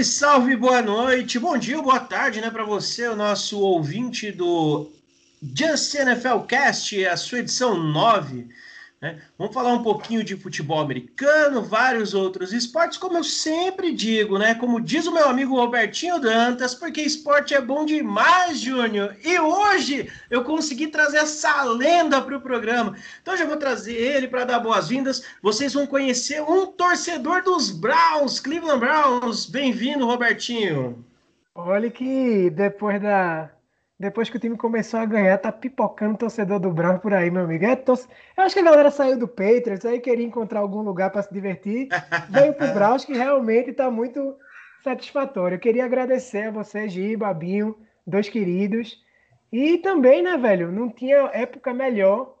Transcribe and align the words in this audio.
Salve, 0.00 0.04
salve, 0.04 0.56
boa 0.56 0.80
noite, 0.80 1.38
bom 1.38 1.58
dia, 1.58 1.80
boa 1.82 2.00
tarde, 2.00 2.40
né, 2.40 2.50
para 2.50 2.64
você, 2.64 3.08
o 3.08 3.16
nosso 3.16 3.58
ouvinte 3.60 4.30
do 4.30 4.90
Just 5.42 5.94
NFL 5.94 6.40
Cast, 6.48 7.04
a 7.04 7.16
sua 7.16 7.40
edição 7.40 7.74
9. 7.74 8.48
Né? 9.00 9.18
Vamos 9.38 9.54
falar 9.54 9.72
um 9.72 9.82
pouquinho 9.82 10.22
de 10.22 10.36
futebol 10.36 10.78
americano, 10.78 11.62
vários 11.62 12.12
outros 12.12 12.52
esportes, 12.52 12.98
como 12.98 13.16
eu 13.16 13.24
sempre 13.24 13.92
digo, 13.92 14.38
né? 14.38 14.54
Como 14.54 14.78
diz 14.78 15.06
o 15.06 15.12
meu 15.12 15.26
amigo 15.26 15.56
Robertinho 15.56 16.20
Dantas, 16.20 16.74
porque 16.74 17.00
esporte 17.00 17.54
é 17.54 17.60
bom 17.62 17.86
demais, 17.86 18.60
Júnior. 18.60 19.16
E 19.24 19.40
hoje 19.40 20.12
eu 20.28 20.44
consegui 20.44 20.88
trazer 20.88 21.16
essa 21.16 21.62
lenda 21.62 22.20
para 22.20 22.36
o 22.36 22.42
programa. 22.42 22.94
Então 23.22 23.34
já 23.34 23.46
vou 23.46 23.56
trazer 23.56 23.94
ele 23.94 24.28
para 24.28 24.44
dar 24.44 24.60
boas-vindas. 24.60 25.24
Vocês 25.42 25.72
vão 25.72 25.86
conhecer 25.86 26.42
um 26.42 26.66
torcedor 26.66 27.42
dos 27.42 27.70
Browns, 27.70 28.38
Cleveland 28.38 28.80
Browns. 28.80 29.46
Bem-vindo, 29.46 30.04
Robertinho. 30.04 31.02
Olha 31.54 31.90
que 31.90 32.50
depois 32.50 33.00
da 33.00 33.50
depois 34.00 34.30
que 34.30 34.38
o 34.38 34.40
time 34.40 34.56
começou 34.56 34.98
a 34.98 35.04
ganhar, 35.04 35.36
tá 35.36 35.52
pipocando 35.52 36.14
o 36.14 36.16
torcedor 36.16 36.58
do 36.58 36.70
Brown 36.70 36.98
por 36.98 37.12
aí, 37.12 37.30
meu 37.30 37.44
amigo. 37.44 37.66
É. 37.66 37.72
Eu 37.86 38.44
acho 38.44 38.54
que 38.54 38.60
a 38.60 38.64
galera 38.64 38.90
saiu 38.90 39.18
do 39.18 39.28
Patriots, 39.28 39.84
aí 39.84 40.00
queria 40.00 40.24
encontrar 40.24 40.60
algum 40.60 40.80
lugar 40.80 41.10
para 41.10 41.20
se 41.20 41.30
divertir. 41.30 41.88
Veio 42.30 42.54
pro 42.54 42.72
Browns, 42.72 43.04
que 43.04 43.12
realmente 43.12 43.74
tá 43.74 43.90
muito 43.90 44.34
satisfatório. 44.82 45.56
Eu 45.56 45.60
queria 45.60 45.84
agradecer 45.84 46.44
a 46.44 46.50
vocês, 46.50 46.90
Gi, 46.90 47.14
Babinho, 47.14 47.76
dois 48.06 48.26
queridos. 48.26 49.04
E 49.52 49.76
também, 49.76 50.22
né, 50.22 50.38
velho, 50.38 50.72
não 50.72 50.88
tinha 50.88 51.28
época 51.34 51.74
melhor 51.74 52.36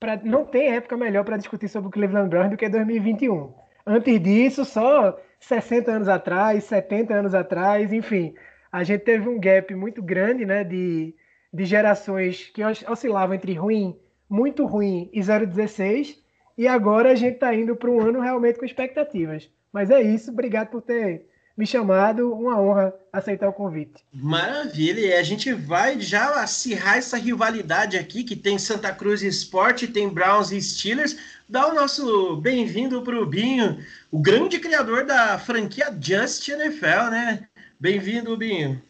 para 0.00 0.16
não 0.24 0.44
tem 0.44 0.74
época 0.74 0.96
melhor 0.96 1.24
para 1.24 1.36
discutir 1.36 1.68
sobre 1.68 1.88
o 1.88 1.92
Cleveland 1.92 2.28
Browns 2.28 2.50
do 2.50 2.56
que 2.56 2.68
2021. 2.68 3.54
Antes 3.86 4.20
disso, 4.20 4.64
só 4.64 5.16
60 5.38 5.88
anos 5.88 6.08
atrás, 6.08 6.64
70 6.64 7.14
anos 7.14 7.32
atrás, 7.32 7.92
enfim, 7.92 8.34
a 8.70 8.84
gente 8.84 9.02
teve 9.02 9.28
um 9.28 9.38
gap 9.38 9.74
muito 9.74 10.02
grande 10.02 10.44
né, 10.44 10.64
de, 10.64 11.14
de 11.52 11.64
gerações 11.64 12.50
que 12.52 12.62
oscilavam 12.88 13.34
entre 13.34 13.54
ruim, 13.54 13.96
muito 14.28 14.66
ruim 14.66 15.08
e 15.12 15.20
0,16, 15.20 16.16
e 16.58 16.66
agora 16.66 17.12
a 17.12 17.14
gente 17.14 17.34
está 17.34 17.54
indo 17.54 17.76
para 17.76 17.90
um 17.90 18.00
ano 18.00 18.20
realmente 18.20 18.58
com 18.58 18.64
expectativas. 18.64 19.50
Mas 19.72 19.90
é 19.90 20.00
isso, 20.00 20.30
obrigado 20.30 20.68
por 20.68 20.82
ter 20.82 21.26
me 21.56 21.66
chamado, 21.66 22.34
uma 22.34 22.60
honra 22.60 22.94
aceitar 23.10 23.48
o 23.48 23.52
convite. 23.52 24.04
Maravilha, 24.12 25.00
e 25.00 25.14
a 25.14 25.22
gente 25.22 25.52
vai 25.54 25.98
já 25.98 26.42
acirrar 26.42 26.98
essa 26.98 27.16
rivalidade 27.16 27.96
aqui, 27.96 28.22
que 28.24 28.36
tem 28.36 28.58
Santa 28.58 28.92
Cruz 28.92 29.22
Esporte, 29.22 29.86
tem 29.86 30.08
Browns 30.08 30.52
e 30.52 30.60
Steelers. 30.60 31.16
Dá 31.48 31.66
o 31.66 31.74
nosso 31.74 32.36
bem-vindo 32.36 33.00
para 33.00 33.18
o 33.18 33.24
Binho, 33.24 33.78
o 34.10 34.20
grande 34.20 34.58
criador 34.58 35.06
da 35.06 35.38
franquia 35.38 35.96
Just 35.98 36.46
NFL, 36.48 37.10
né? 37.10 37.48
Bem-vindo, 37.78 38.34
Binho. 38.38 38.82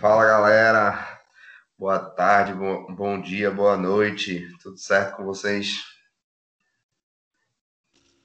Fala, 0.00 0.26
galera. 0.26 1.20
Boa 1.78 2.00
tarde, 2.00 2.52
bom, 2.52 2.92
bom 2.92 3.20
dia, 3.20 3.52
boa 3.52 3.76
noite. 3.76 4.48
Tudo 4.60 4.76
certo 4.76 5.16
com 5.16 5.24
vocês? 5.24 5.84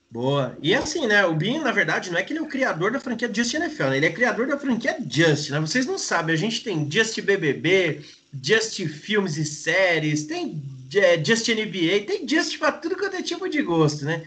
Boa. 0.09 0.57
E 0.59 0.73
assim, 0.73 1.05
né? 1.05 1.23
O 1.23 1.35
Binho, 1.35 1.61
na 1.61 1.71
verdade, 1.71 2.09
não 2.09 2.17
é 2.17 2.23
que 2.23 2.33
ele 2.33 2.39
é 2.39 2.41
o 2.41 2.47
criador 2.47 2.91
da 2.91 2.99
franquia 2.99 3.31
Just 3.31 3.53
NFL, 3.53 3.89
né? 3.89 3.97
Ele 3.97 4.07
é 4.07 4.11
criador 4.11 4.47
da 4.47 4.57
franquia 4.57 4.97
Just, 5.07 5.51
né? 5.51 5.59
Vocês 5.59 5.85
não 5.85 5.99
sabem, 5.99 6.33
a 6.33 6.37
gente 6.37 6.63
tem 6.63 6.89
Just 6.89 7.21
BBB, 7.21 8.03
Just 8.43 8.83
Filmes 8.87 9.37
e 9.37 9.45
Séries, 9.45 10.25
tem 10.25 10.63
é, 10.95 11.23
Just 11.23 11.47
NBA, 11.47 12.07
tem 12.07 12.27
Just 12.27 12.57
para 12.57 12.71
tudo 12.71 12.97
quanto 12.97 13.17
é 13.17 13.21
tipo 13.21 13.47
de 13.47 13.61
gosto, 13.61 14.03
né? 14.03 14.25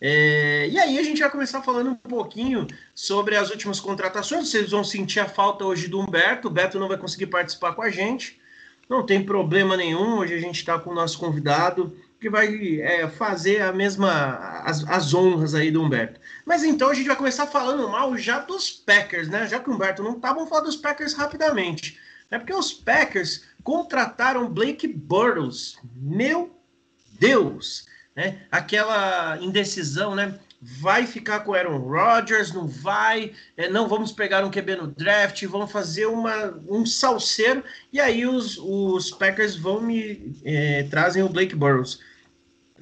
É, 0.00 0.68
e 0.68 0.78
aí 0.78 0.98
a 0.98 1.02
gente 1.02 1.20
vai 1.20 1.30
começar 1.30 1.60
falando 1.62 1.90
um 1.90 1.94
pouquinho 1.94 2.66
sobre 2.94 3.36
as 3.36 3.50
últimas 3.50 3.80
contratações. 3.80 4.48
Vocês 4.48 4.70
vão 4.70 4.84
sentir 4.84 5.20
a 5.20 5.28
falta 5.28 5.64
hoje 5.64 5.88
do 5.88 6.00
Humberto. 6.00 6.48
O 6.48 6.50
Beto 6.50 6.78
não 6.78 6.88
vai 6.88 6.96
conseguir 6.96 7.26
participar 7.26 7.72
com 7.72 7.82
a 7.82 7.90
gente. 7.90 8.40
Não 8.88 9.04
tem 9.04 9.24
problema 9.24 9.76
nenhum. 9.76 10.18
Hoje 10.18 10.34
a 10.34 10.40
gente 10.40 10.56
está 10.56 10.78
com 10.78 10.90
o 10.90 10.94
nosso 10.94 11.18
convidado 11.18 11.96
que 12.20 12.28
vai 12.28 12.80
é, 12.80 13.08
fazer 13.08 13.62
a 13.62 13.72
mesma 13.72 14.62
as, 14.64 14.86
as, 14.88 15.14
honras 15.14 15.54
aí 15.54 15.70
do 15.70 15.82
Humberto. 15.82 16.20
Mas 16.44 16.64
então 16.64 16.88
a 16.88 16.94
gente 16.94 17.06
vai 17.06 17.16
começar 17.16 17.46
falando 17.46 17.88
mal 17.88 18.16
já 18.16 18.40
dos 18.40 18.70
Packers, 18.70 19.28
né? 19.28 19.46
Já 19.46 19.60
que 19.60 19.70
o 19.70 19.72
Humberto 19.72 20.02
não 20.02 20.18
tá, 20.18 20.32
vamos 20.32 20.48
falar 20.48 20.62
dos 20.62 20.76
Packers 20.76 21.14
rapidamente. 21.14 21.98
É 22.30 22.38
porque 22.38 22.52
os 22.52 22.72
Packers 22.72 23.44
contrataram 23.62 24.48
Blake 24.48 24.88
Bortles. 24.88 25.76
Meu 25.94 26.50
Deus! 27.18 27.86
Né? 28.18 28.36
Aquela 28.50 29.38
indecisão, 29.40 30.16
né? 30.16 30.34
Vai 30.60 31.06
ficar 31.06 31.38
com 31.40 31.54
Aaron 31.54 31.78
Rodgers, 31.78 32.52
não 32.52 32.66
vai, 32.66 33.32
é, 33.56 33.70
não 33.70 33.86
vamos 33.86 34.10
pegar 34.10 34.44
um 34.44 34.50
QB 34.50 34.74
no 34.74 34.86
draft, 34.88 35.40
vamos 35.44 35.70
fazer 35.70 36.06
uma, 36.06 36.60
um 36.68 36.84
salseiro, 36.84 37.62
e 37.92 38.00
aí 38.00 38.26
os, 38.26 38.58
os 38.58 39.12
Packers 39.12 39.54
vão 39.54 39.80
me 39.80 40.34
é, 40.44 40.82
trazem 40.90 41.22
o 41.22 41.28
Blake 41.28 41.54
Burrows. 41.54 42.00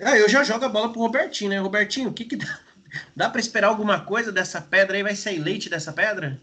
Aí 0.00 0.22
eu 0.22 0.28
já 0.28 0.42
jogo 0.42 0.64
a 0.64 0.70
bola 0.70 0.90
pro 0.90 1.02
Robertinho, 1.02 1.50
né? 1.50 1.58
Robertinho, 1.58 2.08
o 2.08 2.14
que, 2.14 2.24
que 2.24 2.36
dá, 2.36 2.58
dá 3.14 3.28
para 3.28 3.40
esperar 3.40 3.68
alguma 3.68 4.00
coisa 4.00 4.32
dessa 4.32 4.58
pedra 4.58 4.96
aí? 4.96 5.02
Vai 5.02 5.14
sair 5.14 5.38
leite 5.38 5.68
dessa 5.68 5.92
pedra? 5.92 6.40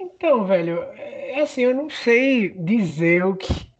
Então, 0.00 0.46
velho, 0.46 0.82
é 0.94 1.42
assim, 1.42 1.60
eu 1.60 1.74
não 1.74 1.90
sei 1.90 2.48
dizer 2.48 3.22
o 3.26 3.36
que, 3.36 3.70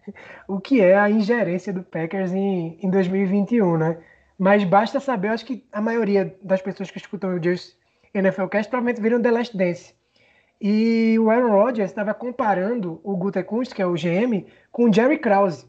o 0.47 0.61
que 0.61 0.83
é 0.83 0.99
a 0.99 1.09
ingerência 1.09 1.73
do 1.73 1.83
Packers 1.83 2.33
em, 2.35 2.79
em 2.83 2.91
2021, 2.91 3.79
né? 3.79 3.97
Mas 4.39 4.63
basta 4.63 5.01
saber, 5.01 5.29
eu 5.29 5.33
acho 5.33 5.45
que 5.45 5.67
a 5.73 5.81
maioria 5.81 6.37
das 6.43 6.63
pessoas 6.63 6.91
que 6.91 6.99
escutam 6.99 7.35
o 7.35 7.43
Just 7.43 7.77
NFL 8.15 8.47
Cast 8.47 8.71
provavelmente 8.71 9.03
viram 9.03 9.21
The 9.21 9.31
Last 9.31 9.57
Dance. 9.57 9.95
E 10.61 11.19
o 11.19 11.31
Aaron 11.31 11.51
Rodgers 11.51 11.91
estava 11.91 12.15
comparando 12.15 13.01
o 13.03 13.17
Gutekunst, 13.17 13.75
que 13.75 13.83
é 13.83 13.87
o 13.87 13.95
GM, 13.95 14.47
com 14.71 14.89
o 14.89 14.93
Jerry 14.93 15.19
Krause, 15.19 15.67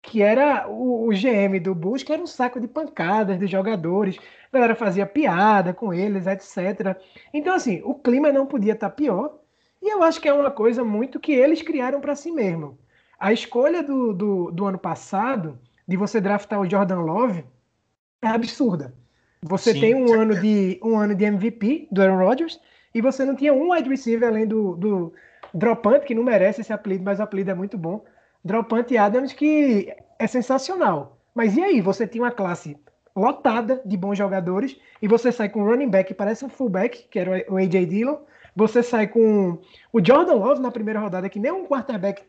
que 0.00 0.22
era 0.22 0.68
o, 0.68 1.08
o, 1.08 1.10
GM 1.10 1.60
do 1.60 1.74
Bulls, 1.74 2.02
que 2.02 2.12
era 2.12 2.22
um 2.22 2.26
saco 2.26 2.60
de 2.60 2.66
pancadas 2.66 3.38
dos 3.38 3.50
jogadores. 3.50 4.18
A 4.50 4.56
galera 4.56 4.74
fazia 4.74 5.06
piada 5.06 5.72
com 5.72 5.92
eles, 5.92 6.26
etc. 6.26 6.96
Então, 7.32 7.54
assim, 7.54 7.80
o 7.84 7.94
clima 7.94 8.32
não 8.32 8.46
podia 8.46 8.72
estar 8.72 8.90
tá 8.90 8.94
pior. 8.94 9.38
E 9.80 9.92
eu 9.92 10.02
acho 10.02 10.20
que 10.20 10.28
é 10.28 10.32
uma 10.32 10.50
coisa 10.50 10.84
muito 10.84 11.20
que 11.20 11.32
eles 11.32 11.62
criaram 11.62 12.00
para 12.00 12.14
si 12.14 12.30
mesmo. 12.30 12.78
A 13.18 13.32
escolha 13.32 13.82
do, 13.82 14.12
do, 14.12 14.50
do 14.50 14.64
ano 14.66 14.78
passado, 14.78 15.58
de 15.86 15.96
você 15.96 16.20
draftar 16.20 16.60
o 16.60 16.68
Jordan 16.68 17.00
Love, 17.00 17.44
é 18.22 18.28
absurda. 18.28 18.94
Você 19.42 19.72
Sim, 19.72 19.80
tem 19.80 19.94
um 19.94 20.12
ano, 20.12 20.40
de, 20.40 20.78
um 20.82 20.96
ano 20.96 21.14
de 21.14 21.24
MVP 21.24 21.88
do 21.90 22.00
Aaron 22.00 22.24
Rodgers 22.24 22.60
e 22.94 23.00
você 23.00 23.24
não 23.24 23.34
tinha 23.34 23.52
um 23.52 23.72
wide 23.72 23.88
receiver 23.88 24.28
além 24.28 24.46
do, 24.46 24.76
do 24.76 25.12
Dropante, 25.52 26.06
que 26.06 26.14
não 26.14 26.22
merece 26.22 26.60
esse 26.60 26.72
apelido, 26.72 27.04
mas 27.04 27.18
o 27.18 27.22
apelido 27.22 27.50
é 27.50 27.54
muito 27.54 27.76
bom. 27.76 28.04
Dropante 28.44 28.96
Adams, 28.96 29.32
que 29.32 29.92
é 30.18 30.26
sensacional. 30.26 31.18
Mas 31.34 31.56
e 31.56 31.62
aí? 31.62 31.80
Você 31.80 32.06
tinha 32.06 32.22
uma 32.22 32.30
classe 32.30 32.76
lotada 33.14 33.82
de 33.84 33.96
bons 33.96 34.16
jogadores 34.16 34.78
e 35.00 35.08
você 35.08 35.32
sai 35.32 35.48
com 35.48 35.60
um 35.62 35.66
running 35.66 35.88
back 35.88 36.08
que 36.08 36.14
parece 36.14 36.44
um 36.44 36.48
fullback, 36.48 37.06
que 37.10 37.18
era 37.18 37.44
o 37.48 37.56
AJ 37.56 37.86
Dillon. 37.86 38.18
Você 38.54 38.82
sai 38.82 39.08
com 39.08 39.58
o 39.92 40.04
Jordan 40.04 40.34
Love 40.34 40.60
na 40.60 40.70
primeira 40.70 41.00
rodada, 41.00 41.28
que 41.28 41.40
nem 41.40 41.50
um 41.50 41.66
quarterback 41.66 42.22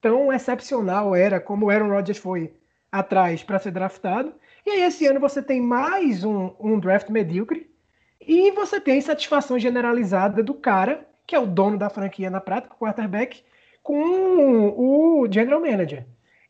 tão 0.00 0.32
excepcional 0.32 1.14
era 1.14 1.40
como 1.40 1.66
o 1.66 1.70
Aaron 1.70 1.88
Rodgers 1.88 2.18
foi 2.18 2.54
atrás 2.90 3.42
para 3.42 3.58
ser 3.58 3.72
draftado. 3.72 4.32
E 4.66 4.70
aí, 4.70 4.82
esse 4.82 5.06
ano 5.06 5.20
você 5.20 5.42
tem 5.42 5.60
mais 5.60 6.24
um, 6.24 6.50
um 6.58 6.78
draft 6.78 7.10
medíocre 7.10 7.70
e 8.18 8.50
você 8.52 8.80
tem 8.80 8.98
satisfação 8.98 9.58
generalizada 9.58 10.42
do 10.42 10.54
cara, 10.54 11.06
que 11.26 11.34
é 11.34 11.38
o 11.38 11.46
dono 11.46 11.76
da 11.76 11.90
franquia 11.90 12.30
na 12.30 12.40
prática, 12.40 12.74
o 12.74 12.78
quarterback, 12.78 13.42
com 13.82 14.70
o 14.74 15.28
general 15.30 15.60
manager. 15.60 16.06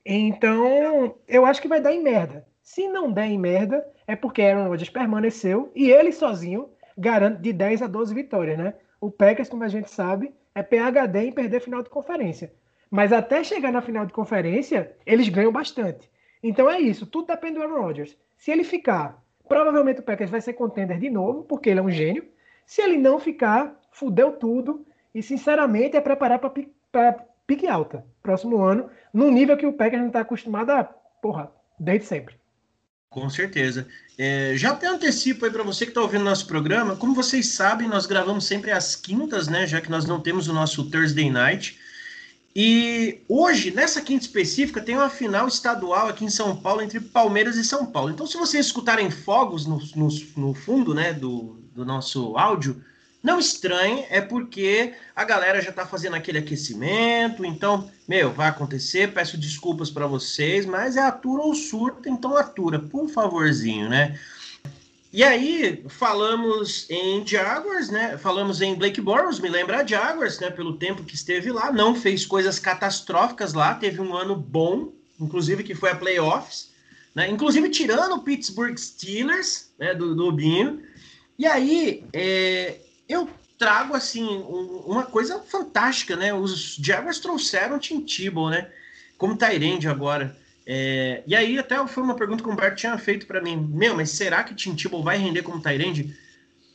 Então, 0.06 1.16
eu 1.26 1.44
acho 1.44 1.60
que 1.60 1.66
vai 1.66 1.80
dar 1.80 1.92
em 1.92 2.04
merda. 2.04 2.46
Se 2.62 2.86
não 2.86 3.10
der 3.10 3.26
em 3.26 3.38
merda, 3.38 3.84
é 4.06 4.14
porque 4.14 4.42
Aaron 4.42 4.68
Rodgers 4.68 4.90
permaneceu 4.90 5.72
e 5.74 5.90
ele 5.90 6.12
sozinho 6.12 6.68
garante 6.96 7.42
de 7.42 7.52
10 7.52 7.82
a 7.82 7.88
12 7.88 8.14
vitórias, 8.14 8.56
né? 8.56 8.74
O 9.00 9.10
Packers, 9.10 9.48
como 9.48 9.64
a 9.64 9.68
gente 9.68 9.90
sabe, 9.90 10.32
é 10.54 10.62
PHD 10.62 11.18
em 11.18 11.32
perder 11.32 11.60
final 11.60 11.82
de 11.82 11.90
conferência. 11.90 12.52
Mas 12.88 13.12
até 13.12 13.42
chegar 13.42 13.72
na 13.72 13.82
final 13.82 14.06
de 14.06 14.12
conferência, 14.12 14.96
eles 15.04 15.28
ganham 15.28 15.50
bastante. 15.50 16.08
Então 16.44 16.70
é 16.70 16.78
isso, 16.78 17.06
tudo 17.06 17.28
depende 17.28 17.54
do 17.54 17.62
Aaron 17.62 17.80
Rodgers. 17.80 18.14
Se 18.36 18.50
ele 18.50 18.64
ficar, 18.64 19.18
provavelmente 19.48 20.00
o 20.00 20.02
Packers 20.02 20.30
vai 20.30 20.42
ser 20.42 20.52
contender 20.52 20.98
de 20.98 21.08
novo, 21.08 21.42
porque 21.44 21.70
ele 21.70 21.80
é 21.80 21.82
um 21.82 21.90
gênio. 21.90 22.28
Se 22.66 22.82
ele 22.82 22.98
não 22.98 23.18
ficar, 23.18 23.74
fudeu 23.90 24.32
tudo. 24.32 24.86
E 25.14 25.22
sinceramente 25.22 25.96
é 25.96 26.02
preparar 26.02 26.38
para 26.38 27.12
pique 27.46 27.66
alta 27.66 28.04
próximo 28.22 28.62
ano, 28.62 28.90
num 29.12 29.30
nível 29.30 29.56
que 29.56 29.64
o 29.64 29.72
Packers 29.72 30.02
não 30.02 30.08
está 30.08 30.20
acostumado 30.20 30.70
a, 30.70 30.84
porra, 30.84 31.50
desde 31.80 32.06
sempre. 32.06 32.36
Com 33.08 33.30
certeza. 33.30 33.86
É, 34.18 34.54
já 34.54 34.72
até 34.72 34.86
antecipo 34.86 35.46
aí 35.46 35.50
para 35.50 35.62
você 35.62 35.86
que 35.86 35.92
está 35.92 36.02
ouvindo 36.02 36.24
nosso 36.24 36.46
programa. 36.46 36.96
Como 36.96 37.14
vocês 37.14 37.54
sabem, 37.54 37.88
nós 37.88 38.04
gravamos 38.06 38.44
sempre 38.44 38.70
às 38.70 38.96
quintas, 38.96 39.48
né? 39.48 39.66
Já 39.66 39.80
que 39.80 39.90
nós 39.90 40.04
não 40.04 40.20
temos 40.20 40.46
o 40.48 40.52
nosso 40.52 40.90
Thursday 40.90 41.30
Night. 41.30 41.78
E 42.56 43.20
hoje, 43.28 43.72
nessa 43.72 44.00
quinta 44.00 44.24
específica, 44.24 44.80
tem 44.80 44.96
uma 44.96 45.10
final 45.10 45.48
estadual 45.48 46.08
aqui 46.08 46.24
em 46.24 46.30
São 46.30 46.56
Paulo 46.56 46.82
entre 46.82 47.00
Palmeiras 47.00 47.56
e 47.56 47.64
São 47.64 47.84
Paulo. 47.84 48.10
Então, 48.10 48.26
se 48.26 48.36
vocês 48.36 48.66
escutarem 48.66 49.10
fogos 49.10 49.66
no, 49.66 49.80
no, 49.96 50.08
no 50.36 50.54
fundo 50.54 50.94
né, 50.94 51.12
do, 51.12 51.58
do 51.74 51.84
nosso 51.84 52.36
áudio, 52.36 52.80
Não 53.24 53.38
estranhe, 53.38 54.04
é 54.10 54.20
porque 54.20 54.92
a 55.16 55.24
galera 55.24 55.62
já 55.62 55.72
tá 55.72 55.86
fazendo 55.86 56.14
aquele 56.14 56.36
aquecimento, 56.36 57.42
então, 57.42 57.90
meu, 58.06 58.30
vai 58.30 58.48
acontecer, 58.48 59.14
peço 59.14 59.38
desculpas 59.38 59.90
para 59.90 60.06
vocês, 60.06 60.66
mas 60.66 60.98
é 60.98 61.00
atura 61.00 61.40
ou 61.40 61.54
surta, 61.54 62.10
então 62.10 62.36
atura, 62.36 62.78
por 62.78 63.08
favorzinho, 63.08 63.88
né? 63.88 64.20
E 65.14 65.22
aí, 65.22 65.84
falamos 65.90 66.90
em 66.90 67.24
Jaguars, 67.24 67.88
né? 67.88 68.18
Falamos 68.18 68.60
em 68.60 68.74
Blake 68.74 69.00
Bortles, 69.00 69.38
me 69.38 69.48
lembra 69.48 69.86
Jaguars, 69.86 70.40
né? 70.40 70.50
Pelo 70.50 70.76
tempo 70.76 71.04
que 71.04 71.14
esteve 71.14 71.52
lá, 71.52 71.70
não 71.70 71.94
fez 71.94 72.26
coisas 72.26 72.58
catastróficas 72.58 73.54
lá, 73.54 73.76
teve 73.76 74.00
um 74.00 74.12
ano 74.16 74.34
bom, 74.34 74.92
inclusive 75.20 75.62
que 75.62 75.72
foi 75.72 75.90
a 75.92 75.94
playoffs, 75.94 76.72
né? 77.14 77.30
Inclusive 77.30 77.70
tirando 77.70 78.16
o 78.16 78.22
Pittsburgh 78.22 78.76
Steelers, 78.76 79.70
né? 79.78 79.94
Do, 79.94 80.16
do 80.16 80.32
Binho. 80.32 80.82
E 81.38 81.46
aí, 81.46 82.02
é, 82.12 82.80
eu 83.08 83.30
trago 83.56 83.94
assim 83.94 84.24
um, 84.26 84.82
uma 84.84 85.04
coisa 85.04 85.38
fantástica, 85.38 86.16
né? 86.16 86.34
Os 86.34 86.74
Jaguars 86.74 87.20
trouxeram 87.20 87.78
Tim 87.78 88.00
Tebow, 88.00 88.50
né? 88.50 88.68
Como 89.16 89.36
Tyrande 89.36 89.86
agora. 89.86 90.36
É, 90.66 91.22
e 91.26 91.34
aí 91.34 91.58
até 91.58 91.84
foi 91.86 92.02
uma 92.02 92.16
pergunta 92.16 92.42
que 92.42 92.48
o 92.48 92.52
Humberto 92.52 92.76
tinha 92.76 92.96
feito 92.96 93.26
para 93.26 93.40
mim. 93.40 93.56
Meu, 93.56 93.94
mas 93.94 94.10
será 94.10 94.42
que 94.42 94.54
Tim 94.54 94.74
Tebow 94.74 95.02
vai 95.02 95.18
render 95.18 95.42
como 95.42 95.60
Tyrande? 95.60 96.16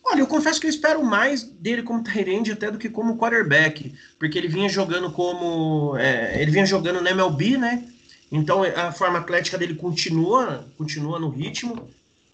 Olha, 0.06 0.22
eu 0.22 0.28
confesso 0.28 0.60
que 0.60 0.68
eu 0.68 0.70
espero 0.70 1.04
mais 1.04 1.44
dele 1.44 1.84
como 1.84 2.04
Tyrande 2.04 2.52
até 2.52 2.72
do 2.72 2.78
que 2.78 2.90
como 2.90 3.18
quarterback, 3.18 3.94
porque 4.18 4.38
ele 4.38 4.48
vinha 4.48 4.70
jogando 4.70 5.12
como 5.12 5.96
é, 5.98 6.42
ele 6.42 6.52
vinha 6.52 6.66
jogando 6.66 7.02
no 7.02 7.08
MLB, 7.08 7.58
né? 7.58 7.84
Então 8.32 8.64
a 8.64 8.92
forma 8.92 9.20
atlética 9.20 9.58
dele 9.58 9.76
continua, 9.76 10.68
continua 10.78 11.20
no 11.20 11.30
ritmo. 11.30 11.88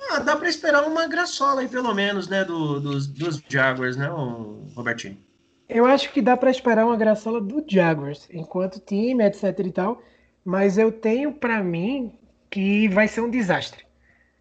Ah, 0.09 0.19
dá 0.19 0.35
para 0.35 0.49
esperar 0.49 0.83
uma 0.83 1.07
graçola 1.07 1.61
aí, 1.61 1.67
pelo 1.67 1.93
menos, 1.93 2.27
né, 2.27 2.43
do, 2.43 2.79
dos, 2.79 3.07
dos 3.07 3.41
Jaguars, 3.49 3.97
né, 3.97 4.07
Robertinho? 4.75 5.17
Eu 5.67 5.85
acho 5.85 6.11
que 6.13 6.21
dá 6.21 6.37
para 6.37 6.51
esperar 6.51 6.85
uma 6.85 6.95
graçola 6.95 7.41
do 7.41 7.63
Jaguars, 7.67 8.27
enquanto 8.31 8.79
time, 8.79 9.23
etc 9.25 9.59
e 9.59 9.71
tal, 9.71 10.01
mas 10.45 10.77
eu 10.77 10.91
tenho 10.91 11.33
para 11.33 11.63
mim 11.63 12.13
que 12.51 12.87
vai 12.89 13.07
ser 13.07 13.21
um 13.21 13.29
desastre. 13.29 13.83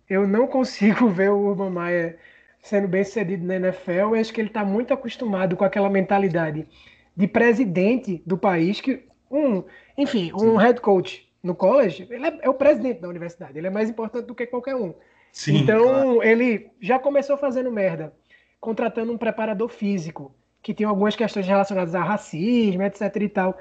Eu 0.09 0.29
não 0.29 0.47
consigo 0.47 1.09
ver 1.11 1.31
o 1.31 1.39
Urban 1.39 1.71
Meyer 1.71 2.19
sendo 2.61 2.87
bem 2.87 3.03
sucedido 3.03 3.45
na 3.45 3.57
NFL. 3.57 3.91
Eu 3.91 4.15
acho 4.15 4.33
que 4.33 4.41
ele 4.41 4.49
está 4.49 4.65
muito 4.65 4.93
acostumado 4.93 5.57
com 5.57 5.65
aquela 5.65 5.89
mentalidade 5.89 6.69
de 7.17 7.27
presidente 7.27 8.23
do 8.27 8.37
país, 8.37 8.81
que 8.81 9.05
um, 9.31 9.65
enfim, 9.97 10.31
um 10.35 10.39
Sim. 10.39 10.57
head 10.59 10.81
coach 10.81 11.29
no 11.43 11.55
college, 11.55 12.07
ele 12.11 12.27
é, 12.27 12.39
é 12.43 12.49
o 12.49 12.55
presidente 12.55 13.01
da 13.01 13.09
universidade, 13.09 13.57
ele 13.57 13.67
é 13.67 13.71
mais 13.71 13.89
importante 13.89 14.27
do 14.27 14.35
que 14.35 14.47
qualquer 14.47 14.75
um. 14.75 14.95
Sim, 15.31 15.59
então, 15.59 15.85
claro. 15.85 16.23
ele 16.23 16.71
já 16.81 16.99
começou 16.99 17.37
fazendo 17.37 17.71
merda, 17.71 18.13
contratando 18.61 19.13
um 19.13 19.19
preparador 19.19 19.69
físico, 19.69 20.35
que 20.63 20.73
tem 20.73 20.87
algumas 20.87 21.15
questões 21.15 21.47
relacionadas 21.47 21.95
a 21.95 22.03
racismo, 22.03 22.83
etc 22.83 23.15
e 23.17 23.29
tal. 23.29 23.59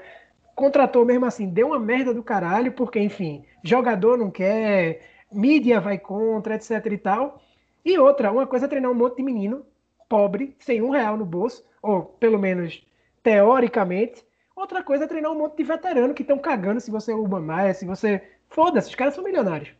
Contratou 0.54 1.04
mesmo 1.04 1.26
assim, 1.26 1.48
deu 1.48 1.68
uma 1.68 1.78
merda 1.78 2.14
do 2.14 2.22
caralho, 2.22 2.72
porque, 2.72 3.00
enfim, 3.00 3.44
jogador 3.62 4.16
não 4.16 4.30
quer, 4.30 5.00
mídia 5.32 5.80
vai 5.80 5.98
contra, 5.98 6.54
etc 6.54 6.86
e 6.86 6.98
tal. 6.98 7.42
E 7.84 7.98
outra, 7.98 8.30
uma 8.32 8.46
coisa 8.46 8.66
é 8.66 8.68
treinar 8.68 8.90
um 8.90 8.94
monte 8.94 9.16
de 9.16 9.22
menino 9.22 9.64
pobre, 10.08 10.54
sem 10.60 10.80
um 10.80 10.90
real 10.90 11.16
no 11.16 11.24
bolso, 11.24 11.64
ou 11.82 12.02
pelo 12.02 12.38
menos 12.38 12.86
teoricamente. 13.22 14.24
Outra 14.54 14.82
coisa 14.82 15.04
é 15.04 15.08
treinar 15.08 15.32
um 15.32 15.38
monte 15.38 15.56
de 15.56 15.64
veterano 15.64 16.14
que 16.14 16.22
estão 16.22 16.38
cagando 16.38 16.80
se 16.80 16.90
você 16.90 17.12
é 17.12 17.14
o 17.14 17.24
Obama, 17.24 17.72
se 17.74 17.84
você. 17.84 18.22
Foda-se, 18.48 18.88
os 18.88 18.94
caras 18.94 19.14
são 19.14 19.24
milionários. 19.24 19.70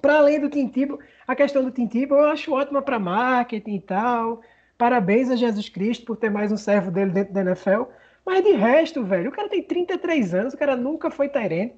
Para 0.00 0.18
além 0.18 0.38
do 0.38 0.48
Tintibo, 0.48 1.00
a 1.26 1.34
questão 1.34 1.64
do 1.64 1.72
Tintibo 1.72 2.14
eu 2.14 2.26
acho 2.26 2.52
ótima 2.52 2.80
para 2.80 3.00
marketing 3.00 3.74
e 3.74 3.80
tal. 3.80 4.40
Parabéns 4.76 5.28
a 5.30 5.34
Jesus 5.34 5.68
Cristo 5.68 6.06
por 6.06 6.16
ter 6.16 6.30
mais 6.30 6.52
um 6.52 6.56
servo 6.56 6.90
dele 6.90 7.10
dentro 7.10 7.34
da 7.34 7.40
NFL. 7.40 7.82
Mas 8.28 8.44
de 8.44 8.52
resto, 8.52 9.02
velho, 9.02 9.30
o 9.30 9.32
cara 9.32 9.48
tem 9.48 9.62
33 9.62 10.34
anos, 10.34 10.52
o 10.52 10.58
cara 10.58 10.76
nunca 10.76 11.10
foi 11.10 11.30
Tyrene. 11.30 11.72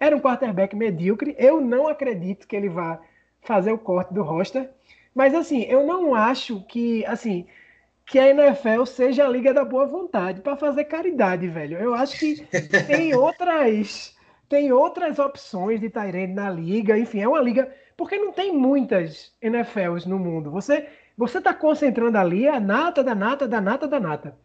Era 0.00 0.16
um 0.16 0.20
quarterback 0.20 0.74
medíocre. 0.74 1.36
Eu 1.38 1.60
não 1.60 1.86
acredito 1.86 2.48
que 2.48 2.56
ele 2.56 2.68
vá 2.68 3.00
fazer 3.40 3.70
o 3.70 3.78
corte 3.78 4.12
do 4.12 4.20
roster. 4.20 4.68
Mas 5.14 5.32
assim, 5.32 5.62
eu 5.62 5.86
não 5.86 6.12
acho 6.12 6.60
que, 6.66 7.06
assim, 7.06 7.46
que 8.04 8.18
a 8.18 8.28
NFL 8.28 8.84
seja 8.84 9.24
a 9.24 9.28
liga 9.28 9.54
da 9.54 9.64
boa 9.64 9.86
vontade 9.86 10.40
para 10.40 10.56
fazer 10.56 10.86
caridade, 10.86 11.46
velho. 11.46 11.78
Eu 11.78 11.94
acho 11.94 12.18
que 12.18 12.44
tem 12.88 13.14
outras 13.14 14.12
tem 14.48 14.72
outras 14.72 15.20
opções 15.20 15.80
de 15.80 15.88
Tyrande 15.88 16.32
na 16.32 16.50
liga, 16.50 16.98
enfim, 16.98 17.20
é 17.20 17.28
uma 17.28 17.40
liga. 17.40 17.72
Porque 17.96 18.18
não 18.18 18.32
tem 18.32 18.52
muitas 18.52 19.32
NFLs 19.40 20.08
no 20.08 20.18
mundo. 20.18 20.50
Você 20.50 20.88
você 21.16 21.38
está 21.38 21.54
concentrando 21.54 22.18
ali 22.18 22.48
a 22.48 22.58
nata 22.58 23.04
da 23.04 23.14
nata 23.14 23.46
da 23.46 23.60
nata 23.60 23.86
da 23.86 24.00
nata. 24.00 24.36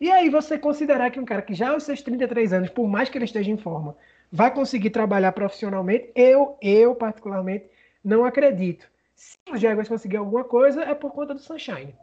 E 0.00 0.10
aí 0.10 0.28
você 0.28 0.58
considerar 0.58 1.10
que 1.10 1.18
um 1.18 1.24
cara 1.24 1.42
que 1.42 1.54
já 1.54 1.70
aos 1.70 1.84
seus 1.84 2.02
33 2.02 2.52
anos, 2.52 2.70
por 2.70 2.86
mais 2.86 3.08
que 3.08 3.16
ele 3.16 3.24
esteja 3.24 3.50
em 3.50 3.56
forma, 3.56 3.96
vai 4.30 4.52
conseguir 4.52 4.90
trabalhar 4.90 5.32
profissionalmente, 5.32 6.10
eu, 6.14 6.58
eu 6.60 6.94
particularmente, 6.94 7.64
não 8.04 8.24
acredito. 8.24 8.86
Se 9.14 9.38
o 9.50 9.56
Jaguars 9.56 9.88
conseguir 9.88 10.18
alguma 10.18 10.44
coisa, 10.44 10.82
é 10.82 10.94
por 10.94 11.10
conta 11.12 11.32
do 11.32 11.40
Sunshine. 11.40 11.94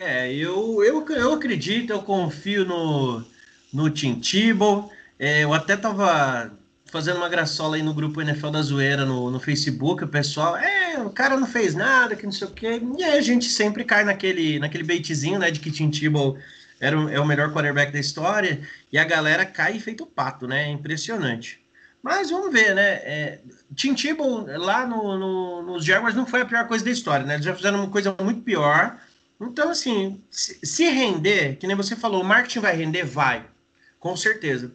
É, 0.00 0.32
eu, 0.32 0.82
eu, 0.82 1.06
eu 1.08 1.34
acredito, 1.34 1.92
eu 1.92 2.02
confio 2.02 2.64
no, 2.64 3.24
no 3.72 3.90
Tim 3.90 4.18
Tebow. 4.18 4.90
É, 5.18 5.44
eu 5.44 5.52
até 5.52 5.76
tava 5.76 6.52
fazendo 6.86 7.16
uma 7.16 7.28
graçola 7.28 7.76
aí 7.76 7.82
no 7.82 7.94
grupo 7.94 8.22
NFL 8.22 8.50
da 8.50 8.62
Zoeira 8.62 9.04
no, 9.04 9.30
no 9.30 9.40
Facebook, 9.40 10.04
o 10.04 10.08
pessoal, 10.08 10.56
é, 10.56 10.98
o 11.00 11.10
cara 11.10 11.36
não 11.36 11.46
fez 11.46 11.74
nada, 11.74 12.14
que 12.14 12.24
não 12.24 12.32
sei 12.32 12.46
o 12.46 12.50
quê. 12.50 12.80
E 12.98 13.04
aí 13.04 13.18
a 13.18 13.22
gente 13.22 13.46
sempre 13.46 13.84
cai 13.84 14.04
naquele, 14.04 14.58
naquele 14.58 14.84
baitzinho, 14.84 15.38
né, 15.38 15.50
de 15.50 15.60
que 15.60 15.70
Tim 15.70 15.90
Tebow 15.90 16.38
era 16.80 16.98
o, 16.98 17.08
é 17.08 17.18
o 17.20 17.26
melhor 17.26 17.52
quarterback 17.52 17.92
da 17.92 17.98
história, 17.98 18.60
e 18.92 18.98
a 18.98 19.04
galera 19.04 19.44
cai 19.44 19.78
feito 19.78 20.06
pato, 20.06 20.46
né? 20.46 20.64
É 20.64 20.68
impressionante. 20.68 21.60
Mas 22.02 22.30
vamos 22.30 22.52
ver, 22.52 22.74
né? 22.74 22.88
É, 23.02 23.40
Tim 23.74 23.94
Tebow 23.94 24.46
lá 24.46 24.86
no, 24.86 25.18
no, 25.18 25.62
nos 25.62 25.84
Jaguars 25.84 26.14
não 26.14 26.26
foi 26.26 26.42
a 26.42 26.46
pior 26.46 26.68
coisa 26.68 26.84
da 26.84 26.90
história, 26.90 27.26
né? 27.26 27.34
Eles 27.34 27.44
já 27.44 27.54
fizeram 27.54 27.80
uma 27.80 27.90
coisa 27.90 28.14
muito 28.22 28.42
pior. 28.42 28.96
Então, 29.40 29.70
assim, 29.70 30.22
se, 30.30 30.58
se 30.64 30.88
render, 30.88 31.56
que 31.56 31.66
nem 31.66 31.76
você 31.76 31.96
falou, 31.96 32.22
o 32.22 32.24
marketing 32.24 32.60
vai 32.60 32.76
render? 32.76 33.04
Vai, 33.04 33.44
com 33.98 34.16
certeza. 34.16 34.72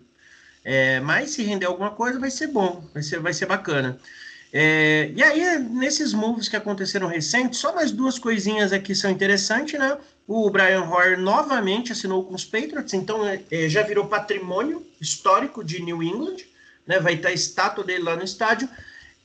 É, 0.64 1.00
mas 1.00 1.32
se 1.32 1.44
render 1.44 1.66
alguma 1.66 1.92
coisa, 1.92 2.20
vai 2.20 2.30
ser 2.30 2.48
bom, 2.48 2.88
vai 2.94 3.02
ser, 3.02 3.20
vai 3.20 3.34
ser 3.34 3.46
bacana. 3.46 3.98
É, 4.54 5.12
e 5.16 5.24
aí, 5.24 5.60
nesses 5.60 6.14
moves 6.14 6.50
que 6.50 6.58
aconteceram 6.58 7.08
recentes, 7.08 7.60
só 7.60 7.74
mais 7.74 7.92
duas 7.92 8.20
coisinhas 8.20 8.74
aqui 8.74 8.94
são 8.94 9.10
interessantes, 9.10 9.80
né? 9.80 9.98
O 10.28 10.50
Brian 10.50 10.84
Hoyer 10.84 11.20
novamente 11.20 11.92
assinou 11.92 12.24
com 12.26 12.36
os 12.36 12.44
Patriots, 12.44 12.94
então 12.94 13.26
é, 13.26 13.42
é 13.50 13.70
já 13.70 13.82
virou 13.82 14.08
patrimônio 14.08 14.86
histórico 15.00 15.64
de 15.64 15.82
New 15.82 16.04
England, 16.04 16.38
né? 16.86 17.00
Vai 17.00 17.14
estar 17.14 17.30
a 17.30 17.34
estátua 17.34 17.84
dele 17.84 18.04
lá 18.04 18.16
no 18.16 18.24
estádio. 18.24 18.68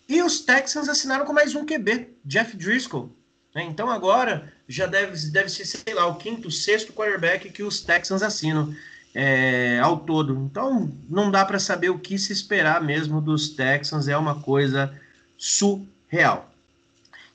E 0.09 0.23
os 0.23 0.41
Texans 0.41 0.89
assinaram 0.89 1.25
com 1.25 1.33
mais 1.33 1.57
um 1.57 1.67
QB, 1.67 2.09
Jeff 2.25 2.57
Driscoll. 2.57 3.11
Né? 3.53 3.65
Então 3.65 3.91
agora 3.91 4.53
já 4.69 4.87
deve, 4.87 5.19
deve 5.31 5.49
ser, 5.49 5.65
sei 5.65 5.95
lá, 5.95 6.07
o 6.07 6.15
quinto, 6.15 6.51
sexto 6.51 6.93
quarterback 6.93 7.51
que 7.51 7.65
os 7.65 7.81
Texans 7.81 8.23
assinam 8.23 8.73
é, 9.13 9.81
ao 9.81 9.99
todo. 9.99 10.37
Então, 10.37 10.93
não 11.09 11.31
dá 11.31 11.45
para 11.45 11.59
saber 11.59 11.91
o 11.91 11.99
que 11.99 12.19
se 12.19 12.33
esperar 12.33 12.83
mesmo 12.83 13.21
dos 13.21 13.49
Texans, 13.49 14.07
é 14.07 14.17
uma 14.17 14.43
coisa 14.43 14.95
surreal. 15.37 16.51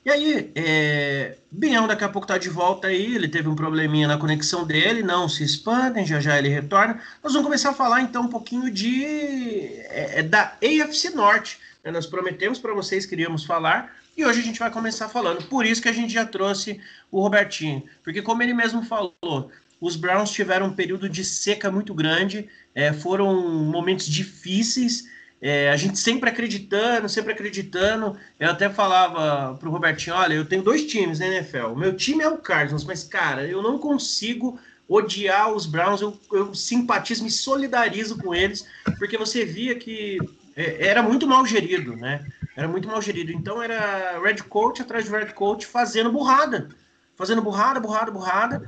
E 0.04 0.10
aí, 0.10 0.50
é, 0.56 1.36
Bião 1.48 1.86
daqui 1.86 2.02
a 2.02 2.08
pouco 2.08 2.24
está 2.24 2.36
de 2.36 2.48
volta 2.48 2.88
aí, 2.88 3.14
ele 3.14 3.28
teve 3.28 3.48
um 3.48 3.54
probleminha 3.54 4.08
na 4.08 4.18
conexão 4.18 4.66
dele, 4.66 5.00
não 5.00 5.28
se 5.28 5.44
espantem, 5.44 6.04
já 6.04 6.18
já 6.18 6.36
ele 6.36 6.48
retorna. 6.48 7.00
Nós 7.22 7.32
vamos 7.32 7.46
começar 7.46 7.70
a 7.70 7.74
falar 7.74 8.00
então 8.00 8.24
um 8.24 8.28
pouquinho 8.28 8.68
de 8.68 9.04
é, 9.04 10.18
é 10.18 10.22
da 10.24 10.56
AFC 10.60 11.10
Norte. 11.10 11.60
Né? 11.84 11.92
Nós 11.92 12.06
prometemos 12.06 12.58
para 12.58 12.74
vocês 12.74 13.06
que 13.06 13.14
iríamos 13.14 13.44
falar, 13.44 13.94
e 14.16 14.24
hoje 14.24 14.40
a 14.40 14.42
gente 14.42 14.58
vai 14.58 14.72
começar 14.72 15.08
falando. 15.08 15.44
Por 15.44 15.64
isso 15.64 15.80
que 15.80 15.88
a 15.88 15.92
gente 15.92 16.12
já 16.12 16.26
trouxe 16.26 16.80
o 17.10 17.20
Robertinho, 17.20 17.84
porque 18.02 18.20
como 18.20 18.42
ele 18.42 18.54
mesmo 18.54 18.82
falou, 18.82 19.52
os 19.80 19.94
Browns 19.94 20.30
tiveram 20.32 20.66
um 20.66 20.74
período 20.74 21.08
de 21.08 21.24
seca 21.24 21.70
muito 21.70 21.94
grande, 21.94 22.48
é, 22.74 22.92
foram 22.92 23.64
momentos 23.64 24.06
difíceis. 24.06 25.04
É, 25.44 25.70
a 25.70 25.76
gente 25.76 25.98
sempre 25.98 26.30
acreditando, 26.30 27.08
sempre 27.08 27.32
acreditando. 27.32 28.16
Eu 28.38 28.48
até 28.48 28.70
falava 28.70 29.56
pro 29.58 29.72
Robertinho: 29.72 30.14
olha, 30.14 30.34
eu 30.34 30.44
tenho 30.44 30.62
dois 30.62 30.86
times 30.86 31.18
na 31.18 31.26
NFL. 31.26 31.66
O 31.72 31.76
meu 31.76 31.96
time 31.96 32.22
é 32.22 32.28
o 32.28 32.38
Cardinals, 32.38 32.84
mas, 32.84 33.02
cara, 33.02 33.44
eu 33.44 33.60
não 33.60 33.76
consigo 33.76 34.56
odiar 34.88 35.52
os 35.52 35.66
Browns. 35.66 36.00
Eu, 36.00 36.16
eu 36.32 36.54
simpatizo, 36.54 37.24
me 37.24 37.30
solidarizo 37.30 38.16
com 38.18 38.32
eles, 38.32 38.64
porque 38.98 39.18
você 39.18 39.44
via 39.44 39.74
que 39.74 40.16
é, 40.54 40.86
era 40.86 41.02
muito 41.02 41.26
mal 41.26 41.44
gerido, 41.44 41.96
né? 41.96 42.24
Era 42.56 42.68
muito 42.68 42.86
mal 42.86 43.02
gerido. 43.02 43.32
Então 43.32 43.60
era 43.60 44.20
red 44.20 44.36
coach 44.48 44.80
atrás 44.80 45.04
de 45.04 45.10
red 45.10 45.32
coach 45.32 45.66
fazendo 45.66 46.12
burrada. 46.12 46.68
Fazendo 47.16 47.42
burrada, 47.42 47.80
burrada, 47.80 48.12
burrada. 48.12 48.62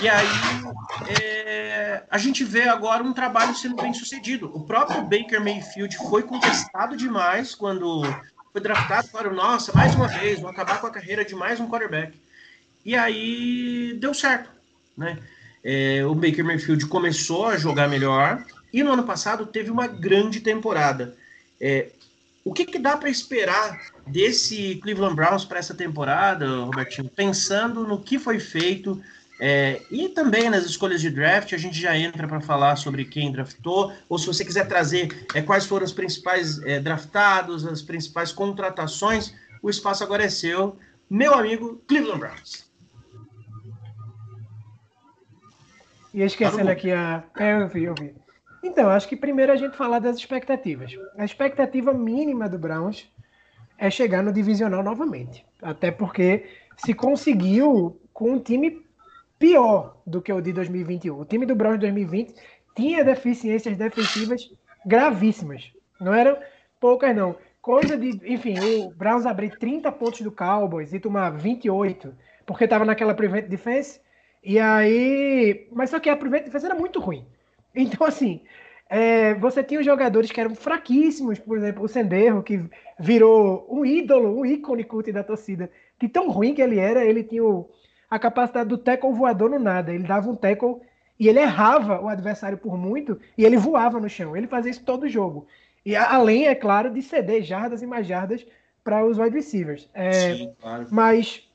E 0.00 0.08
aí 0.08 0.28
é, 1.08 2.04
a 2.08 2.18
gente 2.18 2.44
vê 2.44 2.68
agora 2.68 3.02
um 3.02 3.12
trabalho 3.12 3.54
sendo 3.54 3.74
bem 3.76 3.92
sucedido. 3.92 4.50
O 4.54 4.64
próprio 4.64 5.02
Baker 5.02 5.42
Mayfield 5.42 5.96
foi 5.96 6.22
contestado 6.22 6.96
demais 6.96 7.54
quando 7.54 8.02
foi 8.52 8.60
draftado. 8.60 9.08
Falaram, 9.08 9.34
nossa, 9.34 9.72
mais 9.72 9.94
uma 9.96 10.06
vez, 10.06 10.40
vão 10.40 10.50
acabar 10.50 10.80
com 10.80 10.86
a 10.86 10.90
carreira 10.90 11.24
de 11.24 11.34
mais 11.34 11.58
um 11.58 11.68
quarterback. 11.68 12.16
E 12.84 12.94
aí 12.94 13.98
deu 14.00 14.14
certo. 14.14 14.48
né? 14.96 15.18
É, 15.64 16.04
o 16.06 16.14
Baker 16.14 16.44
Mayfield 16.44 16.86
começou 16.86 17.46
a 17.46 17.56
jogar 17.56 17.88
melhor 17.88 18.44
e 18.72 18.84
no 18.84 18.92
ano 18.92 19.02
passado 19.02 19.46
teve 19.46 19.70
uma 19.70 19.88
grande 19.88 20.40
temporada. 20.40 21.16
É, 21.60 21.90
o 22.44 22.52
que, 22.52 22.64
que 22.64 22.78
dá 22.78 22.96
para 22.96 23.10
esperar 23.10 23.78
desse 24.06 24.76
Cleveland 24.76 25.16
Browns 25.16 25.44
para 25.44 25.58
essa 25.58 25.74
temporada, 25.74 26.60
Robertinho? 26.60 27.10
Pensando 27.10 27.86
no 27.86 28.00
que 28.00 28.18
foi 28.18 28.38
feito 28.38 29.02
é, 29.40 29.82
e 29.90 30.08
também 30.08 30.50
nas 30.50 30.64
escolhas 30.64 31.00
de 31.00 31.10
draft, 31.10 31.52
a 31.52 31.58
gente 31.58 31.80
já 31.80 31.96
entra 31.96 32.26
para 32.26 32.40
falar 32.40 32.76
sobre 32.76 33.04
quem 33.04 33.30
draftou, 33.30 33.92
ou 34.08 34.18
se 34.18 34.26
você 34.26 34.44
quiser 34.44 34.66
trazer 34.66 35.26
é, 35.34 35.40
quais 35.40 35.64
foram 35.64 35.84
os 35.84 35.92
principais 35.92 36.60
é, 36.62 36.80
draftados, 36.80 37.64
as 37.64 37.80
principais 37.80 38.32
contratações, 38.32 39.32
o 39.62 39.70
espaço 39.70 40.02
agora 40.02 40.24
é 40.24 40.28
seu. 40.28 40.76
Meu 41.08 41.34
amigo 41.34 41.80
Cleveland 41.86 42.18
Browns. 42.18 42.68
E 46.12 46.22
esquecendo 46.22 46.70
aqui 46.70 46.90
a. 46.90 47.22
É, 47.38 47.62
eu 47.62 47.68
vi, 47.68 47.84
eu 47.84 47.94
vi. 47.94 48.14
Então, 48.62 48.90
acho 48.90 49.08
que 49.08 49.16
primeiro 49.16 49.52
a 49.52 49.56
gente 49.56 49.76
falar 49.76 50.00
das 50.00 50.16
expectativas. 50.16 50.92
A 51.16 51.24
expectativa 51.24 51.94
mínima 51.94 52.48
do 52.48 52.58
Browns 52.58 53.08
é 53.78 53.88
chegar 53.88 54.22
no 54.22 54.32
divisional 54.32 54.82
novamente. 54.82 55.46
Até 55.62 55.92
porque 55.92 56.44
se 56.76 56.92
conseguiu 56.92 58.00
com 58.12 58.32
um 58.32 58.40
time 58.40 58.84
pior 59.38 59.96
do 60.06 60.20
que 60.20 60.32
o 60.32 60.40
de 60.40 60.52
2021. 60.52 61.20
O 61.20 61.24
time 61.24 61.46
do 61.46 61.54
Browns 61.54 61.76
de 61.76 61.80
2020 61.80 62.34
tinha 62.74 63.04
deficiências 63.04 63.76
defensivas 63.76 64.50
gravíssimas. 64.84 65.72
Não 66.00 66.14
eram 66.14 66.36
poucas, 66.80 67.14
não. 67.14 67.36
Coisa 67.60 67.96
de. 67.96 68.20
Enfim, 68.24 68.58
o 68.60 68.90
Browns 68.90 69.26
abrir 69.26 69.56
30 69.58 69.90
pontos 69.92 70.20
do 70.20 70.32
Cowboys 70.32 70.92
e 70.92 71.00
tomar 71.00 71.30
28, 71.30 72.14
porque 72.46 72.64
estava 72.64 72.84
naquela 72.84 73.14
prevent 73.14 73.46
defense. 73.46 74.00
E 74.42 74.58
aí. 74.58 75.68
Mas 75.72 75.90
só 75.90 75.98
que 75.98 76.08
a 76.08 76.16
prevent 76.16 76.44
defense 76.44 76.66
era 76.66 76.74
muito 76.74 77.00
ruim. 77.00 77.26
Então, 77.74 78.06
assim. 78.06 78.42
É, 78.90 79.34
você 79.34 79.62
tinha 79.62 79.78
os 79.78 79.84
jogadores 79.84 80.32
que 80.32 80.40
eram 80.40 80.54
fraquíssimos, 80.54 81.38
por 81.38 81.58
exemplo, 81.58 81.84
o 81.84 81.88
Senderro, 81.88 82.42
que 82.42 82.64
virou 82.98 83.66
um 83.68 83.84
ídolo, 83.84 84.40
um 84.40 84.46
ícone 84.46 84.82
cult 84.82 85.12
da 85.12 85.22
torcida. 85.22 85.70
De 86.00 86.08
tão 86.08 86.30
ruim 86.30 86.54
que 86.54 86.62
ele 86.62 86.78
era, 86.78 87.04
ele 87.04 87.22
tinha 87.22 87.44
o, 87.44 87.68
a 88.10 88.18
capacidade 88.18 88.68
do 88.68 88.78
tackle 88.78 89.12
voador 89.12 89.50
no 89.50 89.58
nada. 89.58 89.92
Ele 89.92 90.04
dava 90.04 90.30
um 90.30 90.36
tackle 90.36 90.80
e 91.18 91.28
ele 91.28 91.40
errava 91.40 92.00
o 92.00 92.08
adversário 92.08 92.56
por 92.56 92.76
muito 92.76 93.20
e 93.36 93.44
ele 93.44 93.56
voava 93.56 94.00
no 94.00 94.08
chão. 94.08 94.36
Ele 94.36 94.46
fazia 94.46 94.70
isso 94.70 94.84
todo 94.84 95.08
jogo. 95.08 95.46
E 95.84 95.96
além, 95.96 96.46
é 96.46 96.54
claro, 96.54 96.90
de 96.90 97.02
ceder 97.02 97.42
jardas 97.42 97.82
e 97.82 97.86
mais 97.86 98.06
jardas 98.06 98.46
para 98.82 99.04
os 99.04 99.18
wide 99.18 99.36
receivers. 99.36 99.88
É, 99.92 100.12
Sim, 100.12 100.54
claro. 100.60 100.86
Mas 100.90 101.48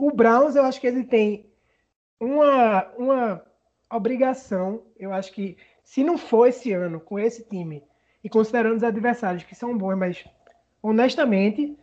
o 0.00 0.10
Browns, 0.10 0.56
eu 0.56 0.64
acho 0.64 0.80
que 0.80 0.86
ele 0.86 1.04
tem 1.04 1.46
uma, 2.18 2.86
uma 2.96 3.42
obrigação. 3.90 4.82
Eu 4.98 5.12
acho 5.12 5.32
que 5.32 5.56
se 5.82 6.04
não 6.04 6.16
for 6.16 6.46
esse 6.46 6.72
ano 6.72 7.00
com 7.00 7.18
esse 7.18 7.44
time 7.44 7.82
e 8.22 8.28
considerando 8.28 8.76
os 8.76 8.84
adversários 8.84 9.42
que 9.42 9.54
são 9.54 9.76
bons, 9.76 9.96
mas 9.96 10.24
honestamente 10.82 11.76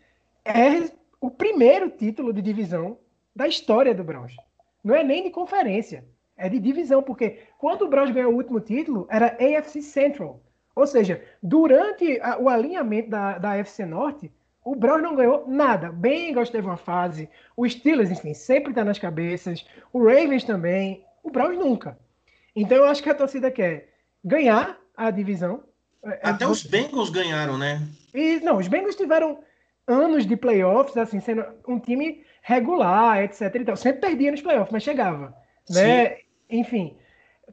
é 0.45 0.89
o 1.19 1.29
primeiro 1.29 1.89
título 1.89 2.31
de 2.31 2.41
divisão 2.41 2.97
da 3.37 3.47
história 3.47 3.93
do 3.93 4.03
Browns. 4.03 4.35
Não 4.83 4.95
é 4.95 5.03
nem 5.03 5.23
de 5.23 5.29
conferência, 5.29 6.03
é 6.35 6.49
de 6.49 6.59
divisão, 6.59 7.03
porque 7.03 7.39
quando 7.59 7.83
o 7.83 7.87
Browns 7.87 8.09
ganhou 8.09 8.33
o 8.33 8.35
último 8.35 8.59
título, 8.59 9.07
era 9.11 9.37
AFC 9.39 9.79
Central. 9.83 10.41
Ou 10.75 10.87
seja, 10.87 11.23
durante 11.41 12.19
a, 12.19 12.39
o 12.39 12.49
alinhamento 12.49 13.11
da, 13.11 13.37
da 13.37 13.53
AFC 13.53 13.85
Norte, 13.85 14.31
o 14.65 14.75
Browns 14.75 15.03
não 15.03 15.15
ganhou 15.15 15.47
nada. 15.47 15.91
Bengals 15.91 16.49
teve 16.49 16.65
uma 16.65 16.77
fase, 16.77 17.29
o 17.55 17.69
Steelers, 17.69 18.09
enfim, 18.09 18.33
sempre 18.33 18.71
está 18.71 18.83
nas 18.83 18.97
cabeças, 18.97 19.63
o 19.93 20.03
Ravens 20.03 20.43
também, 20.43 21.05
o 21.23 21.29
Browns 21.29 21.59
nunca. 21.59 21.97
Então 22.55 22.77
eu 22.77 22.85
acho 22.85 23.03
que 23.03 23.09
a 23.09 23.15
torcida 23.15 23.51
quer 23.51 23.93
ganhar 24.25 24.79
a 24.95 25.11
divisão. 25.11 25.63
É, 26.03 26.09
é 26.09 26.19
Até 26.23 26.47
os 26.47 26.63
Bengals 26.63 27.11
ganharam, 27.11 27.55
né? 27.55 27.87
E, 28.15 28.39
não, 28.39 28.57
os 28.57 28.67
Bengals 28.67 28.95
tiveram 28.95 29.39
anos 29.87 30.25
de 30.25 30.35
playoffs, 30.35 30.97
assim, 30.97 31.19
sendo 31.19 31.45
um 31.67 31.79
time 31.79 32.25
regular, 32.47 33.21
etc. 33.23 33.53
Então, 33.55 33.75
sempre 33.75 33.99
perdia 33.99 34.31
nos 34.31 34.41
playoffs, 34.41 34.71
mas 34.71 34.81
chegava. 34.81 35.35
Né? 35.69 36.19
Enfim, 36.49 36.95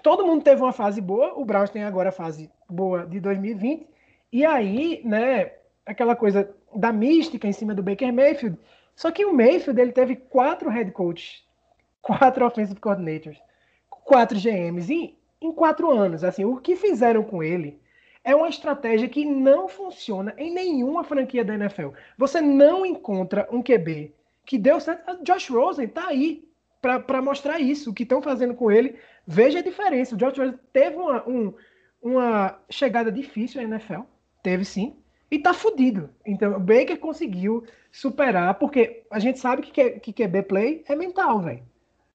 todo 0.05 0.25
mundo 0.25 0.45
teve 0.45 0.63
uma 0.63 0.73
fase 0.73 1.01
boa, 1.01 1.37
o 1.37 1.45
Browns 1.45 1.71
tem 1.71 1.83
agora 1.83 2.11
a 2.11 2.13
fase 2.13 2.49
boa 2.71 3.05
de 3.05 3.19
2020, 3.19 3.89
e 4.33 4.47
aí, 4.47 5.03
né, 5.05 5.51
aquela 5.85 6.15
coisa 6.15 6.49
da 6.73 6.93
mística 6.93 7.49
em 7.49 7.53
cima 7.53 7.75
do 7.75 7.83
Baker 7.83 8.13
Mayfield, 8.13 8.57
só 8.95 9.11
que 9.11 9.25
o 9.25 9.35
Mayfield 9.35 9.81
ele 9.81 9.91
teve 9.91 10.15
quatro 10.15 10.71
head 10.71 10.93
coaches, 10.93 11.43
quatro 12.01 12.47
offensive 12.47 12.79
coordinators, 12.79 13.43
quatro 13.91 14.39
GMs 14.39 14.93
em, 14.93 15.19
em 15.41 15.51
quatro 15.51 15.91
anos. 15.91 16.23
Assim, 16.23 16.45
o 16.45 16.59
que 16.59 16.77
fizeram 16.77 17.25
com 17.25 17.43
ele 17.43 17.81
é 18.23 18.33
uma 18.33 18.49
estratégia 18.49 19.09
que 19.09 19.25
não 19.25 19.67
funciona 19.67 20.33
em 20.39 20.55
nenhuma 20.55 21.03
franquia 21.03 21.45
da 21.45 21.55
NFL. 21.55 21.89
Você 22.17 22.41
não 22.41 22.87
encontra 22.87 23.49
um 23.51 23.61
QB 23.61 24.15
que 24.45 24.59
deu 24.59 24.81
certo. 24.81 25.23
Josh 25.23 25.49
Rosen 25.49 25.89
tá 25.89 26.09
aí 26.09 26.49
para 26.81 27.23
mostrar 27.23 27.59
isso. 27.59 27.91
O 27.91 27.95
que 27.95 28.03
estão 28.03 28.21
fazendo 28.21 28.55
com 28.55 28.71
ele, 28.71 28.97
veja 29.27 29.59
a 29.59 29.63
diferença. 29.63 30.15
O 30.15 30.19
Josh 30.19 30.39
Rosen 30.39 30.59
teve 30.73 30.97
uma, 30.97 31.29
um, 31.29 31.55
uma 32.03 32.59
chegada 32.69 33.11
difícil 33.11 33.61
à 33.61 33.65
NFL, 33.65 34.03
teve 34.43 34.65
sim, 34.65 34.97
e 35.31 35.39
tá 35.39 35.55
fudido. 35.55 36.11
Então, 36.25 36.57
o 36.57 36.61
Baker 36.61 36.99
conseguiu 36.99 37.65
superar, 37.91 38.55
porque 38.59 39.05
a 39.11 39.19
gente 39.19 39.39
sabe 39.39 39.63
que, 39.63 39.91
que 40.01 40.13
QB 40.13 40.43
play 40.43 40.85
é 40.87 40.95
mental, 40.95 41.41
velho. 41.41 41.63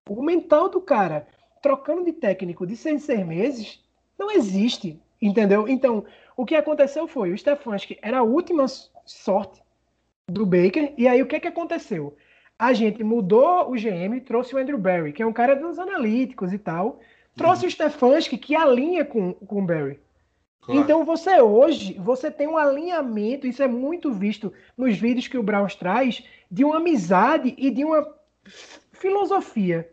O 0.08 0.22
mental 0.22 0.70
do 0.70 0.80
cara, 0.80 1.28
trocando 1.62 2.06
de 2.06 2.14
técnico 2.14 2.66
de 2.66 2.76
seis, 2.76 3.04
seis 3.04 3.26
meses, 3.26 3.84
não 4.18 4.32
existe, 4.32 5.02
entendeu? 5.22 5.68
Então, 5.68 6.06
o 6.38 6.46
que 6.46 6.56
aconteceu 6.56 7.08
foi, 7.08 7.32
o 7.32 7.38
Stefanski 7.38 7.98
era 8.02 8.20
a 8.20 8.24
última 8.24 8.66
sorte 9.06 9.62
do 10.30 10.46
Baker. 10.46 10.94
E 10.98 11.08
aí 11.08 11.22
o 11.22 11.26
que, 11.26 11.40
que 11.40 11.48
aconteceu? 11.48 12.16
A 12.58 12.74
gente 12.74 13.04
mudou 13.04 13.72
o 13.72 13.76
GM, 13.76 14.20
trouxe 14.26 14.54
o 14.54 14.58
Andrew 14.58 14.78
Barry, 14.78 15.14
que 15.14 15.24
é 15.24 15.26
um 15.26 15.34
cara 15.34 15.56
dos 15.56 15.80
analíticos 15.80 16.52
e 16.52 16.58
tal. 16.58 17.00
Trouxe 17.36 17.64
uhum. 17.64 17.68
o 17.68 17.72
Stefanski, 17.72 18.38
que 18.38 18.56
alinha 18.56 19.06
com, 19.06 19.34
com 19.34 19.62
o 19.62 19.66
Barry. 19.66 20.00
Claro. 20.62 20.82
Então 20.82 21.06
você 21.06 21.40
hoje, 21.40 21.94
você 21.94 22.30
tem 22.30 22.48
um 22.48 22.58
alinhamento, 22.58 23.48
isso 23.48 23.64
é 23.64 23.68
muito 23.68 24.12
visto 24.12 24.52
nos 24.78 24.98
vídeos 24.98 25.28
que 25.28 25.38
o 25.38 25.44
Browns 25.44 25.76
traz, 25.76 26.24
de 26.52 26.66
uma 26.66 26.78
amizade 26.78 27.56
e 27.58 27.72
de 27.72 27.86
uma 27.86 28.06
filosofia 28.92 29.90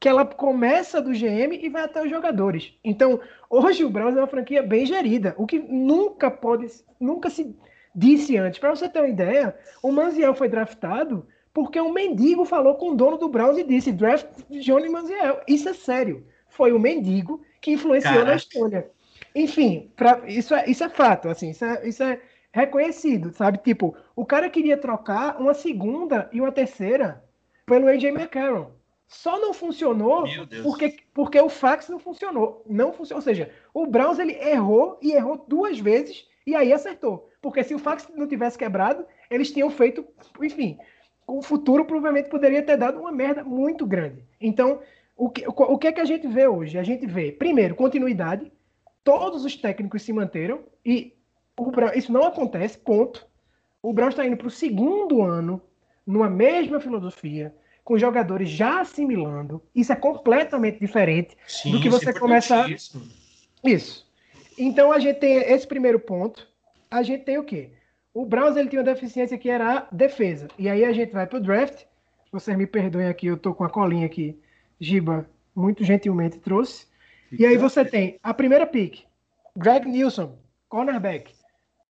que 0.00 0.08
ela 0.08 0.24
começa 0.24 1.00
do 1.00 1.10
GM 1.10 1.54
e 1.60 1.68
vai 1.68 1.84
até 1.84 2.02
os 2.02 2.08
jogadores. 2.08 2.72
Então, 2.82 3.20
hoje 3.50 3.84
o 3.84 3.90
Browns 3.90 4.16
é 4.16 4.20
uma 4.20 4.26
franquia 4.26 4.62
bem 4.62 4.86
gerida, 4.86 5.34
o 5.36 5.46
que 5.46 5.58
nunca 5.58 6.30
pode, 6.30 6.68
nunca 6.98 7.28
se 7.28 7.54
disse 7.94 8.36
antes. 8.36 8.58
Para 8.58 8.70
você 8.70 8.88
ter 8.88 9.00
uma 9.00 9.08
ideia, 9.08 9.54
o 9.82 9.90
Manziel 9.90 10.34
foi 10.34 10.48
draftado 10.48 11.26
porque 11.52 11.80
um 11.80 11.92
mendigo 11.92 12.44
falou 12.44 12.76
com 12.76 12.90
o 12.90 12.94
dono 12.94 13.18
do 13.18 13.28
Browns 13.28 13.58
e 13.58 13.64
disse: 13.64 13.92
draft 13.92 14.26
Johnny 14.50 14.88
Manziel. 14.88 15.40
Isso 15.48 15.68
é 15.68 15.74
sério. 15.74 16.26
Foi 16.48 16.72
o 16.72 16.78
mendigo 16.78 17.42
que 17.60 17.72
influenciou 17.72 18.14
Caraca. 18.14 18.30
na 18.30 18.36
escolha. 18.36 18.90
Enfim, 19.34 19.92
pra, 19.96 20.22
isso, 20.26 20.54
é, 20.54 20.68
isso 20.68 20.82
é 20.82 20.88
fato, 20.88 21.28
assim, 21.28 21.50
isso 21.50 21.64
é, 21.64 21.88
isso 21.88 22.02
é 22.02 22.20
reconhecido, 22.50 23.32
sabe? 23.32 23.58
Tipo, 23.58 23.94
o 24.16 24.26
cara 24.26 24.50
queria 24.50 24.76
trocar 24.76 25.40
uma 25.40 25.54
segunda 25.54 26.28
e 26.32 26.40
uma 26.40 26.50
terceira 26.50 27.22
pelo 27.64 27.86
AJ 27.86 28.04
McCarron. 28.06 28.72
Só 29.06 29.40
não 29.40 29.52
funcionou 29.52 30.24
porque, 30.62 30.96
porque 31.12 31.40
o 31.40 31.48
fax 31.48 31.88
não 31.88 31.98
funcionou. 31.98 32.62
Não 32.66 32.92
funcionou. 32.92 33.18
Ou 33.18 33.22
seja, 33.22 33.50
o 33.74 33.86
Browns 33.86 34.18
ele 34.18 34.34
errou 34.34 34.98
e 35.02 35.12
errou 35.12 35.44
duas 35.48 35.78
vezes 35.78 36.26
e 36.46 36.54
aí 36.54 36.72
acertou. 36.72 37.29
Porque 37.40 37.64
se 37.64 37.74
o 37.74 37.78
fax 37.78 38.08
não 38.14 38.26
tivesse 38.26 38.58
quebrado, 38.58 39.04
eles 39.30 39.50
tinham 39.50 39.70
feito, 39.70 40.06
enfim, 40.40 40.78
o 41.26 41.42
futuro 41.42 41.84
provavelmente 41.84 42.28
poderia 42.28 42.62
ter 42.62 42.76
dado 42.76 43.00
uma 43.00 43.12
merda 43.12 43.42
muito 43.42 43.86
grande. 43.86 44.24
Então, 44.40 44.80
o 45.16 45.30
que, 45.30 45.44
o 45.46 45.78
que 45.78 45.86
é 45.86 45.92
que 45.92 46.00
a 46.00 46.04
gente 46.04 46.26
vê 46.26 46.46
hoje? 46.46 46.78
A 46.78 46.82
gente 46.82 47.06
vê, 47.06 47.32
primeiro, 47.32 47.74
continuidade. 47.74 48.50
Todos 49.02 49.44
os 49.44 49.56
técnicos 49.56 50.02
se 50.02 50.12
manteram 50.12 50.60
e 50.84 51.14
o 51.58 51.70
Brown, 51.70 51.92
isso 51.94 52.12
não 52.12 52.24
acontece, 52.24 52.78
ponto. 52.78 53.26
O 53.82 53.92
Brown 53.92 54.10
está 54.10 54.26
indo 54.26 54.36
para 54.36 54.46
o 54.46 54.50
segundo 54.50 55.22
ano 55.22 55.62
numa 56.06 56.28
mesma 56.28 56.80
filosofia, 56.80 57.54
com 57.84 57.96
jogadores 57.96 58.50
já 58.50 58.80
assimilando. 58.80 59.62
Isso 59.74 59.92
é 59.92 59.96
completamente 59.96 60.78
diferente 60.78 61.36
Sim, 61.46 61.72
do 61.72 61.80
que 61.80 61.88
você 61.88 62.10
é 62.10 62.12
começar. 62.12 62.68
Isso. 63.64 64.06
Então 64.58 64.92
a 64.92 64.98
gente 64.98 65.18
tem 65.18 65.36
esse 65.36 65.66
primeiro 65.66 65.98
ponto 65.98 66.49
a 66.90 67.02
gente 67.02 67.24
tem 67.24 67.38
o 67.38 67.44
quê? 67.44 67.70
O 68.12 68.26
Browns 68.26 68.56
ele 68.56 68.68
tinha 68.68 68.80
uma 68.82 68.92
deficiência 68.92 69.38
que 69.38 69.48
era 69.48 69.78
a 69.78 69.86
defesa. 69.92 70.48
E 70.58 70.68
aí 70.68 70.84
a 70.84 70.92
gente 70.92 71.12
vai 71.12 71.26
para 71.26 71.38
o 71.38 71.42
draft. 71.42 71.84
Vocês 72.32 72.56
me 72.56 72.66
perdoem 72.66 73.08
aqui, 73.08 73.26
eu 73.26 73.36
tô 73.36 73.54
com 73.54 73.64
a 73.64 73.70
colinha 73.70 74.06
aqui. 74.06 74.38
Giba 74.80 75.28
muito 75.54 75.84
gentilmente 75.84 76.38
trouxe. 76.38 76.86
E 77.30 77.46
aí 77.46 77.56
você 77.56 77.84
tem 77.84 78.18
a 78.22 78.34
primeira 78.34 78.66
pick, 78.66 79.04
Greg 79.56 79.86
Nilsson, 79.86 80.36
cornerback. 80.68 81.32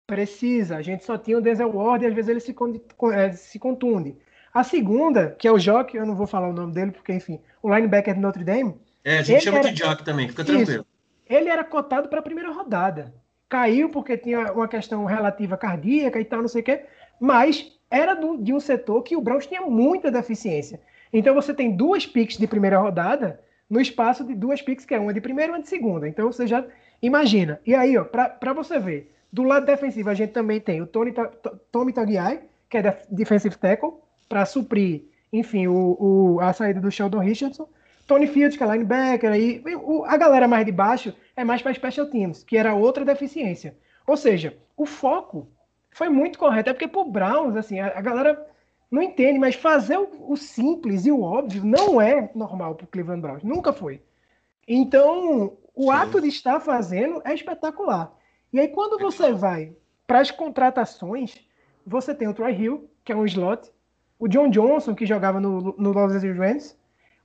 Precisa, 0.06 0.76
a 0.76 0.82
gente 0.82 1.04
só 1.04 1.16
tinha 1.16 1.38
o 1.38 1.40
Denzel 1.40 1.70
Ward 1.70 2.04
e 2.04 2.08
às 2.08 2.14
vezes 2.14 2.28
ele 2.28 2.40
se, 2.40 2.54
é, 3.14 3.32
se 3.32 3.58
contunde. 3.58 4.16
A 4.52 4.64
segunda, 4.64 5.30
que 5.38 5.46
é 5.46 5.52
o 5.52 5.58
Jock, 5.58 5.96
eu 5.96 6.04
não 6.04 6.16
vou 6.16 6.26
falar 6.26 6.48
o 6.48 6.52
nome 6.52 6.74
dele, 6.74 6.90
porque, 6.90 7.12
enfim, 7.12 7.40
o 7.62 7.72
linebacker 7.72 8.14
de 8.14 8.20
Notre 8.20 8.42
Dame. 8.42 8.74
É, 9.04 9.18
a 9.18 9.22
gente 9.22 9.44
chama 9.44 9.60
era... 9.60 9.72
de 9.72 9.82
Jock 9.82 10.04
também, 10.04 10.28
fica 10.28 10.44
tranquilo. 10.44 10.82
Isso, 10.82 10.86
ele 11.26 11.48
era 11.48 11.62
cotado 11.62 12.08
para 12.08 12.18
a 12.18 12.22
primeira 12.22 12.50
rodada. 12.50 13.14
Caiu 13.50 13.90
porque 13.90 14.16
tinha 14.16 14.52
uma 14.52 14.68
questão 14.68 15.04
relativa 15.04 15.56
cardíaca 15.56 16.20
e 16.20 16.24
tal, 16.24 16.40
não 16.40 16.48
sei 16.48 16.62
o 16.62 16.64
quê, 16.64 16.84
mas 17.20 17.76
era 17.90 18.14
do, 18.14 18.38
de 18.38 18.54
um 18.54 18.60
setor 18.60 19.02
que 19.02 19.16
o 19.16 19.20
Browns 19.20 19.46
tinha 19.46 19.60
muita 19.62 20.10
deficiência. 20.10 20.80
Então 21.12 21.34
você 21.34 21.52
tem 21.52 21.74
duas 21.76 22.06
picks 22.06 22.38
de 22.38 22.46
primeira 22.46 22.78
rodada 22.78 23.40
no 23.68 23.80
espaço 23.80 24.24
de 24.24 24.34
duas 24.34 24.62
picks, 24.62 24.84
que 24.84 24.94
é 24.94 25.00
uma 25.00 25.12
de 25.12 25.20
primeira 25.20 25.52
e 25.52 25.54
uma 25.56 25.62
de 25.62 25.68
segunda. 25.68 26.08
Então 26.08 26.32
você 26.32 26.46
já 26.46 26.64
imagina. 27.02 27.60
E 27.66 27.74
aí, 27.74 27.98
ó, 27.98 28.04
para 28.04 28.52
você 28.52 28.78
ver, 28.78 29.12
do 29.32 29.42
lado 29.42 29.66
defensivo 29.66 30.08
a 30.10 30.14
gente 30.14 30.30
também 30.30 30.60
tem 30.60 30.80
o 30.80 30.86
Tony, 30.86 31.12
Tommy 31.72 31.92
Tagiai, 31.92 32.40
que 32.68 32.78
é 32.78 33.02
defensive 33.10 33.56
tackle, 33.56 33.94
para 34.28 34.46
suprir, 34.46 35.02
enfim, 35.32 35.66
o, 35.66 35.96
o, 35.98 36.40
a 36.40 36.52
saída 36.52 36.80
do 36.80 36.90
Sheldon 36.90 37.18
Richardson. 37.18 37.68
Tony 38.06 38.26
Fields, 38.26 38.56
que 38.56 38.62
é 38.62 38.66
linebacker, 38.66 39.30
aí, 39.30 39.62
a 40.06 40.16
galera 40.16 40.48
mais 40.48 40.66
de 40.66 40.72
baixo 40.72 41.14
é 41.40 41.44
mais 41.44 41.62
para 41.62 41.74
special 41.74 42.06
teams, 42.06 42.44
que 42.44 42.56
era 42.56 42.74
outra 42.74 43.04
deficiência. 43.04 43.76
Ou 44.06 44.16
seja, 44.16 44.56
o 44.76 44.86
foco 44.86 45.48
foi 45.90 46.08
muito 46.08 46.38
correto. 46.38 46.70
É 46.70 46.72
porque 46.72 46.88
pro 46.88 47.04
Browns, 47.04 47.56
assim, 47.56 47.80
a, 47.80 47.86
a 47.98 48.00
galera 48.00 48.46
não 48.90 49.02
entende, 49.02 49.38
mas 49.38 49.54
fazer 49.54 49.98
o, 49.98 50.32
o, 50.32 50.36
simples 50.36 51.06
e 51.06 51.12
o 51.12 51.22
óbvio 51.22 51.64
não 51.64 52.00
é 52.00 52.30
normal 52.34 52.74
pro 52.74 52.86
Cleveland 52.86 53.22
Browns. 53.22 53.42
Nunca 53.42 53.72
foi. 53.72 54.02
Então, 54.66 55.56
o 55.74 55.84
Sim. 55.84 55.90
ato 55.90 56.20
de 56.20 56.28
estar 56.28 56.60
fazendo 56.60 57.22
é 57.24 57.34
espetacular. 57.34 58.12
E 58.52 58.60
aí, 58.60 58.68
quando 58.68 58.98
você 58.98 59.32
vai 59.32 59.72
para 60.06 60.20
as 60.20 60.30
contratações, 60.30 61.36
você 61.86 62.14
tem 62.14 62.28
o 62.28 62.34
Troy 62.34 62.52
Hill, 62.52 62.90
que 63.04 63.12
é 63.12 63.16
um 63.16 63.24
slot, 63.24 63.70
o 64.18 64.28
John 64.28 64.50
Johnson, 64.50 64.94
que 64.94 65.06
jogava 65.06 65.40
no, 65.40 65.74
no 65.78 65.92
Los 65.92 66.12
Angeles 66.14 66.36
Rams, 66.36 66.78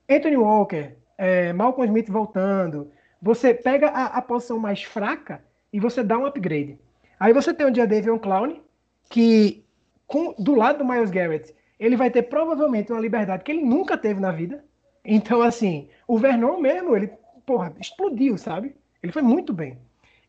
Anthony 0.09 0.37
Walker, 0.37 0.95
é, 1.17 1.51
Malcolm 1.51 1.87
Smith 1.87 2.09
voltando. 2.09 2.91
Você 3.25 3.55
pega 3.55 3.87
a, 3.87 4.05
a, 4.17 4.21
posição 4.21 4.59
mais 4.59 4.83
fraca 4.83 5.43
e 5.73 5.79
você 5.79 6.03
dá 6.03 6.15
um 6.15 6.27
upgrade. 6.27 6.77
Aí 7.19 7.33
você 7.33 7.55
tem 7.55 7.65
o 7.65 7.71
dia 7.71 7.87
Davion 7.87 8.19
Clown, 8.19 8.61
que 9.09 9.65
com, 10.05 10.35
do 10.37 10.53
lado 10.53 10.77
do 10.77 10.85
Miles 10.85 11.09
Garrett, 11.09 11.51
ele 11.79 11.95
vai 11.95 12.11
ter 12.11 12.21
provavelmente 12.21 12.91
uma 12.91 13.01
liberdade 13.01 13.43
que 13.43 13.51
ele 13.51 13.63
nunca 13.63 13.97
teve 13.97 14.19
na 14.19 14.31
vida. 14.31 14.63
Então, 15.03 15.41
assim, 15.41 15.89
o 16.07 16.19
Vernon 16.19 16.59
mesmo, 16.59 16.95
ele, 16.95 17.09
porra, 17.47 17.73
explodiu, 17.81 18.37
sabe? 18.37 18.75
Ele 19.01 19.11
foi 19.11 19.23
muito 19.23 19.51
bem. 19.51 19.79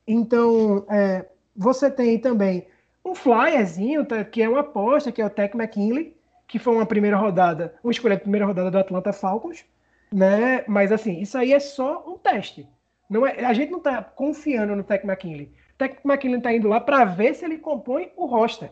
Então, 0.06 0.86
é, 0.88 1.26
você 1.54 1.90
tem 1.90 2.18
também 2.18 2.66
um 3.04 3.14
flyerzinho, 3.14 4.06
tá, 4.06 4.24
que 4.24 4.40
é 4.40 4.48
uma 4.48 4.60
aposta, 4.60 5.12
que 5.12 5.20
é 5.20 5.26
o 5.26 5.30
Tech 5.30 5.54
McKinley, 5.54 6.16
que 6.48 6.58
foi 6.58 6.74
uma 6.74 6.86
primeira 6.86 7.18
rodada, 7.18 7.74
uma 7.84 7.92
escolha 7.92 8.16
de 8.16 8.22
primeira 8.22 8.46
rodada 8.46 8.70
do 8.70 8.78
Atlanta 8.78 9.12
Falcons, 9.12 9.66
né? 10.10 10.64
Mas 10.66 10.90
assim, 10.90 11.20
isso 11.20 11.36
aí 11.36 11.52
é 11.52 11.60
só 11.60 12.02
um 12.08 12.16
teste. 12.16 12.66
Não 13.08 13.26
é, 13.26 13.44
a 13.44 13.52
gente 13.52 13.70
não 13.70 13.78
está 13.78 14.02
confiando 14.02 14.74
no 14.74 14.84
Tech 14.84 15.06
McKinley. 15.06 15.52
O 15.74 15.78
Tech 15.78 15.98
McKinley 16.04 16.38
está 16.38 16.52
indo 16.52 16.68
lá 16.68 16.80
para 16.80 17.04
ver 17.04 17.34
se 17.34 17.44
ele 17.44 17.58
compõe 17.58 18.10
o 18.16 18.26
roster. 18.26 18.70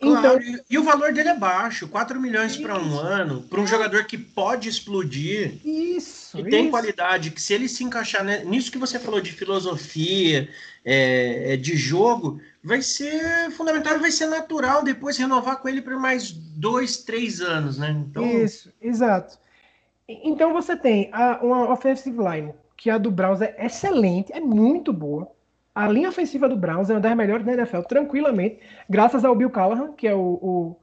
Claro, 0.00 0.40
então, 0.40 0.62
e 0.70 0.78
o 0.78 0.84
valor 0.84 1.12
dele 1.12 1.30
é 1.30 1.34
baixo, 1.34 1.88
4 1.88 2.20
milhões 2.20 2.56
para 2.56 2.80
um 2.80 2.96
ano, 2.96 3.42
para 3.42 3.60
um 3.60 3.66
jogador 3.66 4.04
que 4.04 4.16
pode 4.16 4.68
explodir. 4.68 5.58
Isso. 5.66 6.36
Que 6.36 6.44
tem 6.44 6.70
qualidade, 6.70 7.32
que 7.32 7.42
se 7.42 7.52
ele 7.52 7.68
se 7.68 7.82
encaixar 7.82 8.24
nisso 8.44 8.70
que 8.70 8.78
você 8.78 8.98
falou 8.98 9.20
de 9.20 9.32
filosofia, 9.32 10.48
é, 10.84 11.54
é, 11.54 11.56
de 11.56 11.76
jogo, 11.76 12.40
vai 12.62 12.80
ser 12.80 13.50
fundamental, 13.50 13.98
vai 13.98 14.12
ser 14.12 14.26
natural 14.26 14.84
depois 14.84 15.18
renovar 15.18 15.56
com 15.56 15.68
ele 15.68 15.82
por 15.82 15.98
mais 15.98 16.30
dois, 16.30 16.98
três 16.98 17.40
anos, 17.40 17.76
né? 17.76 17.90
Então... 17.90 18.24
Isso, 18.24 18.72
exato. 18.80 19.36
Então 20.08 20.52
você 20.52 20.76
tem 20.76 21.10
a, 21.12 21.40
uma 21.42 21.70
offensive 21.70 22.16
line, 22.16 22.54
que 22.78 22.88
a 22.88 22.96
do 22.96 23.10
Browns 23.10 23.42
é 23.42 23.54
excelente, 23.58 24.32
é 24.32 24.40
muito 24.40 24.92
boa. 24.92 25.30
A 25.74 25.88
linha 25.88 26.08
ofensiva 26.08 26.48
do 26.48 26.56
Browns 26.56 26.88
é 26.88 26.94
uma 26.94 27.00
das 27.00 27.16
melhores 27.16 27.44
da 27.44 27.52
NFL, 27.52 27.80
tranquilamente, 27.80 28.60
graças 28.88 29.24
ao 29.24 29.34
Bill 29.34 29.50
Callahan, 29.50 29.92
que 29.92 30.06
é 30.06 30.14
o, 30.14 30.38
o, 30.40 30.76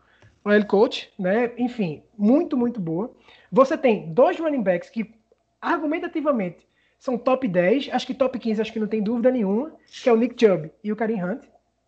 o 0.43 0.49
head 0.49 0.65
coach, 0.67 1.11
né? 1.17 1.53
Enfim, 1.57 2.03
muito, 2.17 2.57
muito 2.57 2.81
boa. 2.81 3.15
Você 3.49 3.77
tem 3.77 4.13
dois 4.13 4.37
running 4.37 4.61
backs 4.61 4.89
que, 4.89 5.15
argumentativamente, 5.61 6.67
são 6.99 7.17
top 7.17 7.47
10, 7.47 7.89
acho 7.93 8.07
que 8.07 8.13
top 8.13 8.37
15, 8.37 8.61
acho 8.61 8.73
que 8.73 8.79
não 8.79 8.87
tem 8.87 9.01
dúvida 9.01 9.31
nenhuma, 9.31 9.71
que 10.03 10.09
é 10.09 10.13
o 10.13 10.17
Nick 10.17 10.35
Chubb 10.37 10.69
e 10.83 10.91
o 10.91 10.95
Karim 10.97 11.23
Hunt. 11.23 11.43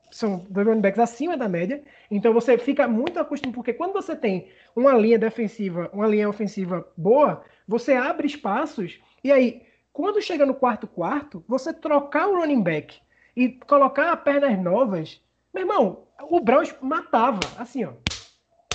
São 0.09 0.45
dois 0.49 0.65
running 0.65 0.81
backs 0.81 0.99
acima 0.99 1.35
da 1.35 1.49
média. 1.49 1.83
Então 2.09 2.33
você 2.33 2.57
fica 2.57 2.87
muito 2.87 3.19
acostumado, 3.19 3.55
porque 3.55 3.73
quando 3.73 3.91
você 3.91 4.15
tem 4.15 4.47
uma 4.73 4.93
linha 4.93 5.19
defensiva, 5.19 5.89
uma 5.91 6.07
linha 6.07 6.29
ofensiva 6.29 6.87
boa, 6.95 7.43
você 7.67 7.93
abre 7.93 8.25
espaços 8.25 9.01
e 9.21 9.31
aí 9.31 9.66
quando 9.97 10.21
chega 10.21 10.45
no 10.45 10.53
quarto 10.53 10.85
quarto, 10.85 11.43
você 11.47 11.73
trocar 11.73 12.27
o 12.27 12.35
running 12.37 12.61
back 12.61 12.99
e 13.35 13.49
colocar 13.49 14.15
pernas 14.17 14.55
novas, 14.61 15.19
meu 15.51 15.63
irmão, 15.63 16.03
o 16.29 16.39
Browns 16.39 16.71
matava, 16.79 17.39
assim, 17.57 17.83
ó. 17.83 17.93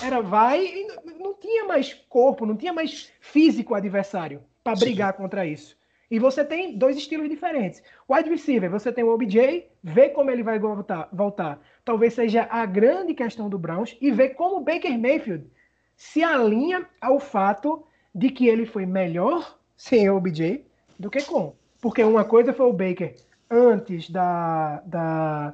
Era 0.03 0.19
vai 0.19 0.65
e 0.65 0.85
não 1.17 1.33
tinha 1.33 1.63
mais 1.63 1.93
corpo, 2.09 2.45
não 2.45 2.57
tinha 2.57 2.73
mais 2.73 3.09
físico 3.21 3.73
adversário 3.73 4.43
para 4.61 4.75
brigar 4.75 5.13
contra 5.13 5.45
isso. 5.45 5.77
E 6.11 6.19
você 6.19 6.43
tem 6.43 6.77
dois 6.77 6.97
estilos 6.97 7.29
diferentes. 7.29 7.81
Wide 8.09 8.29
receiver, 8.29 8.69
você 8.69 8.91
tem 8.91 9.05
o 9.05 9.13
OBJ, 9.13 9.65
vê 9.81 10.09
como 10.09 10.29
ele 10.29 10.43
vai 10.43 10.59
voltar, 10.59 11.07
voltar. 11.09 11.61
Talvez 11.85 12.15
seja 12.15 12.49
a 12.51 12.65
grande 12.65 13.13
questão 13.13 13.47
do 13.47 13.57
Browns 13.57 13.95
e 14.01 14.11
ver 14.11 14.31
como 14.31 14.57
o 14.57 14.61
Baker 14.61 14.99
Mayfield 14.99 15.49
se 15.95 16.21
alinha 16.21 16.85
ao 16.99 17.17
fato 17.17 17.87
de 18.13 18.29
que 18.29 18.45
ele 18.45 18.65
foi 18.65 18.85
melhor 18.85 19.57
sem 19.77 20.09
o 20.09 20.17
OBJ 20.17 20.72
do 20.97 21.09
que 21.09 21.21
com. 21.23 21.53
Porque 21.81 22.03
uma 22.03 22.23
coisa 22.23 22.53
foi 22.53 22.65
o 22.65 22.73
Baker 22.73 23.15
antes 23.49 24.09
da, 24.09 24.81
da, 24.85 25.53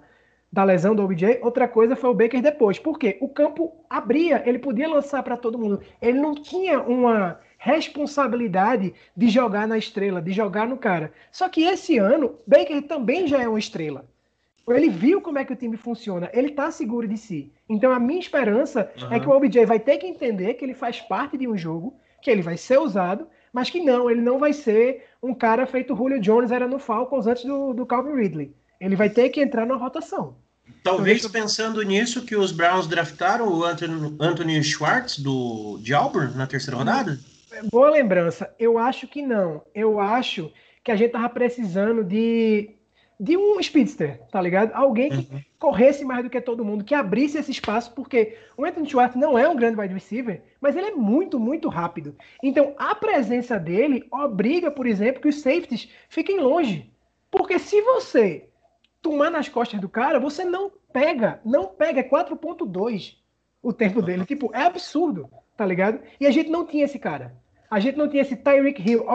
da 0.52 0.64
lesão 0.64 0.96
do 0.96 1.04
OBJ, 1.04 1.40
outra 1.42 1.68
coisa 1.68 1.96
foi 1.96 2.10
o 2.10 2.14
Baker 2.14 2.42
depois. 2.42 2.80
Porque 2.80 3.18
o 3.20 3.28
campo 3.28 3.74
abria, 3.90 4.44
ele 4.46 4.60
podia 4.60 4.88
lançar 4.88 5.24
para 5.24 5.38
todo 5.38 5.58
mundo. 5.58 5.82
Ele 6.02 6.20
não 6.20 6.36
tinha 6.36 6.82
uma 6.82 7.40
responsabilidade 7.58 8.94
de 9.16 9.28
jogar 9.28 9.68
na 9.68 9.78
estrela, 9.78 10.22
de 10.22 10.32
jogar 10.32 10.68
no 10.68 10.78
cara. 10.78 11.12
Só 11.32 11.50
que 11.50 11.64
esse 11.64 11.98
ano, 11.98 12.36
Baker 12.48 12.82
também 12.84 13.28
já 13.28 13.42
é 13.42 13.48
uma 13.48 13.60
estrela. 13.60 14.06
Ele 14.68 14.90
viu 14.90 15.20
como 15.20 15.40
é 15.40 15.46
que 15.46 15.54
o 15.54 15.56
time 15.56 15.76
funciona, 15.76 16.30
ele 16.32 16.52
tá 16.52 16.70
seguro 16.70 17.08
de 17.08 17.18
si. 17.18 17.52
Então 17.68 17.92
a 17.92 18.00
minha 18.00 18.20
esperança 18.20 18.92
uhum. 19.02 19.14
é 19.14 19.20
que 19.20 19.28
o 19.28 19.32
OBJ 19.32 19.66
vai 19.66 19.80
ter 19.80 19.98
que 19.98 20.08
entender 20.08 20.54
que 20.54 20.64
ele 20.64 20.76
faz 20.76 21.02
parte 21.02 21.38
de 21.38 21.48
um 21.48 21.58
jogo, 21.58 21.96
que 22.22 22.30
ele 22.30 22.42
vai 22.42 22.56
ser 22.56 22.80
usado, 22.80 23.28
mas 23.52 23.70
que 23.70 23.80
não, 23.80 24.10
ele 24.10 24.22
não 24.22 24.38
vai 24.38 24.54
ser 24.54 25.06
um 25.22 25.34
cara 25.34 25.68
feito 25.68 25.96
Julio 25.96 26.20
Jones 26.20 26.52
era 26.52 26.68
no 26.68 26.80
Falcons 26.80 27.28
antes 27.28 27.44
do, 27.44 27.74
do 27.74 27.86
Calvin 27.86 28.16
Ridley. 28.16 28.56
Ele 28.80 28.96
vai 28.96 29.10
ter 29.10 29.30
que 29.30 29.42
entrar 29.42 29.66
na 29.66 29.76
rotação. 29.76 30.38
Talvez 30.84 31.20
então, 31.20 31.32
pensando 31.32 31.82
nisso 31.82 32.26
que 32.26 32.36
os 32.36 32.52
Browns 32.52 32.88
draftaram 32.88 33.48
o 33.48 33.64
Anthony, 33.64 34.16
Anthony 34.20 34.64
Schwartz 34.64 35.20
do, 35.20 35.78
de 35.82 35.94
Auburn 35.94 36.38
na 36.38 36.48
terceira 36.48 36.78
rodada? 36.78 37.20
Boa 37.72 37.90
lembrança. 37.90 38.54
Eu 38.58 38.78
acho 38.78 39.08
que 39.08 39.22
não. 39.22 39.62
Eu 39.74 40.00
acho 40.00 40.52
que 40.84 40.92
a 40.92 40.96
gente 40.96 41.12
tava 41.12 41.28
precisando 41.30 42.04
de 42.04 42.79
de 43.20 43.36
um 43.36 43.62
speedster, 43.62 44.22
tá 44.32 44.42
ligado? 44.42 44.72
Alguém 44.74 45.10
que 45.10 45.34
uhum. 45.34 45.42
corresse 45.60 46.06
mais 46.06 46.24
do 46.24 46.30
que 46.30 46.40
todo 46.40 46.64
mundo, 46.64 46.86
que 46.86 46.96
abrisse 46.96 47.38
esse 47.38 47.52
espaço, 47.52 47.92
porque 47.94 48.38
o 48.56 48.64
Anthony 48.64 48.90
Schwartz 48.90 49.18
não 49.18 49.38
é 49.38 49.48
um 49.50 49.58
grande 49.58 49.78
wide 49.78 49.94
receiver, 49.94 50.42
mas 50.62 50.78
ele 50.78 50.88
é 50.88 50.96
muito, 50.96 51.38
muito 51.38 51.68
rápido. 51.68 52.16
Então, 52.42 52.74
a 52.78 52.96
presença 52.96 53.60
dele 53.60 54.08
obriga, 54.10 54.72
por 54.72 54.88
exemplo, 54.88 55.22
que 55.22 55.28
os 55.28 55.42
safeties 55.42 55.90
fiquem 56.08 56.40
longe. 56.40 56.90
Porque 57.30 57.60
se 57.60 57.82
você 57.82 58.48
tomar 59.02 59.30
nas 59.30 59.50
costas 59.50 59.82
do 59.82 59.90
cara, 59.90 60.18
você 60.18 60.46
não 60.46 60.72
pega, 60.94 61.42
não 61.44 61.66
pega, 61.66 62.00
é 62.00 62.10
4.2 62.10 63.18
o 63.62 63.74
tempo 63.74 64.02
dele. 64.02 64.26
Tipo, 64.26 64.50
é 64.54 64.62
absurdo, 64.62 65.30
tá 65.58 65.66
ligado? 65.66 66.00
E 66.22 66.26
a 66.26 66.32
gente 66.32 66.50
não 66.50 66.66
tinha 66.66 66.86
esse 66.86 66.98
cara 66.98 67.36
a 67.70 67.80
gente 67.80 67.98
não 67.98 68.10
tinha 68.10 68.22
esse 68.22 68.36
Tyreek 68.36 68.82
Hill 68.82 69.06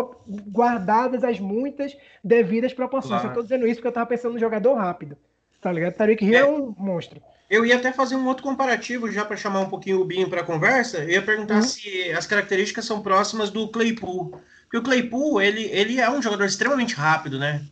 guardadas 0.51 1.25
as 1.25 1.41
muitas 1.41 1.97
devidas 2.23 2.73
proporções. 2.73 3.21
Claro. 3.21 3.29
Eu 3.29 3.35
tô 3.35 3.43
dizendo 3.43 3.67
isso 3.67 3.77
porque 3.77 3.89
eu 3.89 3.93
tava 3.93 4.07
pensando 4.07 4.35
no 4.35 4.39
jogador 4.39 4.75
rápido. 4.75 5.17
Tá 5.61 5.73
ligado? 5.73 5.95
Tyreek 5.95 6.25
Hill 6.25 6.35
é. 6.35 6.39
é, 6.39 6.47
um 6.47 6.75
monstro. 6.79 7.21
Eu 7.51 7.67
ia 7.67 7.77
até 7.77 7.93
fazer 7.93 8.17
um 8.17 8.27
outro 8.27 8.43
comparativo 8.43 9.11
já 9.11 9.25
para 9.25 9.37
chamar 9.37 9.61
um 9.61 9.69
pouquinho 9.69 10.01
o 10.01 10.05
Binho 10.05 10.29
para 10.29 10.45
conversa. 10.45 10.99
Eu 10.99 11.11
ia 11.11 11.23
perguntar 11.23 11.57
uhum. 11.57 11.63
se 11.63 12.13
as 12.13 12.27
características 12.27 12.85
são 12.85 13.03
próximas 13.03 13.51
do 13.51 13.69
Claypool. 13.69 14.41
Porque 14.63 14.79
o 14.79 14.83
Claypool, 14.83 15.41
ele, 15.41 15.65
ele 15.71 16.01
é 16.01 16.11
um 16.11 16.23
jogador 16.23 16.45
extremamente 16.45 16.95
rápido, 16.95 17.39
né? 17.39 17.65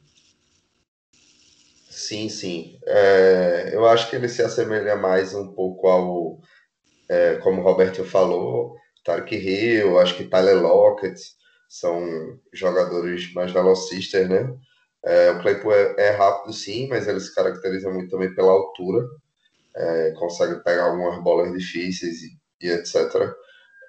Sim, 1.88 2.28
sim. 2.28 2.78
É, 2.86 3.70
eu 3.72 3.86
acho 3.86 4.08
que 4.08 4.16
ele 4.16 4.28
se 4.28 4.42
assemelha 4.42 4.96
mais 4.96 5.34
um 5.34 5.52
pouco 5.52 5.86
ao, 5.88 6.40
é, 7.08 7.34
como 7.36 7.60
o 7.60 7.64
Roberto 7.64 8.04
falou, 8.04 8.76
Tarek 9.04 9.34
Hill, 9.34 9.98
acho 9.98 10.16
que 10.16 10.24
Tyler 10.24 10.60
Lockett, 10.60 11.20
são 11.68 12.38
jogadores 12.52 13.32
mais 13.32 13.50
velocistas, 13.50 14.28
né? 14.28 14.54
É, 15.04 15.30
o 15.30 15.40
Claypool 15.40 15.72
é, 15.72 15.94
é, 15.98 16.10
rápido 16.10 16.52
sim, 16.52 16.86
mas 16.88 17.08
ele 17.08 17.18
se 17.18 17.34
caracteriza 17.34 17.90
muito 17.90 18.10
também 18.10 18.32
pela 18.34 18.52
altura, 18.52 19.08
é, 19.74 20.12
consegue 20.12 20.62
pegar 20.62 20.84
algumas 20.84 21.22
bolas 21.22 21.52
difíceis 21.52 22.22
e, 22.22 22.38
e 22.60 22.70
etc. 22.70 23.34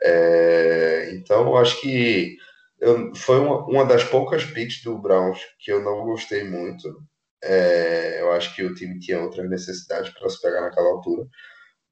É, 0.01 1.11
então, 1.13 1.55
acho 1.57 1.79
que 1.81 2.37
eu, 2.79 3.13
foi 3.15 3.39
uma, 3.39 3.65
uma, 3.65 3.85
das 3.85 4.03
poucas 4.03 4.43
picks 4.45 4.81
do 4.83 4.97
Browns 4.97 5.39
que 5.59 5.71
eu 5.71 5.81
não 5.81 6.03
gostei 6.05 6.43
muito. 6.43 7.01
É, 7.43 8.21
eu 8.21 8.31
acho 8.31 8.55
que 8.55 8.63
o 8.63 8.73
time 8.73 8.99
tinha 8.99 9.21
outras 9.21 9.49
necessidades 9.49 10.09
para 10.13 10.29
se 10.29 10.41
pegar 10.41 10.61
naquela 10.61 10.89
altura. 10.89 11.27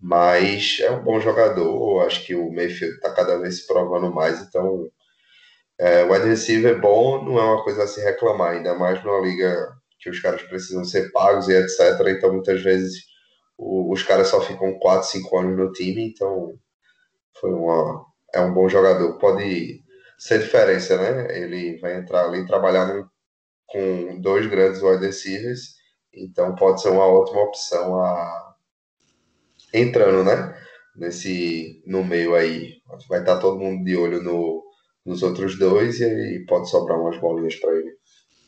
Mas 0.02 0.80
é 0.82 0.92
um 0.92 1.04
bom 1.04 1.20
jogador. 1.20 2.06
Acho 2.06 2.26
que 2.26 2.36
o 2.36 2.52
Mayfield 2.52 2.96
está 2.96 3.14
cada 3.14 3.38
vez 3.38 3.58
se 3.62 3.68
provando 3.68 4.12
mais. 4.14 4.42
Então, 4.42 4.90
é, 5.80 6.04
o 6.04 6.12
wide 6.12 6.28
receiver 6.28 6.80
bom 6.80 7.24
não 7.24 7.40
é 7.40 7.44
uma 7.44 7.64
coisa 7.64 7.84
a 7.84 7.88
se 7.88 8.02
reclamar, 8.02 8.54
ainda 8.54 8.74
mais 8.76 9.04
numa 9.04 9.20
liga 9.20 9.70
que 10.00 10.10
os 10.10 10.20
caras 10.20 10.42
precisam 10.44 10.84
ser 10.84 11.12
pagos 11.12 11.48
e 11.50 11.54
etc. 11.54 11.80
Então, 12.08 12.34
muitas 12.34 12.62
vezes, 12.64 13.04
o, 13.58 13.92
os 13.94 14.04
caras 14.04 14.28
só 14.30 14.42
ficam 14.42 14.78
4, 14.80 15.08
5 15.10 15.38
anos 15.38 15.58
no 15.58 15.72
time. 15.72 16.08
Então, 16.08 16.56
foi 17.40 17.52
uma, 17.54 18.06
é 18.34 18.42
um 18.42 18.54
bom 18.54 18.68
jogador. 18.70 19.18
Pode 19.20 19.84
ser 20.18 20.40
diferença, 20.40 20.98
né? 20.98 21.38
Ele 21.38 21.78
vai 21.80 21.98
entrar 21.98 22.26
ali 22.26 22.46
trabalhar 22.46 23.08
com 23.68 24.20
dois 24.22 24.48
grandes 24.48 24.82
wide 24.82 25.06
receivers. 25.06 25.76
Então, 26.14 26.56
pode 26.56 26.82
ser 26.82 26.90
uma 26.90 27.06
ótima 27.06 27.42
opção 27.44 28.00
a 28.04 28.51
entrando, 29.74 30.24
né? 30.24 30.58
Nesse 30.96 31.82
no 31.86 32.04
meio 32.04 32.36
aí, 32.36 32.82
vai 33.08 33.20
estar 33.20 33.40
todo 33.40 33.60
mundo 33.60 33.84
de 33.84 33.96
olho 33.96 34.22
no, 34.22 34.64
nos 35.06 35.24
outros 35.24 35.58
dois 35.58 36.00
e 36.00 36.06
aí 36.06 36.46
pode 36.46 36.70
sobrar 36.70 37.00
umas 37.00 37.18
bolinhas 37.18 37.56
para 37.56 37.72
ele. 37.72 37.92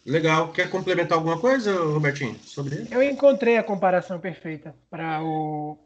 Legal. 0.05 0.51
Quer 0.51 0.69
complementar 0.69 1.17
alguma 1.17 1.39
coisa, 1.39 1.73
Robertinho, 1.73 2.35
sobre 2.43 2.75
ele? 2.75 2.87
Eu 2.91 3.01
encontrei 3.01 3.57
a 3.57 3.63
comparação 3.63 4.19
perfeita 4.19 4.75
para 4.89 5.23
o 5.23 5.77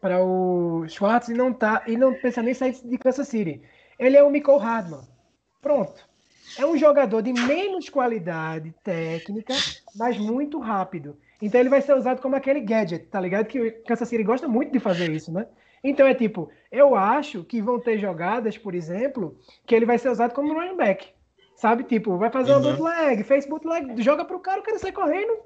para 0.00 0.20
o 0.20 0.84
Schwartz 0.88 1.28
e 1.28 1.32
não 1.32 1.52
tá 1.52 1.84
e 1.86 1.96
não 1.96 2.12
pensa 2.12 2.42
nem 2.42 2.54
sair 2.54 2.74
de 2.84 2.98
Kansas 2.98 3.28
City. 3.28 3.62
Ele 3.96 4.16
é 4.16 4.22
o 4.22 4.30
Michael 4.30 4.58
Hardman. 4.58 5.02
Pronto. 5.60 6.04
É 6.58 6.66
um 6.66 6.76
jogador 6.76 7.22
de 7.22 7.32
menos 7.32 7.88
qualidade 7.88 8.74
técnica, 8.82 9.54
mas 9.94 10.18
muito 10.18 10.58
rápido. 10.58 11.16
Então 11.42 11.60
ele 11.60 11.68
vai 11.68 11.82
ser 11.82 11.94
usado 11.94 12.22
como 12.22 12.36
aquele 12.36 12.60
gadget, 12.60 13.06
tá 13.06 13.20
ligado? 13.20 13.46
Que 13.46 13.60
o 13.60 13.82
Kansas 13.84 14.08
City 14.08 14.22
gosta 14.22 14.46
muito 14.46 14.70
de 14.70 14.78
fazer 14.78 15.10
isso, 15.10 15.32
né? 15.32 15.44
Então 15.82 16.06
é 16.06 16.14
tipo, 16.14 16.48
eu 16.70 16.94
acho 16.94 17.42
que 17.42 17.60
vão 17.60 17.80
ter 17.80 17.98
jogadas, 17.98 18.56
por 18.56 18.76
exemplo, 18.76 19.36
que 19.66 19.74
ele 19.74 19.84
vai 19.84 19.98
ser 19.98 20.08
usado 20.08 20.32
como 20.32 20.54
running 20.54 20.76
back. 20.76 21.08
Sabe? 21.56 21.82
Tipo, 21.82 22.16
vai 22.16 22.30
fazer 22.30 22.52
uhum. 22.52 22.60
uma 22.60 22.76
bootleg, 22.76 23.24
fez 23.24 23.44
bootleg, 23.44 24.00
joga 24.00 24.24
pro 24.24 24.38
cara, 24.38 24.60
o 24.60 24.62
cara 24.62 24.78
sai 24.78 24.92
correndo. 24.92 25.36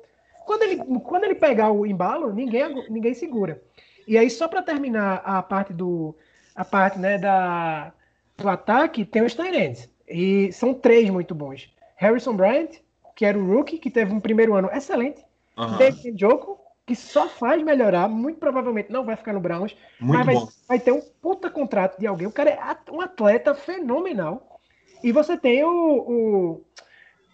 Quando 0.45 0.63
ele, 0.63 0.77
quando 1.01 1.25
ele 1.25 1.35
pegar 1.35 1.71
o 1.71 1.87
embalo, 1.87 2.33
ninguém, 2.33 2.75
ninguém 2.91 3.15
segura. 3.15 3.63
E 4.07 4.19
aí, 4.19 4.29
só 4.29 4.47
para 4.47 4.63
terminar 4.63 5.23
a 5.25 5.43
parte 5.43 5.73
do. 5.73 6.15
A 6.55 6.65
parte 6.65 6.99
né, 6.99 7.19
da, 7.19 7.93
do 8.37 8.49
ataque, 8.49 9.05
tem 9.05 9.23
os 9.23 9.35
Tyrants. 9.35 9.91
E 10.09 10.53
são 10.53 10.73
três 10.73 11.11
muito 11.11 11.35
bons. 11.35 11.75
Harrison 11.97 12.35
Bryant, 12.35 12.81
que 13.15 13.25
era 13.25 13.39
o 13.39 13.47
rookie, 13.47 13.79
que 13.79 13.91
teve 13.91 14.13
um 14.13 14.21
primeiro 14.21 14.55
ano 14.55 14.71
excelente. 14.73 15.23
Uhum. 15.57 15.77
David 15.77 16.13
Njoku, 16.13 16.59
que 16.87 16.95
só 16.95 17.29
faz 17.29 17.63
melhorar, 17.63 18.09
muito 18.09 18.39
provavelmente 18.39 18.93
não 18.93 19.05
vai 19.05 19.17
ficar 19.17 19.33
no 19.33 19.41
Browns, 19.41 19.77
muito 19.99 20.25
mas 20.25 20.27
vai, 20.27 20.47
vai, 20.69 20.81
ter 20.81 20.93
um 20.93 21.01
puta 21.21 21.51
contrato 21.51 21.99
de 21.99 22.07
alguém. 22.07 22.27
O 22.27 22.33
cara 22.33 22.51
é 22.51 22.93
um 22.93 23.01
atleta 23.01 23.55
fenomenal. 23.55 24.61
E 25.03 25.13
você 25.13 25.37
tem 25.37 25.65
o. 25.65 25.71
o 25.71 26.65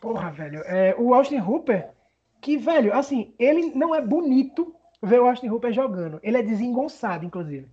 porra, 0.00 0.30
velho. 0.30 0.60
É, 0.64 0.94
o 0.98 1.14
Austin 1.14 1.38
Hooper, 1.38 1.90
que, 2.40 2.56
velho, 2.56 2.94
assim, 2.94 3.34
ele 3.38 3.72
não 3.74 3.94
é 3.94 4.00
bonito 4.00 4.74
ver 5.02 5.20
o 5.20 5.26
Austin 5.26 5.48
Hooper 5.48 5.72
jogando. 5.72 6.18
Ele 6.22 6.38
é 6.38 6.42
desengonçado, 6.42 7.24
inclusive. 7.24 7.68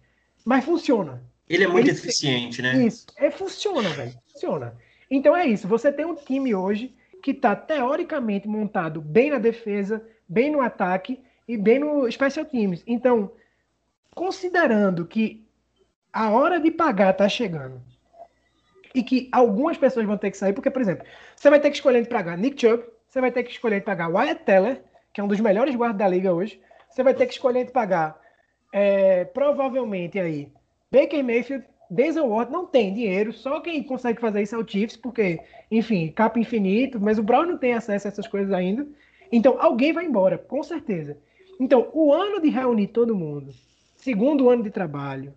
Mas 0.46 0.66
funciona. 0.66 1.24
Ele 1.48 1.64
é 1.64 1.68
muito 1.68 1.88
ele, 1.88 1.98
eficiente, 1.98 2.62
né? 2.62 2.86
Isso. 2.86 3.08
É, 3.18 3.32
funciona, 3.32 3.90
velho. 3.90 4.14
Funciona. 4.32 4.76
Então 5.10 5.36
é 5.36 5.48
isso. 5.48 5.68
Você 5.68 5.92
tem 5.92 6.06
um 6.06 6.16
time 6.16 6.54
hoje 6.54 6.96
que 7.22 7.32
está 7.32 7.56
teoricamente 7.56 8.48
montado 8.48 9.02
bem 9.02 9.32
na 9.32 9.40
defesa, 9.40 10.06
bem 10.30 10.52
no 10.52 10.62
ataque 10.62 11.20
e 11.48 11.58
bem 11.58 11.80
no 11.80 12.10
special 12.12 12.46
teams. 12.46 12.84
Então, 12.86 13.32
considerando 14.14 15.06
que 15.06 15.44
a 16.14 16.30
hora 16.30 16.60
de 16.60 16.70
pagar 16.70 17.12
está 17.12 17.28
chegando 17.28 17.82
e 18.94 19.04
que 19.04 19.28
algumas 19.32 19.78
pessoas 19.78 20.06
vão 20.06 20.18
ter 20.18 20.32
que 20.32 20.38
sair, 20.38 20.54
porque, 20.54 20.70
por 20.70 20.82
exemplo, 20.82 21.06
você 21.36 21.50
vai 21.50 21.60
ter 21.60 21.70
que 21.70 21.78
escolher 21.78 22.00
entre 22.00 22.14
pagar 22.14 22.38
Nick 22.38 22.62
Chubb, 22.62 22.84
você 23.08 23.20
vai 23.20 23.32
ter 23.32 23.44
que 23.44 23.52
escolher 23.52 23.78
entre 23.78 23.86
pagar 23.86 24.08
Wyatt 24.08 24.44
Teller, 24.44 24.84
que 25.12 25.20
é 25.20 25.24
um 25.24 25.28
dos 25.28 25.40
melhores 25.40 25.76
guardas 25.76 25.98
da 25.98 26.08
liga 26.08 26.32
hoje, 26.32 26.62
você 26.90 27.04
vai 27.04 27.14
ter 27.14 27.26
que 27.26 27.34
escolher 27.34 27.62
entre 27.62 27.74
pagar 27.74 28.20
é, 28.72 29.26
provavelmente 29.26 30.20
aí 30.20 30.52
Baker 30.92 31.24
Mayfield, 31.24 31.66
Denzel 31.90 32.28
Ward 32.28 32.52
não 32.52 32.66
tem 32.66 32.94
dinheiro, 32.94 33.34
só 33.34 33.60
quem 33.60 33.82
consegue 33.82 34.22
fazer 34.22 34.42
isso 34.42 34.56
é 34.56 34.58
o 34.58 34.68
Chiefs, 34.68 34.96
porque, 34.96 35.40
enfim, 35.72 36.12
capa 36.12 36.40
infinito, 36.40 37.00
mas 37.00 37.18
o 37.18 37.24
Brown 37.24 37.46
não 37.46 37.58
tem 37.58 37.74
acesso 37.74 38.08
a 38.08 38.12
essas 38.12 38.28
coisas 38.28 38.54
ainda. 38.54 38.88
Então, 39.32 39.58
alguém 39.60 39.94
vai 39.94 40.06
embora, 40.06 40.38
com 40.38 40.64
certeza. 40.64 41.18
Então, 41.60 41.90
o 41.94 42.14
ano 42.14 42.42
de 42.42 42.50
reunir 42.50 42.88
todo 42.88 43.16
mundo, 43.16 43.54
segundo 43.96 44.50
ano 44.50 44.64
de 44.64 44.70
trabalho, 44.70 45.34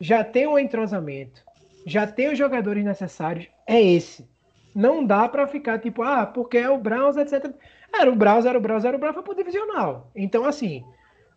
já 0.00 0.24
tem 0.24 0.46
um 0.46 0.58
entrosamento, 0.58 1.42
já 1.84 2.06
tem 2.06 2.30
os 2.30 2.38
jogadores 2.38 2.84
necessários, 2.84 3.48
é 3.66 3.80
esse. 3.80 4.28
Não 4.74 5.04
dá 5.04 5.28
para 5.28 5.46
ficar 5.46 5.78
tipo, 5.78 6.02
ah, 6.02 6.26
porque 6.26 6.58
é 6.58 6.68
o 6.68 6.78
Browns, 6.78 7.16
etc. 7.16 7.54
Era 7.94 8.10
o 8.10 8.16
Browns, 8.16 8.44
era 8.44 8.58
o 8.58 8.60
Browns, 8.60 8.84
era 8.84 8.96
o 8.96 9.00
Browns, 9.00 9.14
foi 9.14 9.22
pro 9.22 9.34
divisional. 9.34 10.10
Então, 10.14 10.44
assim, 10.44 10.84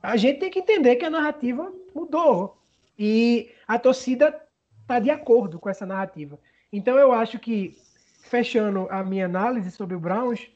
a 0.01 0.17
gente 0.17 0.39
tem 0.39 0.49
que 0.49 0.59
entender 0.59 0.95
que 0.95 1.05
a 1.05 1.09
narrativa 1.09 1.71
mudou. 1.93 2.57
E 2.97 3.49
a 3.65 3.79
torcida 3.79 4.37
está 4.81 4.99
de 4.99 5.09
acordo 5.09 5.59
com 5.59 5.69
essa 5.69 5.85
narrativa. 5.85 6.39
Então 6.71 6.97
eu 6.97 7.11
acho 7.11 7.39
que, 7.39 7.77
fechando 8.23 8.87
a 8.89 9.03
minha 9.03 9.25
análise 9.25 9.71
sobre 9.71 9.95
o 9.95 9.99
Browns, 9.99 10.49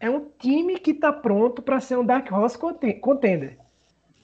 é 0.00 0.10
um 0.10 0.26
time 0.38 0.78
que 0.78 0.92
está 0.92 1.12
pronto 1.12 1.62
para 1.62 1.78
ser 1.78 1.96
um 1.98 2.04
Dark 2.04 2.32
Horse 2.32 2.58
contender. 3.00 3.58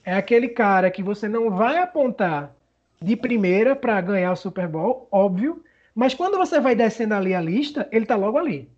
É 0.03 0.13
aquele 0.15 0.49
cara 0.49 0.89
que 0.89 1.03
você 1.03 1.29
não 1.29 1.51
vai 1.51 1.77
apontar 1.77 2.55
de 2.99 3.15
primeira 3.15 3.75
para 3.75 4.01
ganhar 4.01 4.31
o 4.31 4.35
Super 4.35 4.67
Bowl, 4.67 5.07
óbvio, 5.11 5.63
mas 5.93 6.15
quando 6.15 6.37
você 6.37 6.59
vai 6.59 6.75
descendo 6.75 7.13
ali 7.13 7.33
a 7.35 7.41
lista, 7.41 7.87
ele 7.91 8.05
está 8.05 8.15
logo 8.15 8.37
ali. 8.37 8.69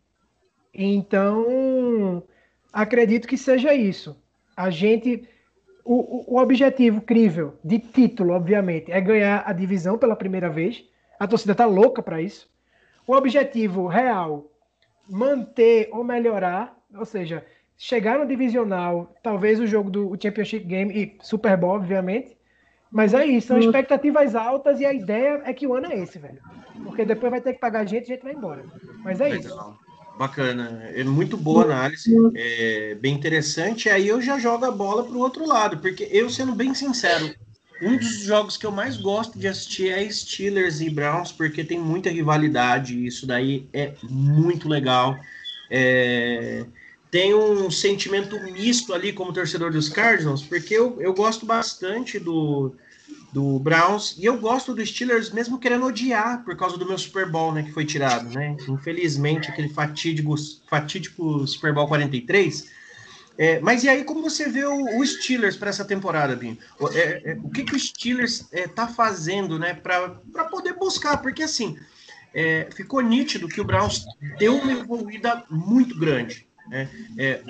Então, 0.74 2.22
acredito 2.72 3.28
que 3.28 3.38
seja 3.38 3.74
isso. 3.74 4.22
A 4.56 4.70
gente 4.70 5.28
o, 5.92 6.36
o 6.36 6.40
objetivo 6.40 7.02
crível 7.02 7.58
de 7.64 7.80
título, 7.80 8.34
obviamente, 8.34 8.92
é 8.92 9.02
ganhar 9.02 9.44
a 9.46 9.52
divisão 9.52 9.98
pela 9.98 10.16
primeira 10.16 10.48
vez. 10.48 10.84
A 11.20 11.28
torcida 11.28 11.56
tá 11.56 11.66
louca 11.66 12.04
para 12.04 12.22
isso. 12.22 12.48
O 13.08 13.14
objetivo 13.14 13.88
real, 13.88 14.52
manter 15.10 15.90
ou 15.92 16.04
melhorar, 16.04 16.79
ou 16.94 17.06
seja, 17.06 17.46
chegar 17.78 18.20
no 18.20 18.28
divisional, 18.28 19.16
talvez 19.24 19.60
o 19.60 19.68
jogo 19.68 19.90
do 19.90 20.18
Championship 20.22 20.66
Game 20.66 20.94
e 20.94 21.18
Super 21.24 21.56
Bowl, 21.58 21.72
obviamente. 21.72 22.38
Mas 22.92 23.14
é 23.14 23.26
isso, 23.26 23.48
são 23.48 23.58
uhum. 23.58 23.64
expectativas 23.64 24.36
altas 24.36 24.80
e 24.80 24.86
a 24.86 24.94
ideia 24.94 25.42
é 25.46 25.54
que 25.54 25.68
o 25.68 25.76
ano 25.76 25.88
é 25.92 26.00
esse, 26.00 26.18
velho. 26.18 26.40
Porque 26.84 27.06
depois 27.06 27.32
vai 27.32 27.40
ter 27.40 27.54
que 27.54 27.60
pagar 27.60 27.82
a 27.82 27.86
gente 27.86 28.10
e 28.10 28.12
a 28.12 28.16
gente 28.16 28.24
vai 28.24 28.34
embora. 28.34 28.66
Mas 29.04 29.22
é 29.22 29.30
Legal. 29.30 29.40
isso. 29.40 29.90
Bacana, 30.18 30.84
é 30.94 31.04
muito 31.04 31.38
boa 31.38 31.64
análise, 31.64 32.14
é 32.36 32.94
bem 32.96 33.14
interessante. 33.14 33.90
Aí 33.90 34.06
eu 34.06 34.22
já 34.22 34.38
jogo 34.38 34.66
a 34.66 34.72
bola 34.72 35.04
para 35.04 35.14
o 35.14 35.20
outro 35.20 35.48
lado, 35.48 35.78
porque 35.78 36.10
eu, 36.12 36.30
sendo 36.30 36.54
bem 36.54 36.74
sincero, 36.74 37.34
um 37.82 37.96
dos 37.96 38.24
jogos 38.24 38.58
que 38.58 38.66
eu 38.66 38.72
mais 38.72 38.98
gosto 38.98 39.40
de 39.40 39.48
assistir 39.48 39.90
é 39.90 40.10
Steelers 40.10 40.82
e 40.82 40.90
Browns, 40.90 41.32
porque 41.32 41.64
tem 41.64 41.80
muita 41.80 42.10
rivalidade, 42.10 42.98
e 42.98 43.08
isso 43.08 43.26
daí 43.26 43.70
é 43.72 43.94
muito 44.10 44.68
legal. 44.68 45.18
É... 45.72 46.66
Tem 47.12 47.34
um 47.34 47.72
sentimento 47.72 48.40
misto 48.44 48.94
ali 48.94 49.12
como 49.12 49.34
torcedor 49.34 49.72
dos 49.72 49.90
Cardinals, 49.90 50.44
porque 50.44 50.74
eu, 50.76 51.02
eu 51.02 51.14
gosto 51.14 51.46
bastante 51.46 52.20
do, 52.20 52.76
do 53.34 53.58
Browns. 53.60 54.16
E 54.18 54.26
eu 54.26 54.38
gosto 54.38 54.74
dos 54.76 54.90
Steelers, 54.90 55.32
mesmo 55.32 55.60
querendo 55.60 55.86
odiar 55.86 56.44
por 56.44 56.56
causa 56.56 56.78
do 56.78 56.86
meu 56.86 56.98
Super 56.98 57.30
Bowl, 57.30 57.52
né? 57.52 57.64
Que 57.64 57.72
foi 57.72 57.86
tirado, 57.86 58.30
né? 58.30 58.56
Infelizmente, 58.68 59.50
aquele 59.50 59.70
fatídico, 59.70 60.36
fatídico 60.70 61.48
Super 61.48 61.74
Bowl 61.74 61.88
43. 61.88 62.70
É, 63.38 63.58
mas 63.62 63.86
e 63.86 63.90
aí, 63.90 64.04
como 64.04 64.22
você 64.22 64.50
vê 64.50 64.66
o, 64.66 65.00
o 65.00 65.06
Steelers 65.06 65.56
para 65.56 65.70
essa 65.70 65.86
temporada, 65.86 66.36
Binho? 66.36 66.58
É, 66.94 67.32
é, 67.32 67.38
o 67.42 67.50
que, 67.50 67.64
que 67.64 67.74
o 67.74 67.80
Steelers 67.80 68.46
está 68.52 68.84
é, 68.84 68.94
fazendo, 68.94 69.58
né, 69.58 69.74
para 69.74 70.10
poder 70.52 70.74
buscar? 70.74 71.18
Porque 71.18 71.42
assim, 71.42 71.80
é, 72.34 72.68
ficou 72.76 73.00
nítido 73.02 73.48
que 73.48 73.62
o 73.62 73.64
Browns 73.64 74.04
deu 74.38 74.58
uma 74.58 74.74
evoluída 74.74 75.46
muito 75.50 75.98
grande. 75.98 76.49
Né? 76.70 76.88
É, 77.18 77.42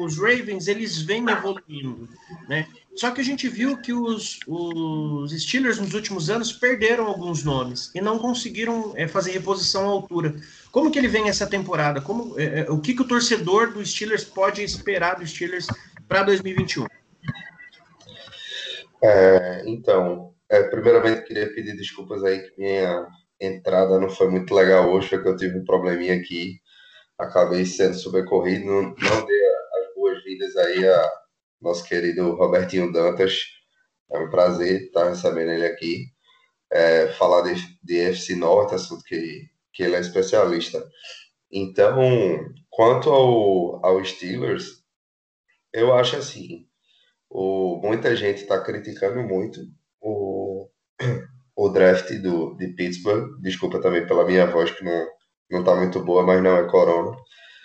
os 0.00 0.18
Ravens 0.18 0.68
eles 0.68 1.00
vêm 1.00 1.28
evoluindo, 1.28 2.08
né? 2.48 2.66
Só 2.94 3.10
que 3.10 3.22
a 3.22 3.24
gente 3.24 3.48
viu 3.48 3.78
que 3.78 3.92
os, 3.92 4.38
os 4.46 5.32
Steelers 5.42 5.78
nos 5.78 5.94
últimos 5.94 6.28
anos 6.28 6.52
perderam 6.52 7.06
alguns 7.06 7.42
nomes 7.42 7.90
e 7.94 8.00
não 8.02 8.18
conseguiram 8.18 8.92
é, 8.94 9.08
fazer 9.08 9.32
reposição 9.32 9.88
à 9.88 9.90
altura. 9.90 10.34
Como 10.70 10.90
que 10.90 10.98
ele 10.98 11.08
vem 11.08 11.28
essa 11.28 11.46
temporada? 11.46 12.02
Como, 12.02 12.38
é, 12.38 12.60
é 12.60 12.70
o 12.70 12.78
que, 12.78 12.94
que 12.94 13.00
o 13.00 13.08
torcedor 13.08 13.72
dos 13.72 13.90
Steelers 13.90 14.24
pode 14.24 14.62
esperar 14.62 15.18
dos 15.18 15.30
Steelers 15.30 15.66
para 16.06 16.22
2021? 16.24 16.86
É, 19.02 19.64
então, 19.66 20.34
é, 20.50 20.62
primeiramente 20.64 21.22
queria 21.22 21.52
pedir 21.52 21.74
desculpas 21.74 22.22
aí 22.22 22.40
que 22.40 22.60
minha 22.60 23.06
entrada 23.40 23.98
não 23.98 24.10
foi 24.10 24.28
muito 24.28 24.54
legal 24.54 24.92
hoje, 24.92 25.08
porque 25.08 25.28
eu 25.28 25.36
tive 25.36 25.58
um 25.58 25.64
probleminha 25.64 26.14
aqui, 26.14 26.60
acabei 27.18 27.64
sendo 27.64 27.94
sobrecorrido, 27.94 28.64
não, 28.64 28.82
não 28.82 29.26
dei 29.26 29.46
as 29.46 29.94
boas-vindas 29.94 30.56
aí 30.56 30.88
a 30.88 31.12
nosso 31.60 31.84
querido 31.84 32.34
Robertinho 32.34 32.92
Dantas, 32.92 33.44
é 34.10 34.18
um 34.18 34.28
prazer 34.28 34.82
estar 34.82 35.08
recebendo 35.08 35.52
ele 35.52 35.64
aqui, 35.64 36.06
é, 36.70 37.08
falar 37.12 37.42
de, 37.42 37.54
de 37.82 38.00
FC 38.00 38.34
Norte, 38.34 38.74
assunto 38.74 39.04
que, 39.04 39.48
que 39.72 39.82
ele 39.82 39.94
é 39.94 40.00
especialista. 40.00 40.84
Então, 41.50 42.00
quanto 42.68 43.10
ao, 43.10 43.84
ao 43.84 44.04
Steelers, 44.04 44.82
eu 45.72 45.94
acho 45.94 46.16
assim, 46.16 46.66
o, 47.30 47.80
muita 47.82 48.14
gente 48.16 48.42
está 48.42 48.60
criticando 48.62 49.22
muito 49.22 49.60
o, 50.00 50.68
o 51.56 51.68
draft 51.68 52.10
do, 52.20 52.54
de 52.56 52.68
Pittsburgh. 52.68 53.40
Desculpa 53.40 53.80
também 53.80 54.06
pela 54.06 54.26
minha 54.26 54.46
voz, 54.46 54.70
que 54.70 54.84
não, 54.84 55.06
não 55.52 55.62
tá 55.62 55.74
muito 55.74 56.00
boa, 56.00 56.22
mas 56.24 56.42
não 56.42 56.56
é 56.56 56.64
corona. 56.64 57.16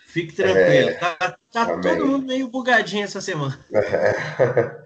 Fique 0.07 0.35
tranquilo. 0.35 0.89
É, 0.89 0.93
tá, 0.93 1.37
tá 1.51 1.79
todo 1.79 2.05
mundo 2.05 2.27
meio 2.27 2.47
bugadinho 2.47 3.03
essa 3.03 3.21
semana. 3.21 3.57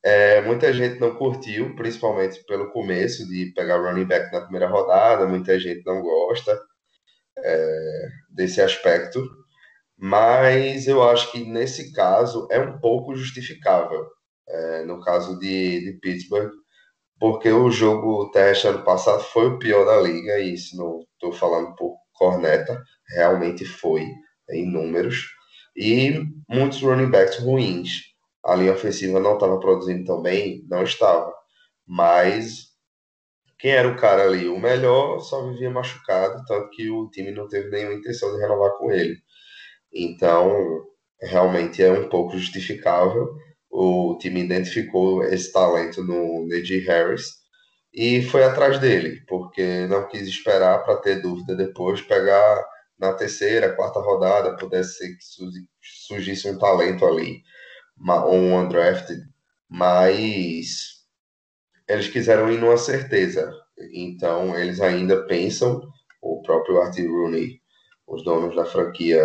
É, 0.00 0.40
muita 0.42 0.72
gente 0.72 1.00
não 1.00 1.16
curtiu, 1.16 1.74
principalmente 1.74 2.42
pelo 2.44 2.70
começo 2.70 3.26
de 3.28 3.52
pegar 3.52 3.78
running 3.78 4.06
back 4.06 4.32
na 4.32 4.42
primeira 4.42 4.68
rodada. 4.68 5.26
Muita 5.26 5.58
gente 5.58 5.84
não 5.84 6.00
gosta 6.00 6.58
é, 7.36 8.08
desse 8.30 8.60
aspecto. 8.62 9.20
Mas 9.96 10.86
eu 10.86 11.02
acho 11.02 11.32
que 11.32 11.44
nesse 11.44 11.92
caso 11.92 12.46
é 12.50 12.60
um 12.60 12.78
pouco 12.78 13.16
justificável. 13.16 14.06
É, 14.48 14.84
no 14.84 15.00
caso 15.00 15.38
de, 15.38 15.84
de 15.84 15.98
Pittsburgh, 16.00 16.52
porque 17.20 17.50
o 17.50 17.70
jogo 17.70 18.30
teste 18.30 18.66
ano 18.66 18.82
passado 18.84 19.22
foi 19.24 19.46
o 19.48 19.58
pior 19.58 19.84
da 19.84 20.00
liga, 20.00 20.38
e 20.38 20.54
isso 20.54 20.76
não 20.76 21.00
estou 21.12 21.32
falando 21.32 21.74
por 21.74 21.96
corneta, 22.18 22.82
realmente 23.08 23.64
foi 23.64 24.06
em 24.50 24.70
números, 24.70 25.26
e 25.76 26.22
muitos 26.48 26.82
running 26.82 27.10
backs 27.10 27.38
ruins. 27.38 28.02
A 28.44 28.54
linha 28.54 28.72
ofensiva 28.72 29.20
não 29.20 29.34
estava 29.34 29.58
produzindo 29.60 30.04
tão 30.04 30.22
bem, 30.22 30.64
não 30.68 30.82
estava, 30.82 31.32
mas 31.86 32.68
quem 33.58 33.72
era 33.72 33.88
o 33.88 33.96
cara 33.96 34.24
ali? 34.24 34.48
O 34.48 34.58
melhor 34.58 35.20
só 35.20 35.46
vivia 35.48 35.70
machucado, 35.70 36.44
tanto 36.46 36.70
que 36.70 36.88
o 36.90 37.08
time 37.10 37.30
não 37.32 37.48
teve 37.48 37.70
nenhuma 37.70 37.94
intenção 37.94 38.34
de 38.34 38.40
renovar 38.40 38.78
com 38.78 38.90
ele. 38.90 39.16
Então, 39.92 40.84
realmente 41.20 41.82
é 41.82 41.90
um 41.92 42.08
pouco 42.08 42.38
justificável 42.38 43.28
o 43.70 44.16
time 44.18 44.42
identificou 44.42 45.22
esse 45.24 45.52
talento 45.52 46.02
no 46.02 46.46
Najee 46.46 46.80
Harris 46.80 47.37
e 47.92 48.22
foi 48.22 48.44
atrás 48.44 48.78
dele, 48.78 49.22
porque 49.26 49.86
não 49.86 50.06
quis 50.08 50.28
esperar 50.28 50.84
para 50.84 50.96
ter 50.98 51.20
dúvida 51.22 51.56
depois, 51.56 52.00
pegar 52.02 52.64
na 52.98 53.12
terceira, 53.14 53.74
quarta 53.74 54.00
rodada, 54.00 54.56
pudesse 54.56 54.98
ser 54.98 55.16
que 55.16 55.24
surgisse 55.80 56.48
um 56.50 56.58
talento 56.58 57.06
ali, 57.06 57.42
um 57.98 58.56
undrafted, 58.58 59.22
mas 59.68 60.98
eles 61.88 62.08
quiseram 62.08 62.50
ir 62.50 62.58
numa 62.58 62.76
certeza, 62.76 63.50
então 63.92 64.58
eles 64.58 64.80
ainda 64.80 65.26
pensam, 65.26 65.80
o 66.20 66.42
próprio 66.42 66.80
Artie 66.80 67.06
Rooney, 67.06 67.60
os 68.06 68.24
donos 68.24 68.54
da 68.56 68.64
franquia, 68.64 69.22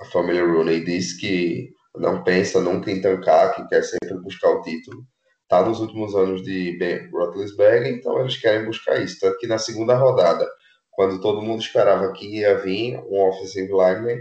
a 0.00 0.04
família 0.06 0.44
Rooney, 0.44 0.84
diz 0.84 1.18
que 1.18 1.70
não 1.96 2.22
pensa 2.24 2.60
nunca 2.60 2.90
em 2.90 3.00
tancar, 3.00 3.54
que 3.54 3.66
quer 3.68 3.82
sempre 3.82 4.18
buscar 4.20 4.50
o 4.50 4.62
título. 4.62 5.06
Está 5.54 5.68
nos 5.68 5.78
últimos 5.78 6.16
anos 6.16 6.42
de 6.42 6.76
Ben 6.78 7.08
Roethlisberger, 7.12 7.86
então 7.86 8.20
eles 8.20 8.36
querem 8.36 8.66
buscar 8.66 9.00
isso. 9.00 9.20
Tanto 9.20 9.38
que 9.38 9.46
na 9.46 9.56
segunda 9.56 9.94
rodada, 9.94 10.50
quando 10.90 11.20
todo 11.20 11.40
mundo 11.40 11.62
esperava 11.62 12.12
que 12.12 12.40
ia 12.40 12.58
vir 12.58 12.98
um 13.08 13.20
offensive 13.20 13.70
lineman, 13.70 14.20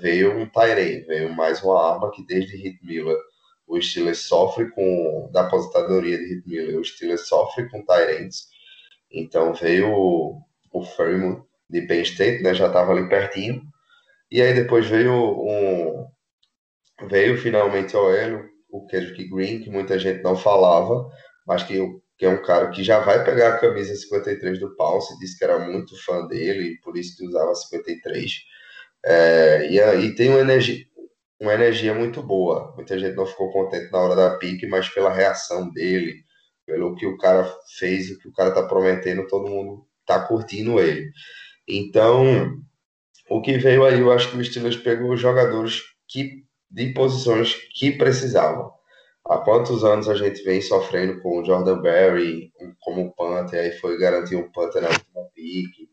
veio 0.00 0.34
um 0.38 0.48
Tyree, 0.48 1.02
veio 1.02 1.34
mais 1.34 1.62
uma 1.62 1.92
arma 1.92 2.10
que 2.10 2.24
desde 2.24 2.56
Hit 2.56 2.78
Miller 2.82 3.18
o 3.66 3.78
Steelers 3.78 4.20
sofre 4.20 4.70
com 4.70 5.28
da 5.30 5.42
aposentadoria 5.42 6.16
de 6.16 6.24
Hit 6.24 6.48
Miller, 6.48 6.78
o 6.78 6.84
Steelers 6.84 7.28
sofre 7.28 7.68
com 7.68 7.84
Tyrants. 7.84 8.48
Então 9.12 9.52
veio 9.52 9.92
o, 9.92 10.40
o 10.72 10.82
de 11.68 11.82
Penn 11.82 12.00
State, 12.00 12.42
né, 12.42 12.54
já 12.54 12.68
estava 12.68 12.92
ali 12.92 13.06
pertinho. 13.06 13.60
E 14.30 14.40
aí 14.40 14.54
depois 14.54 14.86
veio 14.86 15.12
um, 15.12 16.08
veio 17.06 17.36
finalmente 17.36 17.94
ao 17.94 18.10
Hélio, 18.10 18.48
o 18.70 18.86
Kendrick 18.86 19.28
Green, 19.28 19.60
que 19.60 19.70
muita 19.70 19.98
gente 19.98 20.22
não 20.22 20.36
falava, 20.36 21.08
mas 21.46 21.62
que, 21.62 21.78
que 22.16 22.26
é 22.26 22.28
um 22.28 22.42
cara 22.42 22.70
que 22.70 22.82
já 22.84 23.00
vai 23.00 23.24
pegar 23.24 23.54
a 23.54 23.58
camisa 23.58 23.94
53 23.94 24.60
do 24.60 24.74
Pulse, 24.76 25.18
disse 25.18 25.38
que 25.38 25.44
era 25.44 25.58
muito 25.58 25.96
fã 26.04 26.26
dele, 26.26 26.74
e 26.74 26.80
por 26.80 26.96
isso 26.96 27.16
que 27.16 27.26
usava 27.26 27.54
53. 27.54 28.32
É, 29.04 29.68
e, 29.70 29.78
e 30.06 30.14
tem 30.14 30.30
uma 30.30 30.40
energia, 30.40 30.84
uma 31.40 31.54
energia 31.54 31.94
muito 31.94 32.22
boa. 32.22 32.72
Muita 32.76 32.98
gente 32.98 33.16
não 33.16 33.26
ficou 33.26 33.50
contente 33.50 33.90
na 33.90 33.98
hora 33.98 34.16
da 34.16 34.36
pique, 34.36 34.66
mas 34.66 34.88
pela 34.88 35.12
reação 35.12 35.70
dele, 35.70 36.22
pelo 36.66 36.94
que 36.94 37.06
o 37.06 37.16
cara 37.16 37.44
fez, 37.78 38.10
o 38.10 38.18
que 38.18 38.28
o 38.28 38.32
cara 38.32 38.52
tá 38.52 38.62
prometendo, 38.62 39.26
todo 39.26 39.48
mundo 39.48 39.86
tá 40.06 40.20
curtindo 40.26 40.78
ele. 40.80 41.10
Então, 41.66 42.58
o 43.28 43.40
que 43.40 43.56
veio 43.58 43.84
aí, 43.84 44.00
eu 44.00 44.12
acho 44.12 44.30
que 44.30 44.36
o 44.36 44.44
Steelers 44.44 44.76
pegou 44.76 45.16
jogadores 45.16 45.82
que 46.08 46.44
de 46.70 46.92
posições 46.92 47.54
que 47.74 47.92
precisavam. 47.92 48.72
Há 49.26 49.38
quantos 49.38 49.84
anos 49.84 50.08
a 50.08 50.14
gente 50.14 50.42
vem 50.42 50.60
sofrendo 50.60 51.20
com 51.20 51.40
o 51.40 51.44
Jordan 51.44 51.80
Berry 51.80 52.52
como 52.80 53.14
Panther, 53.14 53.60
aí 53.60 53.72
foi 53.78 53.98
garantir 53.98 54.36
um 54.36 54.50
Panther 54.50 54.82
na 54.82 54.88
última 54.88 55.24
pique, 55.34 55.88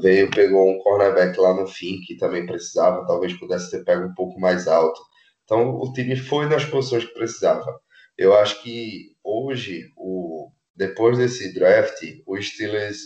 veio, 0.00 0.30
pegou 0.30 0.70
um 0.70 0.78
cornerback 0.78 1.38
lá 1.38 1.54
no 1.54 1.66
fim 1.66 2.00
que 2.00 2.16
também 2.16 2.46
precisava, 2.46 3.06
talvez 3.06 3.34
pudesse 3.34 3.70
ter 3.70 3.84
pego 3.84 4.06
um 4.06 4.14
pouco 4.14 4.38
mais 4.38 4.68
alto. 4.68 5.00
Então 5.44 5.74
o 5.76 5.92
time 5.92 6.16
foi 6.16 6.46
nas 6.46 6.64
posições 6.64 7.04
que 7.04 7.14
precisava. 7.14 7.80
Eu 8.16 8.34
acho 8.36 8.62
que 8.62 9.16
hoje, 9.24 9.90
o, 9.96 10.50
depois 10.76 11.18
desse 11.18 11.52
draft, 11.52 12.00
o 12.26 12.40
Steelers 12.40 12.98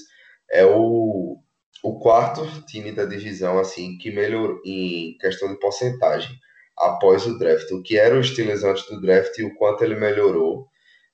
é 0.50 0.64
o, 0.64 1.38
o 1.82 1.98
quarto 1.98 2.44
time 2.66 2.92
da 2.92 3.04
divisão 3.04 3.58
assim 3.58 3.96
que 3.98 4.10
melhorou 4.10 4.60
em 4.64 5.16
questão 5.18 5.48
de 5.48 5.58
porcentagem 5.58 6.36
após 6.78 7.26
o 7.26 7.38
draft. 7.38 7.70
O 7.72 7.82
que 7.82 7.96
era 7.98 8.18
o 8.18 8.22
Steelers 8.22 8.64
antes 8.64 8.86
do 8.86 9.00
draft 9.00 9.36
e 9.38 9.44
o 9.44 9.54
quanto 9.56 9.82
ele 9.84 9.96
melhorou. 9.96 10.68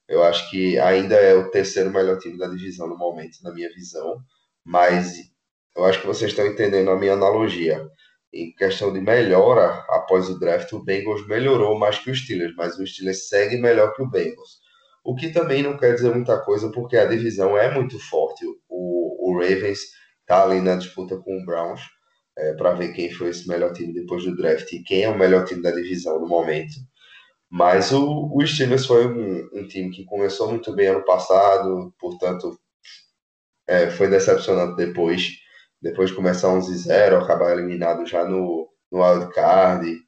Eu 0.09 0.23
acho 0.23 0.51
que 0.51 0.79
ainda 0.79 1.15
é 1.15 1.35
o 1.35 1.51
terceiro 1.51 1.91
melhor 1.91 2.19
time 2.19 2.39
da 2.39 2.49
divisão 2.49 2.89
no 2.89 2.99
momento, 2.99 3.39
na 3.43 3.53
minha 3.53 3.69
visão. 3.73 4.19
Mas 4.65 5.17
eu 5.77 5.85
acho 5.85 6.01
que 6.01 6.07
vocês 6.07 6.31
estão 6.31 6.47
entendendo 6.47 6.91
a 6.91 6.99
minha 6.99 7.15
analogia. 7.15 7.89
Em 8.33 8.53
questão 8.55 8.93
de 8.93 9.01
melhora 9.01 9.85
após 9.89 10.29
o 10.29 10.39
draft, 10.39 10.73
o 10.73 10.83
Bengals 10.83 11.27
melhorou 11.27 11.79
mais 11.79 11.99
que 11.99 12.11
o 12.11 12.15
Steelers, 12.15 12.55
mas 12.57 12.79
o 12.79 12.87
Steelers 12.87 13.29
segue 13.29 13.59
melhor 13.59 13.95
que 13.95 14.03
o 14.03 14.09
Bengals. 14.09 14.61
O 15.05 15.15
que 15.15 15.31
também 15.31 15.63
não 15.63 15.77
quer 15.77 15.95
dizer 15.95 16.15
muita 16.15 16.39
coisa, 16.41 16.71
porque 16.71 16.97
a 16.97 17.05
divisão 17.05 17.57
é 17.57 17.73
muito 17.73 17.99
forte. 17.99 18.45
O, 18.69 19.31
o 19.31 19.39
Ravens 19.39 19.81
está 20.21 20.45
ali 20.45 20.61
na 20.61 20.77
disputa 20.77 21.17
com 21.19 21.37
o 21.37 21.45
Browns 21.45 21.83
é, 22.37 22.55
para 22.55 22.73
ver 22.73 22.93
quem 22.93 23.11
foi 23.11 23.29
esse 23.29 23.49
melhor 23.49 23.73
time 23.73 23.93
depois 23.93 24.25
do 24.25 24.37
draft 24.37 24.73
e 24.73 24.83
quem 24.83 25.03
é 25.05 25.09
o 25.09 25.19
melhor 25.19 25.45
time 25.45 25.63
da 25.63 25.71
divisão 25.71 26.21
no 26.21 26.29
momento. 26.29 26.75
Mas 27.51 27.93
o, 27.93 28.31
o 28.35 28.47
Steelers 28.47 28.87
foi 28.87 29.07
um, 29.07 29.49
um 29.53 29.69
time 29.69 29.91
que 29.91 30.05
começou 30.05 30.49
muito 30.49 30.75
bem 30.75 30.89
ano 30.89 31.05
passado, 31.05 31.93
portanto, 31.99 32.59
é, 33.67 33.91
foi 33.91 34.09
decepcionante 34.09 34.77
depois. 34.77 35.41
Depois 35.81 36.11
de 36.11 36.17
começar 36.17 36.49
11-0, 36.49 37.23
acabar 37.23 37.53
eliminado 37.53 38.07
já 38.07 38.25
no, 38.25 38.69
no 38.91 39.03
wildcard. 39.03 39.99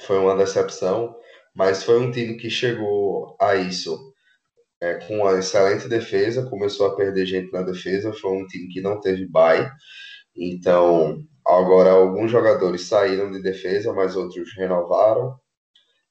Foi 0.00 0.18
uma 0.18 0.36
decepção, 0.36 1.14
mas 1.54 1.84
foi 1.84 2.00
um 2.00 2.10
time 2.10 2.36
que 2.36 2.50
chegou 2.50 3.36
a 3.40 3.54
isso 3.54 4.12
é, 4.80 4.94
com 4.94 5.18
uma 5.18 5.38
excelente 5.38 5.88
defesa, 5.88 6.48
começou 6.50 6.86
a 6.88 6.96
perder 6.96 7.24
gente 7.24 7.52
na 7.52 7.62
defesa. 7.62 8.12
Foi 8.12 8.32
um 8.32 8.46
time 8.46 8.68
que 8.68 8.80
não 8.80 9.00
teve 9.00 9.26
bye 9.26 9.70
então, 10.36 11.22
agora 11.46 11.90
alguns 11.90 12.30
jogadores 12.30 12.86
saíram 12.86 13.30
de 13.30 13.42
defesa, 13.42 13.92
mas 13.92 14.16
outros 14.16 14.54
renovaram. 14.56 15.38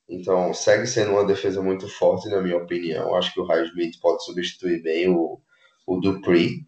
Então, 0.07 0.53
segue 0.53 0.85
sendo 0.87 1.11
uma 1.11 1.25
defesa 1.25 1.61
muito 1.61 1.87
forte, 1.87 2.29
na 2.29 2.41
minha 2.41 2.57
opinião. 2.57 3.15
Acho 3.15 3.33
que 3.33 3.39
o 3.39 3.63
Smith 3.65 3.99
pode 4.01 4.23
substituir 4.25 4.81
bem 4.81 5.09
o, 5.09 5.41
o 5.87 5.99
Dupree. 5.99 6.65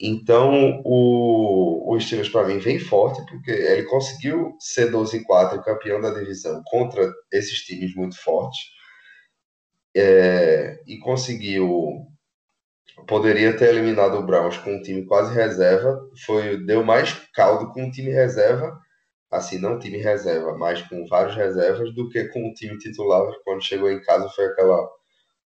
Então, 0.00 0.82
o, 0.84 1.94
o 1.94 2.00
Steelers, 2.00 2.28
para 2.28 2.46
mim, 2.46 2.58
vem 2.58 2.80
forte, 2.80 3.24
porque 3.26 3.50
ele 3.50 3.84
conseguiu 3.84 4.56
ser 4.58 4.90
12-4 4.90 5.62
campeão 5.62 6.00
da 6.00 6.10
divisão 6.10 6.62
contra 6.66 7.12
esses 7.32 7.60
times 7.60 7.94
muito 7.94 8.18
fortes. 8.20 8.60
É, 9.96 10.82
e 10.86 10.98
conseguiu 10.98 12.08
poderia 13.06 13.56
ter 13.56 13.70
eliminado 13.70 14.14
o 14.16 14.22
Browns 14.22 14.56
com 14.58 14.74
um 14.74 14.82
time 14.82 15.04
quase 15.06 15.34
reserva, 15.34 16.00
foi 16.26 16.64
deu 16.64 16.84
mais 16.84 17.12
caldo 17.34 17.72
com 17.72 17.84
um 17.84 17.90
time 17.90 18.10
reserva, 18.10 18.78
assim, 19.30 19.58
não 19.58 19.78
time 19.78 19.98
reserva, 19.98 20.56
mas 20.56 20.82
com 20.82 21.06
vários 21.06 21.36
reservas, 21.36 21.94
do 21.94 22.08
que 22.08 22.24
com 22.28 22.48
o 22.48 22.54
time 22.54 22.78
titular. 22.78 23.32
Quando 23.44 23.64
chegou 23.64 23.90
em 23.90 24.00
casa 24.02 24.28
foi 24.30 24.46
aquela 24.46 24.88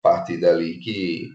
partida 0.02 0.50
ali 0.50 0.78
que 0.80 1.28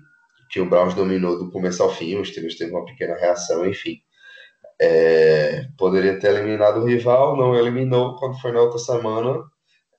que 0.51 0.59
o 0.59 0.69
Browns 0.69 0.93
dominou 0.93 1.37
do 1.39 1.49
começo 1.49 1.81
ao 1.81 1.89
fim, 1.89 2.17
os 2.17 2.29
Steelers 2.29 2.57
teve 2.57 2.71
uma 2.71 2.85
pequena 2.85 3.15
reação, 3.15 3.65
enfim. 3.65 4.01
É, 4.81 5.65
poderia 5.77 6.19
ter 6.19 6.35
eliminado 6.35 6.81
o 6.81 6.85
rival, 6.85 7.37
não 7.37 7.55
eliminou. 7.55 8.17
Quando 8.17 8.39
foi 8.41 8.51
na 8.51 8.61
outra 8.61 8.77
semana, 8.79 9.41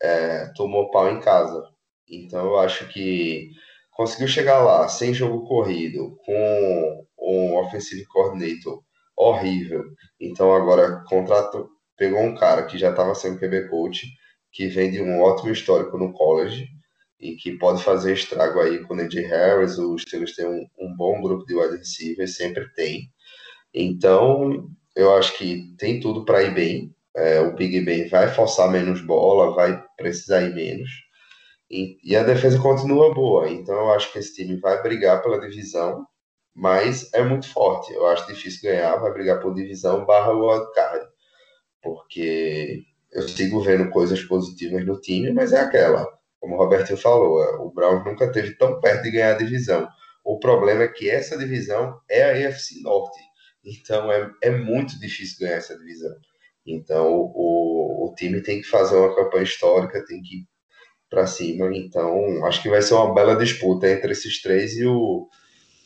é, 0.02 0.52
tomou 0.56 0.90
pau 0.90 1.10
em 1.10 1.20
casa. 1.20 1.64
Então 2.08 2.44
eu 2.46 2.58
acho 2.58 2.86
que 2.88 3.50
conseguiu 4.02 4.26
chegar 4.26 4.60
lá 4.60 4.88
sem 4.88 5.14
jogo 5.14 5.46
corrido, 5.46 6.18
com 6.26 7.06
um 7.20 7.54
offensive 7.54 8.04
coordinator 8.06 8.82
horrível. 9.16 9.84
Então 10.20 10.52
agora 10.52 11.04
contrato, 11.08 11.68
pegou 11.96 12.20
um 12.20 12.34
cara 12.34 12.64
que 12.64 12.76
já 12.76 12.90
estava 12.90 13.14
sendo 13.14 13.38
QB 13.38 13.68
coach, 13.68 14.08
que 14.50 14.66
vem 14.66 14.90
de 14.90 15.00
um 15.00 15.20
ótimo 15.20 15.52
histórico 15.52 15.96
no 15.96 16.12
college 16.12 16.66
e 17.20 17.36
que 17.36 17.56
pode 17.58 17.84
fazer 17.84 18.14
estrago 18.14 18.58
aí 18.58 18.82
com 18.82 18.94
o 18.94 18.96
Najee 18.96 19.24
Harris. 19.24 19.78
Os 19.78 20.02
Steelers 20.02 20.34
têm 20.34 20.46
um, 20.46 20.66
um 20.80 20.96
bom 20.96 21.22
grupo 21.22 21.46
de 21.46 21.54
wide 21.54 21.76
receivers, 21.76 22.34
sempre 22.34 22.68
tem. 22.74 23.08
Então, 23.72 24.68
eu 24.96 25.14
acho 25.14 25.38
que 25.38 25.76
tem 25.78 26.00
tudo 26.00 26.24
para 26.24 26.42
ir 26.42 26.52
bem. 26.52 26.92
É, 27.14 27.40
o 27.40 27.54
Big 27.54 27.80
Ben 27.82 28.08
vai 28.08 28.26
forçar 28.34 28.68
menos 28.68 29.00
bola, 29.00 29.54
vai 29.54 29.80
precisar 29.96 30.42
ir 30.42 30.54
menos. 30.54 30.90
E, 31.72 31.98
e, 32.04 32.14
a 32.14 32.22
defesa 32.22 32.60
continua 32.60 33.14
boa. 33.14 33.48
Então, 33.48 33.74
eu 33.74 33.92
acho 33.92 34.12
que 34.12 34.18
esse 34.18 34.34
time 34.34 34.56
vai 34.60 34.82
brigar 34.82 35.22
pela 35.22 35.40
divisão, 35.40 36.06
mas 36.54 37.10
é 37.14 37.22
muito 37.22 37.48
forte. 37.48 37.92
Eu 37.94 38.06
acho 38.08 38.26
difícil 38.26 38.70
ganhar, 38.70 38.96
vai 38.98 39.10
brigar 39.10 39.40
por 39.40 39.54
divisão 39.54 40.04
barra 40.04 40.32
wildcard. 40.32 41.06
Porque 41.82 42.82
eu 43.10 43.22
sigo 43.28 43.62
vendo 43.62 43.90
coisas 43.90 44.22
positivas 44.22 44.84
no 44.84 45.00
time, 45.00 45.32
mas 45.32 45.52
é 45.54 45.60
aquela. 45.60 46.06
Como 46.38 46.56
o 46.56 46.58
Robertinho 46.58 46.98
falou, 46.98 47.42
é, 47.42 47.56
o 47.56 47.70
Browns 47.70 48.04
nunca 48.04 48.30
teve 48.30 48.54
tão 48.56 48.78
perto 48.80 49.04
de 49.04 49.12
ganhar 49.12 49.34
a 49.34 49.38
divisão. 49.38 49.88
O 50.24 50.38
problema 50.38 50.82
é 50.82 50.88
que 50.88 51.08
essa 51.08 51.38
divisão 51.38 51.98
é 52.08 52.22
a 52.44 52.48
AFC 52.48 52.82
Norte. 52.82 53.18
Então 53.64 54.12
é, 54.12 54.30
é 54.42 54.50
muito 54.50 54.98
difícil 55.00 55.38
ganhar 55.40 55.56
essa 55.56 55.78
divisão. 55.78 56.14
Então 56.66 57.12
o, 57.12 58.08
o 58.08 58.14
time 58.14 58.42
tem 58.42 58.60
que 58.60 58.68
fazer 58.68 58.96
uma 58.96 59.14
campanha 59.14 59.44
histórica, 59.44 60.04
tem 60.06 60.22
que 60.22 60.46
para 61.12 61.26
cima. 61.26 61.70
Então 61.76 62.44
acho 62.46 62.62
que 62.62 62.70
vai 62.70 62.80
ser 62.80 62.94
uma 62.94 63.12
bela 63.12 63.36
disputa 63.36 63.88
entre 63.88 64.12
esses 64.12 64.40
três 64.40 64.78
e 64.78 64.86
o, 64.86 65.28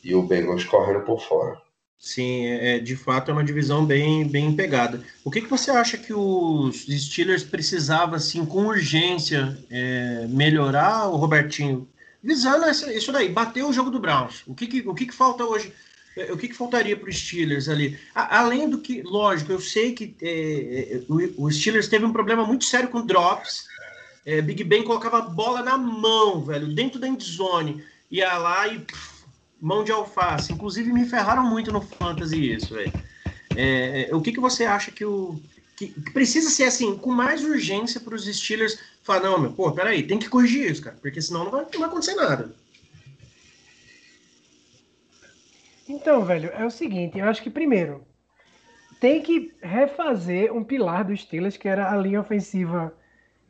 e 0.03 0.15
o 0.15 0.23
Bengals 0.23 0.63
correndo 0.63 1.03
por 1.03 1.21
fora. 1.21 1.57
Sim, 1.99 2.45
é, 2.45 2.75
é, 2.75 2.79
de 2.79 2.95
fato 2.95 3.31
é 3.31 3.33
uma 3.33 3.43
divisão 3.43 3.85
bem, 3.85 4.27
bem 4.27 4.55
pegada. 4.55 5.03
O 5.23 5.31
que, 5.31 5.41
que 5.41 5.49
você 5.49 5.71
acha 5.71 5.97
que 5.97 6.13
os 6.13 6.85
Steelers 6.85 7.43
precisavam, 7.43 8.15
assim, 8.15 8.45
com 8.45 8.67
urgência, 8.67 9.57
é, 9.69 10.27
melhorar, 10.29 11.09
o 11.09 11.17
Robertinho? 11.17 11.89
Visando 12.23 12.65
essa, 12.65 12.93
isso 12.93 13.11
daí, 13.11 13.29
bater 13.29 13.63
o 13.63 13.73
jogo 13.73 13.89
do 13.89 13.99
Browns. 13.99 14.43
O 14.45 14.53
que, 14.53 14.67
que, 14.67 14.87
o 14.87 14.93
que, 14.93 15.07
que 15.07 15.13
falta 15.13 15.43
hoje? 15.43 15.73
É, 16.15 16.31
o 16.31 16.37
que, 16.37 16.47
que 16.47 16.55
faltaria 16.55 16.95
para 16.97 17.09
os 17.09 17.17
Steelers 17.17 17.67
ali? 17.67 17.97
A, 18.13 18.39
além 18.39 18.69
do 18.69 18.79
que, 18.79 19.01
lógico, 19.03 19.51
eu 19.51 19.59
sei 19.59 19.93
que 19.93 20.15
é, 20.21 20.97
é 20.97 21.01
o, 21.07 21.45
o, 21.45 21.51
Steelers 21.51 21.87
teve 21.87 22.05
um 22.05 22.13
problema 22.13 22.45
muito 22.45 22.65
sério 22.65 22.89
com 22.89 23.05
drops. 23.05 23.65
Big 24.41 24.63
Ben 24.63 24.83
colocava 24.83 25.19
a 25.19 25.21
bola 25.21 25.61
na 25.61 25.77
mão, 25.77 26.43
velho, 26.43 26.73
dentro 26.73 26.99
da 26.99 27.07
endzone. 27.07 27.83
Ia 28.11 28.37
lá 28.37 28.67
e... 28.67 28.79
Pff, 28.79 29.17
mão 29.61 29.83
de 29.83 29.91
alface. 29.91 30.53
Inclusive, 30.53 30.91
me 30.91 31.05
ferraram 31.05 31.45
muito 31.45 31.71
no 31.71 31.81
Fantasy 31.81 32.53
isso, 32.53 32.73
velho. 32.73 32.93
É, 33.55 34.09
é, 34.09 34.15
o 34.15 34.21
que, 34.21 34.31
que 34.31 34.39
você 34.39 34.65
acha 34.65 34.91
que 34.91 35.03
o. 35.05 35.39
Que, 35.75 35.87
que 35.87 36.11
precisa 36.11 36.49
ser 36.49 36.63
assim, 36.63 36.97
com 36.97 37.11
mais 37.11 37.43
urgência 37.43 37.99
para 37.99 38.15
os 38.15 38.25
Steelers 38.25 38.79
falar, 39.03 39.21
não, 39.21 39.39
meu, 39.39 39.53
pô, 39.53 39.71
peraí, 39.71 40.01
tem 40.01 40.17
que 40.17 40.27
corrigir 40.27 40.71
isso, 40.71 40.81
cara, 40.81 40.97
porque 40.99 41.21
senão 41.21 41.43
não 41.43 41.51
vai, 41.51 41.61
não 41.71 41.79
vai 41.79 41.87
acontecer 41.87 42.15
nada. 42.15 42.51
Então, 45.87 46.25
velho, 46.25 46.49
é 46.51 46.65
o 46.65 46.71
seguinte, 46.71 47.19
eu 47.19 47.25
acho 47.25 47.43
que 47.43 47.49
primeiro 47.49 48.03
tem 48.99 49.21
que 49.21 49.53
refazer 49.61 50.51
um 50.51 50.63
pilar 50.63 51.05
dos 51.05 51.21
Steelers, 51.21 51.57
que 51.57 51.67
era 51.67 51.93
a 51.93 51.95
linha 51.95 52.21
ofensiva, 52.21 52.91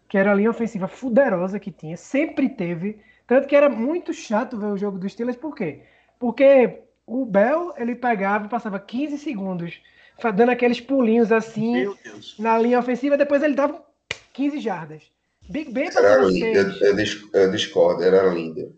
que 0.07 0.17
era 0.17 0.31
a 0.31 0.35
linha 0.35 0.49
ofensiva 0.49 0.87
fuderosa 0.87 1.59
que 1.59 1.71
tinha, 1.71 1.97
sempre 1.97 2.49
teve, 2.49 2.99
tanto 3.25 3.47
que 3.47 3.55
era 3.55 3.69
muito 3.69 4.13
chato 4.13 4.57
ver 4.57 4.67
o 4.67 4.77
jogo 4.77 4.97
dos 4.97 5.11
Steelers, 5.11 5.37
por 5.37 5.55
quê? 5.55 5.81
Porque 6.17 6.81
o 7.05 7.25
Bell, 7.25 7.73
ele 7.77 7.95
pegava 7.95 8.45
e 8.45 8.49
passava 8.49 8.79
15 8.79 9.17
segundos 9.17 9.81
dando 10.35 10.49
aqueles 10.49 10.81
pulinhos 10.81 11.31
assim 11.31 11.93
na 12.39 12.57
linha 12.57 12.79
ofensiva, 12.79 13.17
depois 13.17 13.43
ele 13.43 13.53
dava 13.53 13.83
15 14.33 14.59
jardas. 14.59 15.03
Big 15.49 15.71
Ben 15.71 15.91
passava 15.91 16.29
6. 16.29 17.31
Eu, 17.33 17.41
eu, 17.41 17.51
discordo, 17.51 18.03
era 18.03 18.23
lindo. 18.27 18.75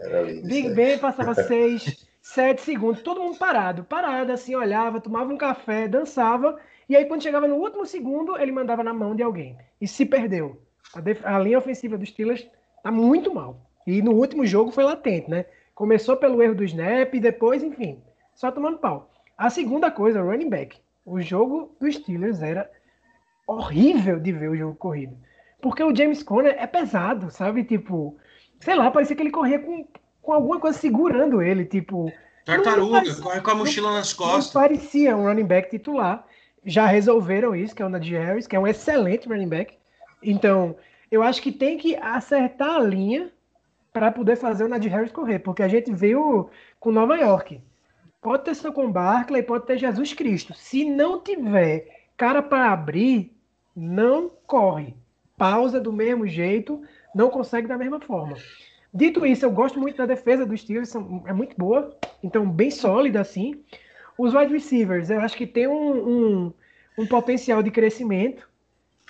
Era 0.00 0.22
lindo 0.22 0.46
Big 0.46 0.68
Ben 0.70 0.98
passava 0.98 1.34
6, 1.42 2.06
7 2.22 2.60
segundos, 2.60 3.02
todo 3.02 3.20
mundo 3.20 3.38
parado, 3.38 3.84
parado, 3.84 4.32
assim, 4.32 4.54
olhava, 4.54 5.00
tomava 5.00 5.32
um 5.32 5.38
café, 5.38 5.88
dançava, 5.88 6.58
e 6.88 6.96
aí 6.96 7.04
quando 7.06 7.22
chegava 7.22 7.48
no 7.48 7.56
último 7.56 7.84
segundo, 7.84 8.38
ele 8.38 8.52
mandava 8.52 8.82
na 8.82 8.92
mão 8.92 9.14
de 9.14 9.22
alguém. 9.22 9.56
E 9.80 9.88
se 9.88 10.06
perdeu. 10.06 10.60
A, 10.94 11.36
a 11.36 11.38
linha 11.38 11.58
ofensiva 11.58 11.98
dos 11.98 12.08
Steelers 12.08 12.46
tá 12.82 12.90
muito 12.90 13.34
mal. 13.34 13.60
E 13.86 14.00
no 14.02 14.12
último 14.12 14.46
jogo 14.46 14.70
foi 14.70 14.84
latente, 14.84 15.30
né? 15.30 15.44
Começou 15.74 16.16
pelo 16.16 16.42
erro 16.42 16.54
do 16.54 16.64
snap 16.64 17.12
depois, 17.14 17.62
enfim, 17.62 18.00
só 18.34 18.50
tomando 18.50 18.78
pau. 18.78 19.10
A 19.36 19.50
segunda 19.50 19.90
coisa, 19.90 20.22
running 20.22 20.48
back. 20.48 20.78
O 21.04 21.20
jogo 21.20 21.76
dos 21.80 21.94
Steelers 21.94 22.42
era 22.42 22.70
horrível 23.46 24.18
de 24.18 24.32
ver 24.32 24.50
o 24.50 24.56
jogo 24.56 24.74
corrido. 24.76 25.16
Porque 25.60 25.82
o 25.82 25.94
James 25.94 26.22
Conner 26.22 26.56
é 26.58 26.66
pesado, 26.66 27.30
sabe? 27.30 27.64
Tipo, 27.64 28.16
sei 28.60 28.74
lá, 28.74 28.90
parecia 28.90 29.14
que 29.14 29.22
ele 29.22 29.30
corria 29.30 29.58
com, 29.58 29.86
com 30.22 30.32
alguma 30.32 30.58
coisa 30.58 30.78
segurando 30.78 31.42
ele, 31.42 31.64
tipo. 31.64 32.12
Tartaruga, 32.44 32.98
parecia, 32.98 33.22
corre 33.22 33.40
com 33.40 33.50
a 33.50 33.54
mochila 33.54 33.92
nas 33.92 34.12
costas. 34.12 34.54
Não 34.54 34.62
parecia 34.62 35.16
um 35.16 35.24
running 35.24 35.44
back 35.44 35.70
titular. 35.70 36.26
Já 36.66 36.86
resolveram 36.86 37.54
isso, 37.54 37.74
que 37.74 37.82
é 37.82 37.86
o 37.86 37.88
Najee 37.88 38.18
Harris, 38.18 38.46
que 38.46 38.56
é 38.56 38.60
um 38.60 38.66
excelente 38.66 39.28
running 39.28 39.48
back. 39.48 39.78
Então, 40.22 40.76
eu 41.10 41.22
acho 41.22 41.40
que 41.40 41.52
tem 41.52 41.78
que 41.78 41.94
acertar 41.96 42.74
a 42.74 42.80
linha 42.80 43.30
para 43.92 44.12
poder 44.12 44.36
fazer 44.36 44.64
o 44.64 44.68
Nadir 44.68 44.92
Harris 44.92 45.12
correr, 45.12 45.38
porque 45.38 45.62
a 45.62 45.68
gente 45.68 45.90
viu 45.92 46.50
com 46.78 46.90
Nova 46.90 47.16
York. 47.16 47.62
Pode 48.20 48.44
ter 48.44 48.54
seu 48.54 48.72
com 48.72 48.90
Barkley, 48.90 49.42
pode 49.42 49.64
ter 49.64 49.78
Jesus 49.78 50.12
Cristo. 50.12 50.52
Se 50.52 50.84
não 50.84 51.20
tiver 51.20 51.86
cara 52.16 52.42
para 52.42 52.72
abrir, 52.72 53.32
não 53.74 54.30
corre. 54.46 54.94
Pausa 55.36 55.80
do 55.80 55.92
mesmo 55.92 56.26
jeito, 56.26 56.82
não 57.14 57.30
consegue 57.30 57.68
da 57.68 57.78
mesma 57.78 58.00
forma. 58.00 58.36
Dito 58.92 59.24
isso, 59.24 59.44
eu 59.44 59.50
gosto 59.50 59.78
muito 59.78 59.96
da 59.96 60.06
defesa 60.06 60.44
dos 60.44 60.60
Steelers, 60.60 60.94
é 61.26 61.32
muito 61.32 61.56
boa, 61.56 61.96
então 62.22 62.50
bem 62.50 62.70
sólida 62.70 63.20
assim. 63.20 63.62
Os 64.18 64.34
wide 64.34 64.52
receivers, 64.52 65.10
eu 65.10 65.20
acho 65.20 65.36
que 65.36 65.46
tem 65.46 65.66
um, 65.66 66.08
um, 66.08 66.52
um 66.98 67.06
potencial 67.06 67.62
de 67.62 67.70
crescimento. 67.70 68.48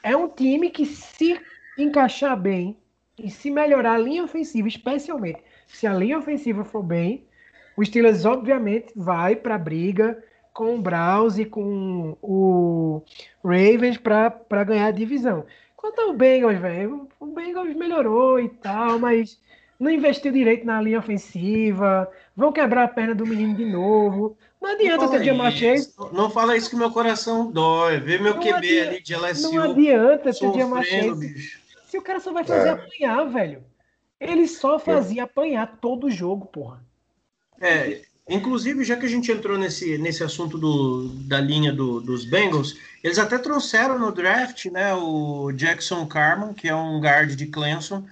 É 0.03 0.17
um 0.17 0.29
time 0.29 0.71
que, 0.71 0.85
se 0.87 1.41
encaixar 1.79 2.39
bem, 2.39 2.77
e 3.19 3.31
se 3.31 3.51
melhorar 3.51 3.95
a 3.95 3.99
linha 3.99 4.25
ofensiva, 4.25 4.69
especialmente 4.69 5.43
se 5.67 5.87
a 5.87 5.93
linha 5.93 6.19
ofensiva 6.19 6.65
for 6.65 6.83
bem, 6.83 7.25
o 7.77 7.85
Steelers 7.85 8.25
obviamente 8.25 8.93
vai 8.95 9.37
para 9.37 9.57
a 9.57 9.59
briga 9.59 10.23
com 10.53 10.77
o 10.77 10.81
Browns 10.81 11.39
e 11.39 11.45
com 11.45 12.17
o 12.23 13.03
Ravens 13.45 13.99
para 13.99 14.65
ganhar 14.65 14.87
a 14.87 14.93
divisão. 14.93 15.45
Quanto 15.77 16.01
ao 16.01 16.15
Bengals, 16.15 16.59
velho, 16.59 17.09
o 17.21 17.27
Bengals 17.27 17.75
melhorou 17.75 18.41
e 18.41 18.49
tal, 18.49 18.99
mas 18.99 19.39
não 19.79 19.91
investiu 19.91 20.33
direito 20.33 20.65
na 20.65 20.81
linha 20.81 20.99
ofensiva, 20.99 22.11
vão 22.35 22.53
quebrar 22.53 22.85
a 22.85 22.89
perna 22.89 23.15
do 23.15 23.27
menino 23.27 23.55
de 23.55 23.65
novo. 23.65 24.37
Não 24.61 24.71
adianta 24.71 25.09
ter 25.09 25.25
Jamar 25.25 25.53
Chase. 25.53 25.93
Não, 26.13 26.31
fala 26.31 26.57
isso 26.57 26.71
que 26.71 26.77
meu 26.77 26.91
coração 26.91 27.51
dói. 27.51 28.01
Vê 28.01 28.19
meu 28.19 28.35
não 28.35 28.43
QB 28.43 28.55
adianta, 28.55 28.91
ali 28.91 29.03
de 29.03 29.15
LSU. 29.15 29.53
Não 29.53 29.63
adianta 29.71 30.33
ter 30.33 30.55
Jamar 30.55 30.85
Chase. 30.85 31.53
Se 31.87 31.99
o 31.99 32.03
cara 32.03 32.21
só 32.21 32.33
vai 32.33 32.45
fazer 32.45 32.69
é. 32.69 32.73
apanhar, 32.73 33.25
velho. 33.25 33.65
Ele 34.19 34.49
só 34.49 34.79
fazia 34.79 35.25
apanhar 35.25 35.79
todo 35.81 36.11
jogo, 36.11 36.47
porra. 36.47 36.83
É, 37.61 38.03
inclusive, 38.29 38.83
já 38.83 38.97
que 38.97 39.07
a 39.07 39.09
gente 39.09 39.31
entrou 39.31 39.59
nesse, 39.59 39.99
nesse 39.99 40.25
assunto 40.25 40.57
do, 40.57 41.09
da 41.27 41.39
linha 41.39 41.73
do, 41.73 42.01
dos 42.01 42.25
Bengals, 42.25 42.77
eles 43.05 43.19
até 43.19 43.39
trouxeram 43.39 43.99
no 43.99 44.11
draft, 44.11 44.67
né, 44.67 44.95
o 44.95 45.53
Jackson 45.53 46.07
Carman, 46.07 46.55
que 46.55 46.67
é 46.67 46.75
um 46.75 46.99
guard 46.99 47.35
de 47.35 47.47
Clemson. 47.47 48.05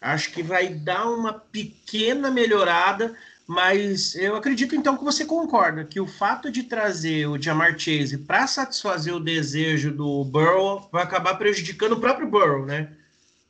Acho 0.00 0.32
que 0.32 0.42
vai 0.42 0.68
dar 0.68 1.10
uma 1.10 1.32
pequena 1.32 2.30
melhorada, 2.30 3.16
mas 3.46 4.14
eu 4.14 4.36
acredito 4.36 4.76
então 4.76 4.96
que 4.96 5.04
você 5.04 5.24
concorda 5.24 5.84
que 5.84 6.00
o 6.00 6.06
fato 6.06 6.50
de 6.50 6.62
trazer 6.62 7.26
o 7.26 7.40
Jamar 7.40 7.78
Chase 7.78 8.18
para 8.18 8.46
satisfazer 8.46 9.14
o 9.14 9.20
desejo 9.20 9.90
do 9.92 10.24
Burrow 10.24 10.88
vai 10.92 11.02
acabar 11.02 11.34
prejudicando 11.36 11.92
o 11.92 12.00
próprio 12.00 12.28
Burrow, 12.28 12.64
né? 12.64 12.94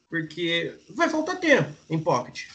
porque 0.08 0.74
vai 0.94 1.08
faltar 1.08 1.38
tempo 1.38 1.70
em 1.88 1.98
pocket. 1.98 2.46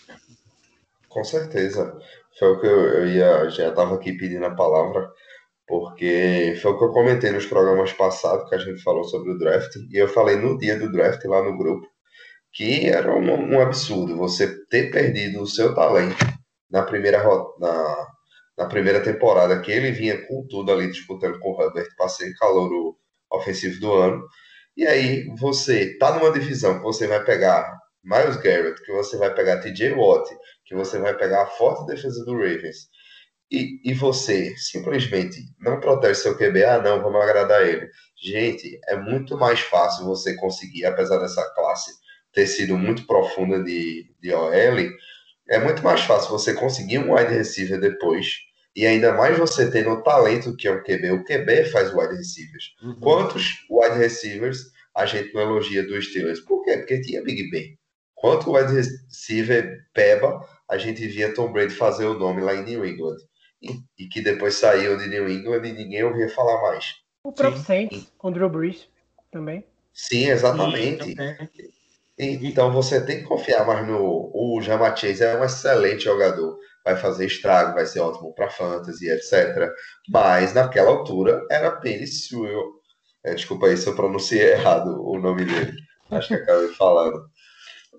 Com 1.07 1.23
certeza. 1.23 1.99
Foi 2.39 2.47
o 2.49 2.59
que 2.59 2.65
eu, 2.65 2.79
eu 2.79 3.07
ia, 3.07 3.49
já 3.49 3.69
estava 3.69 3.95
aqui 3.95 4.13
pedindo 4.13 4.45
a 4.45 4.55
palavra, 4.55 5.11
porque 5.67 6.57
foi 6.61 6.71
o 6.71 6.77
que 6.77 6.83
eu 6.83 6.91
comentei 6.91 7.31
nos 7.31 7.45
programas 7.45 7.93
passados 7.93 8.49
que 8.49 8.55
a 8.55 8.59
gente 8.59 8.81
falou 8.81 9.03
sobre 9.03 9.31
o 9.31 9.37
draft, 9.37 9.75
e 9.91 9.97
eu 9.97 10.07
falei 10.07 10.35
no 10.35 10.57
dia 10.57 10.77
do 10.77 10.91
draft 10.91 11.23
lá 11.25 11.43
no 11.43 11.57
grupo, 11.57 11.87
que 12.53 12.87
era 12.87 13.13
um, 13.15 13.55
um 13.55 13.59
absurdo 13.59 14.15
você 14.15 14.63
ter 14.65 14.91
perdido 14.91 15.41
o 15.41 15.47
seu 15.47 15.73
talento 15.73 16.25
na 16.69 16.83
primeira, 16.83 17.23
na, 17.59 18.07
na 18.57 18.65
primeira 18.67 19.01
temporada, 19.01 19.59
que 19.59 19.71
ele 19.71 19.91
vinha 19.91 20.25
com 20.27 20.45
tudo 20.47 20.71
ali 20.71 20.89
disputando 20.89 21.39
com 21.39 21.51
o 21.51 21.61
Herbert 21.61 21.89
para 21.97 22.07
ser 22.07 22.33
calor 22.35 22.95
ofensivo 23.31 23.79
do 23.79 23.93
ano. 23.93 24.23
E 24.77 24.85
aí 24.85 25.27
você 25.37 25.97
tá 25.97 26.17
numa 26.17 26.31
divisão 26.31 26.77
que 26.77 26.83
você 26.83 27.07
vai 27.07 27.23
pegar 27.23 27.77
Miles 28.03 28.37
Garrett, 28.37 28.81
que 28.83 28.91
você 28.91 29.17
vai 29.17 29.33
pegar 29.33 29.59
TJ 29.61 29.93
Watt, 29.93 30.29
que 30.65 30.75
você 30.75 30.99
vai 30.99 31.15
pegar 31.15 31.43
a 31.43 31.47
forte 31.47 31.85
defesa 31.85 32.23
do 32.25 32.33
Ravens, 32.33 32.89
e, 33.51 33.79
e 33.85 33.93
você 33.93 34.55
simplesmente 34.57 35.37
não 35.59 35.79
protege 35.79 36.15
seu 36.15 36.35
QB, 36.35 36.65
ah 36.65 36.81
não, 36.81 37.01
vamos 37.01 37.21
agradar 37.21 37.67
ele. 37.67 37.87
Gente, 38.17 38.79
é 38.87 38.95
muito 38.95 39.37
mais 39.37 39.59
fácil 39.59 40.05
você 40.05 40.35
conseguir, 40.35 40.85
apesar 40.85 41.19
dessa 41.19 41.43
classe 41.53 41.91
ter 42.33 42.47
sido 42.47 42.77
muito 42.77 43.05
profunda 43.05 43.63
de, 43.63 44.09
de 44.19 44.33
OL, 44.33 44.51
é 45.49 45.59
muito 45.59 45.83
mais 45.83 46.01
fácil 46.01 46.31
você 46.31 46.53
conseguir 46.53 46.99
um 46.99 47.13
wide 47.13 47.33
receiver 47.33 47.79
depois, 47.79 48.37
e 48.75 48.85
ainda 48.87 49.13
mais 49.13 49.37
você 49.37 49.69
tendo 49.69 49.91
o 49.91 50.01
talento 50.01 50.55
que 50.55 50.67
é 50.67 50.71
o 50.71 50.83
QB. 50.83 51.11
O 51.11 51.23
QB 51.23 51.65
faz 51.65 51.93
wide 51.93 52.15
receivers. 52.15 52.75
Uhum. 52.81 52.99
Quantos 52.99 53.65
wide 53.69 53.97
receivers 53.97 54.71
a 54.95 55.05
gente 55.05 55.33
não 55.33 55.41
elogia 55.41 55.85
dos 55.85 56.09
Steelers? 56.09 56.39
Por 56.39 56.63
quê? 56.63 56.77
Porque 56.77 57.01
tinha 57.01 57.23
Big 57.23 57.49
Ben. 57.51 57.77
Quanto 58.15 58.51
wide 58.51 58.73
receiver 58.73 59.85
Peba, 59.93 60.39
a 60.69 60.77
gente 60.77 61.05
via 61.07 61.33
Tom 61.33 61.51
Brady 61.51 61.73
fazer 61.73 62.05
o 62.05 62.17
nome 62.17 62.41
lá 62.41 62.55
em 62.55 62.63
New 62.63 62.85
England. 62.85 63.17
E, 63.61 63.79
e 63.97 64.07
que 64.07 64.21
depois 64.21 64.55
saiu 64.55 64.97
de 64.97 65.07
New 65.07 65.29
England 65.29 65.65
e 65.67 65.73
ninguém 65.73 66.03
ouvia 66.03 66.29
falar 66.29 66.61
mais. 66.61 66.95
O 67.23 67.31
próprio. 67.31 67.63
Saints, 67.63 68.11
com 68.17 68.31
Drew 68.31 68.49
Brees 68.49 68.89
também. 69.31 69.63
Sim, 69.93 70.29
exatamente. 70.29 71.03
Sim, 71.05 71.15
então 72.17 72.71
você 72.71 73.03
tem 73.05 73.19
que 73.19 73.23
confiar 73.23 73.65
mais 73.65 73.87
no. 73.87 74.31
O 74.33 74.61
Jama 74.61 74.87
é 74.87 75.37
um 75.37 75.43
excelente 75.43 76.03
jogador. 76.03 76.57
Vai 76.85 76.95
fazer 76.97 77.25
estrago, 77.25 77.73
vai 77.73 77.85
ser 77.85 78.01
ótimo 78.01 78.33
para 78.35 78.49
fantasy, 78.49 79.09
etc. 79.09 79.69
Mas 80.09 80.53
naquela 80.53 80.91
altura 80.91 81.41
era 81.49 81.71
Penny 81.71 82.05
Sewell. 82.05 82.73
É, 83.23 83.33
desculpa 83.33 83.67
aí 83.67 83.77
se 83.77 83.87
eu 83.87 83.95
pronunciei 83.95 84.51
errado 84.51 85.01
o 85.01 85.17
nome 85.19 85.45
dele. 85.45 85.73
Acho 86.11 86.27
que 86.29 86.33
acabei 86.35 86.67
falando. 86.69 87.23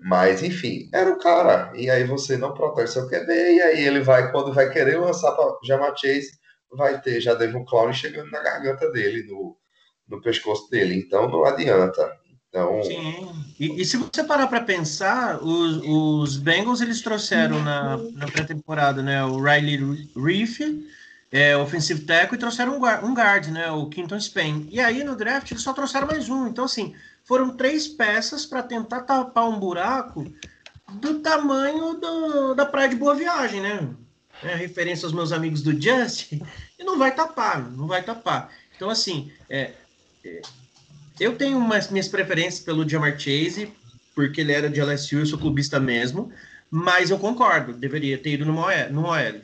Mas, 0.01 0.43
enfim, 0.43 0.89
era 0.93 1.09
o 1.09 1.19
cara. 1.19 1.71
E 1.75 1.89
aí 1.89 2.03
você 2.03 2.37
não 2.37 2.53
protege 2.53 2.93
seu 2.93 3.07
QB, 3.09 3.31
e 3.31 3.61
aí 3.61 3.85
ele 3.85 4.01
vai, 4.01 4.31
quando 4.31 4.53
vai 4.53 4.69
querer 4.71 4.97
lançar 4.99 5.31
para 5.33 5.57
Jama 5.65 5.93
Chase, 5.95 6.31
vai 6.71 7.01
ter 7.01 7.21
já 7.21 7.33
Devon 7.33 7.65
Clown 7.65 7.93
chegando 7.93 8.29
na 8.31 8.41
garganta 8.41 8.91
dele, 8.91 9.25
no, 9.27 9.57
no 10.07 10.21
pescoço 10.21 10.69
dele. 10.69 10.95
Então 10.95 11.29
não 11.29 11.45
adianta. 11.45 12.11
Então... 12.55 12.81
Sim. 12.83 13.45
E, 13.59 13.81
e 13.81 13.85
se 13.85 13.97
você 13.97 14.23
parar 14.23 14.47
para 14.47 14.61
pensar, 14.61 15.43
os, 15.43 15.81
os 15.83 16.37
Bengals 16.37 16.79
eles 16.79 17.01
trouxeram 17.01 17.61
na, 17.61 17.97
na 17.97 18.25
pré-temporada 18.27 19.01
né, 19.03 19.23
o 19.25 19.41
Riley 19.41 20.09
Reef, 20.15 20.61
é, 21.31 21.55
offensive 21.57 22.01
tackle, 22.01 22.37
e 22.37 22.39
trouxeram 22.39 22.73
um, 22.73 23.05
um 23.05 23.13
guard, 23.13 23.47
né, 23.47 23.69
o 23.71 23.87
Quinton 23.87 24.19
Spain. 24.19 24.69
E 24.71 24.79
aí 24.79 25.03
no 25.03 25.17
draft 25.17 25.51
eles 25.51 25.63
só 25.63 25.73
trouxeram 25.73 26.07
mais 26.07 26.29
um. 26.29 26.47
Então, 26.47 26.63
assim, 26.63 26.95
foram 27.25 27.55
três 27.55 27.87
peças 27.87 28.45
para 28.45 28.63
tentar 28.63 29.01
tapar 29.01 29.49
um 29.49 29.59
buraco 29.59 30.25
do 30.93 31.19
tamanho 31.19 31.95
do, 31.95 32.53
da 32.53 32.65
praia 32.65 32.89
de 32.89 32.95
Boa 32.95 33.15
Viagem, 33.15 33.61
né? 33.61 33.89
É, 34.43 34.55
referência 34.55 35.05
aos 35.05 35.13
meus 35.13 35.31
amigos 35.31 35.61
do 35.61 35.71
Just, 35.81 36.33
e 36.79 36.83
não 36.83 36.97
vai 36.97 37.13
tapar, 37.13 37.69
não 37.71 37.87
vai 37.87 38.03
tapar. 38.03 38.49
Então, 38.75 38.89
assim, 38.89 39.31
é, 39.49 39.71
é, 40.23 40.41
eu 41.19 41.35
tenho 41.35 41.57
umas 41.57 41.89
minhas 41.89 42.07
preferências 42.07 42.59
pelo 42.59 42.87
Jamar 42.87 43.19
Chase, 43.19 43.71
porque 44.13 44.41
ele 44.41 44.51
era 44.51 44.69
de 44.69 44.81
LSU, 44.81 45.17
eu 45.17 45.25
sou 45.25 45.39
clubista 45.39 45.79
mesmo, 45.79 46.31
mas 46.69 47.09
eu 47.09 47.19
concordo, 47.19 47.73
deveria 47.73 48.17
ter 48.17 48.33
ido 48.33 48.45
no 48.45 48.57
OL. 48.57 48.89
No 48.91 49.05
OL 49.05 49.41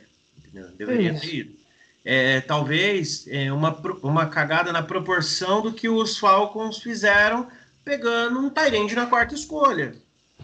deveria 0.76 1.18
ter 1.18 1.34
ido. 1.34 1.62
É, 2.04 2.40
talvez 2.40 3.26
é, 3.28 3.52
uma, 3.52 3.80
uma 4.02 4.26
cagada 4.26 4.72
na 4.72 4.82
proporção 4.82 5.62
do 5.62 5.72
que 5.72 5.88
os 5.88 6.18
Falcons 6.18 6.78
fizeram 6.78 7.46
pegando 7.84 8.40
um 8.40 8.50
Tyrande 8.50 8.94
na 8.94 9.06
quarta 9.06 9.34
escolha, 9.34 9.94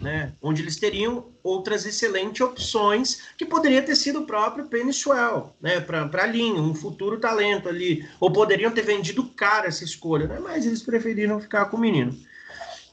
né? 0.01 0.32
Onde 0.40 0.62
eles 0.62 0.76
teriam 0.76 1.26
outras 1.42 1.86
excelentes 1.86 2.40
opções 2.40 3.22
que 3.36 3.44
poderia 3.44 3.82
ter 3.82 3.96
sido 3.96 4.20
o 4.20 4.26
próprio 4.26 4.66
Penny 4.66 4.92
Swell, 4.92 5.55
né? 5.61 5.80
Para 5.80 6.09
a 6.22 6.26
linha, 6.26 6.61
um 6.61 6.74
futuro 6.74 7.18
talento 7.18 7.68
ali. 7.68 8.09
Ou 8.20 8.32
poderiam 8.32 8.70
ter 8.70 8.82
vendido 8.82 9.24
caro 9.24 9.66
essa 9.66 9.84
escolha, 9.84 10.26
né? 10.26 10.38
Mas 10.38 10.66
eles 10.66 10.82
preferiram 10.82 11.40
ficar 11.40 11.66
com 11.66 11.76
o 11.76 11.80
menino. 11.80 12.16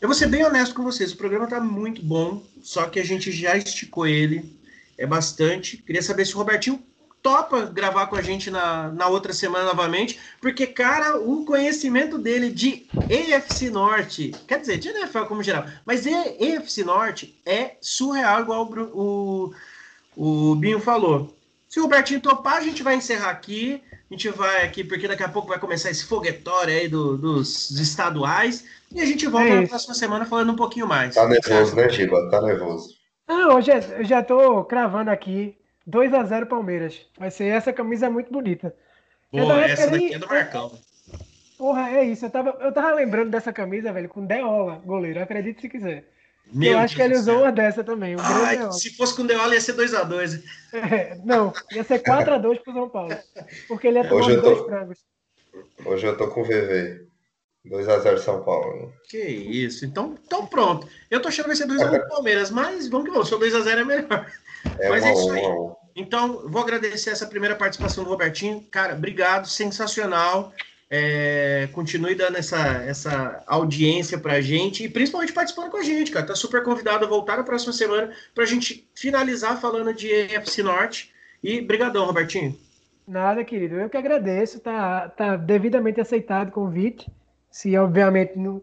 Eu 0.01 0.07
vou 0.07 0.15
ser 0.15 0.27
bem 0.27 0.43
honesto 0.45 0.75
com 0.75 0.83
vocês, 0.83 1.13
o 1.13 1.17
programa 1.17 1.45
está 1.45 1.59
muito 1.59 2.03
bom, 2.03 2.43
só 2.61 2.87
que 2.87 2.99
a 2.99 3.03
gente 3.03 3.31
já 3.31 3.57
esticou 3.57 4.05
ele, 4.05 4.53
é 4.97 5.05
bastante. 5.07 5.77
Queria 5.77 6.01
saber 6.01 6.25
se 6.25 6.35
o 6.35 6.37
Robertinho 6.37 6.83
topa 7.25 7.65
gravar 7.65 8.05
com 8.05 8.15
a 8.15 8.21
gente 8.21 8.51
na, 8.51 8.91
na 8.91 9.07
outra 9.07 9.33
semana 9.33 9.65
novamente, 9.65 10.19
porque, 10.39 10.67
cara, 10.67 11.17
o 11.17 11.43
conhecimento 11.43 12.19
dele 12.19 12.51
de 12.51 12.85
EFC 13.09 13.71
Norte, 13.71 14.31
quer 14.47 14.59
dizer, 14.59 14.77
de 14.77 14.89
NFL 14.89 15.23
como 15.23 15.41
geral, 15.41 15.65
mas 15.83 16.05
EFC 16.05 16.83
Norte 16.83 17.35
é 17.43 17.77
surreal, 17.81 18.41
igual 18.41 18.71
o, 18.71 19.51
o, 20.15 20.51
o 20.51 20.55
Binho 20.55 20.79
falou. 20.79 21.35
Se 21.67 21.79
o 21.79 21.83
Robertinho 21.83 22.21
topar, 22.21 22.57
a 22.57 22.61
gente 22.61 22.83
vai 22.83 22.95
encerrar 22.95 23.31
aqui. 23.31 23.81
A 23.91 24.13
gente 24.13 24.29
vai 24.29 24.63
aqui, 24.63 24.83
porque 24.83 25.07
daqui 25.07 25.23
a 25.23 25.27
pouco 25.27 25.47
vai 25.47 25.57
começar 25.57 25.89
esse 25.89 26.05
foguetório 26.05 26.73
aí 26.73 26.87
do, 26.87 27.17
dos 27.17 27.71
estaduais. 27.71 28.63
E 28.93 29.01
a 29.01 29.05
gente 29.05 29.25
volta 29.25 29.47
é 29.47 29.61
na 29.61 29.67
próxima 29.67 29.95
semana 29.95 30.27
falando 30.27 30.51
um 30.51 30.55
pouquinho 30.55 30.87
mais. 30.87 31.15
Tá 31.15 31.27
nervoso, 31.27 31.75
né, 31.75 31.89
Giba? 31.89 32.29
Tá 32.29 32.39
nervoso. 32.39 32.93
Não, 33.27 33.57
hoje 33.57 33.71
eu 33.71 34.05
já 34.05 34.23
tô 34.23 34.63
cravando 34.63 35.09
aqui 35.09 35.57
2 35.85 36.13
a 36.13 36.23
0 36.23 36.47
Palmeiras. 36.47 37.05
Vai 37.17 37.31
ser 37.31 37.45
essa 37.45 37.71
camisa 37.71 38.07
é 38.07 38.09
muito 38.09 38.31
bonita. 38.31 38.75
Pô, 39.31 39.51
essa 39.53 39.89
daqui 39.89 40.13
é 40.13 40.19
do 40.19 40.27
Marcão. 40.27 40.71
Porra, 41.57 41.89
é 41.89 42.03
isso. 42.03 42.25
Eu 42.25 42.29
tava, 42.29 42.57
eu 42.61 42.71
tava 42.71 42.93
lembrando 42.93 43.31
dessa 43.31 43.53
camisa, 43.53 43.93
velho, 43.93 44.09
com 44.09 44.25
Deola, 44.25 44.81
goleiro. 44.85 45.21
Acredite 45.21 45.61
se 45.61 45.69
quiser. 45.69 46.05
Meu 46.51 46.73
eu 46.73 46.77
acho 46.77 46.95
Deus 46.95 47.07
que 47.07 47.13
ele 47.13 47.19
usou 47.19 47.41
uma 47.41 47.51
dessa 47.51 47.83
também. 47.83 48.15
Um 48.15 48.19
Ai, 48.19 48.71
se 48.71 48.95
fosse 48.95 49.15
com 49.15 49.25
Deola, 49.25 49.53
ia 49.53 49.61
ser 49.61 49.73
2x2. 49.73 50.43
É, 50.73 51.17
não, 51.23 51.53
ia 51.71 51.83
ser 51.83 51.99
4x2 52.03 52.61
pro 52.61 52.73
São 52.73 52.89
Paulo. 52.89 53.15
Porque 53.67 53.87
ele 53.87 53.99
ia 53.99 54.07
tomar 54.07 54.25
Hoje 54.25 54.37
dois 54.37 54.57
tô... 54.59 54.65
frangos. 54.65 54.99
Hoje 55.85 56.05
eu 56.05 56.17
tô 56.17 56.27
com 56.27 56.41
o 56.41 56.43
VV. 56.43 57.07
2x0 57.69 58.17
São 58.19 58.43
Paulo. 58.43 58.93
Que 59.09 59.17
isso. 59.17 59.85
Então, 59.85 60.15
então 60.25 60.45
pronto. 60.45 60.87
Eu 61.09 61.21
tô 61.21 61.27
achando 61.27 61.49
que 61.49 61.55
vai 61.55 61.55
ser 61.55 61.67
2x1 61.67 61.99
pro 61.99 62.09
Palmeiras, 62.09 62.51
mas 62.51 62.87
vamos 62.87 63.05
que 63.05 63.11
vamos. 63.11 63.27
Se 63.27 63.33
for 63.33 63.43
2x0 63.43 63.77
é 63.77 63.83
melhor. 63.83 64.31
É 64.79 64.89
Mas 64.89 65.05
é 65.05 65.13
isso 65.13 65.31
aí. 65.31 65.43
Então, 65.95 66.49
vou 66.49 66.59
agradecer 66.61 67.11
essa 67.11 67.27
primeira 67.27 67.55
participação 67.55 68.03
do 68.03 68.09
Robertinho. 68.09 68.65
Cara, 68.71 68.95
obrigado, 68.95 69.47
sensacional. 69.47 70.51
É, 70.89 71.69
continue 71.71 72.15
dando 72.15 72.37
essa, 72.37 72.57
essa 72.83 73.43
audiência 73.47 74.17
pra 74.17 74.41
gente 74.41 74.83
e 74.83 74.89
principalmente 74.89 75.33
participando 75.33 75.69
com 75.69 75.77
a 75.77 75.83
gente, 75.83 76.11
cara. 76.11 76.25
Tá 76.25 76.35
super 76.35 76.63
convidado 76.63 77.05
a 77.05 77.07
voltar 77.07 77.37
na 77.37 77.43
próxima 77.43 77.73
semana 77.73 78.11
pra 78.33 78.45
gente 78.45 78.87
finalizar 78.95 79.61
falando 79.61 79.93
de 79.93 80.11
EFC 80.11 80.63
Norte. 80.63 81.13
E 81.43 81.61
brigadão, 81.61 82.05
Robertinho. 82.05 82.57
Nada, 83.07 83.43
querido. 83.43 83.75
Eu 83.75 83.89
que 83.89 83.97
agradeço. 83.97 84.59
Tá, 84.59 85.09
tá 85.09 85.35
devidamente 85.35 86.01
aceitado 86.01 86.49
o 86.49 86.51
convite. 86.51 87.07
Se, 87.55 87.77
obviamente, 87.77 88.37
não, 88.37 88.61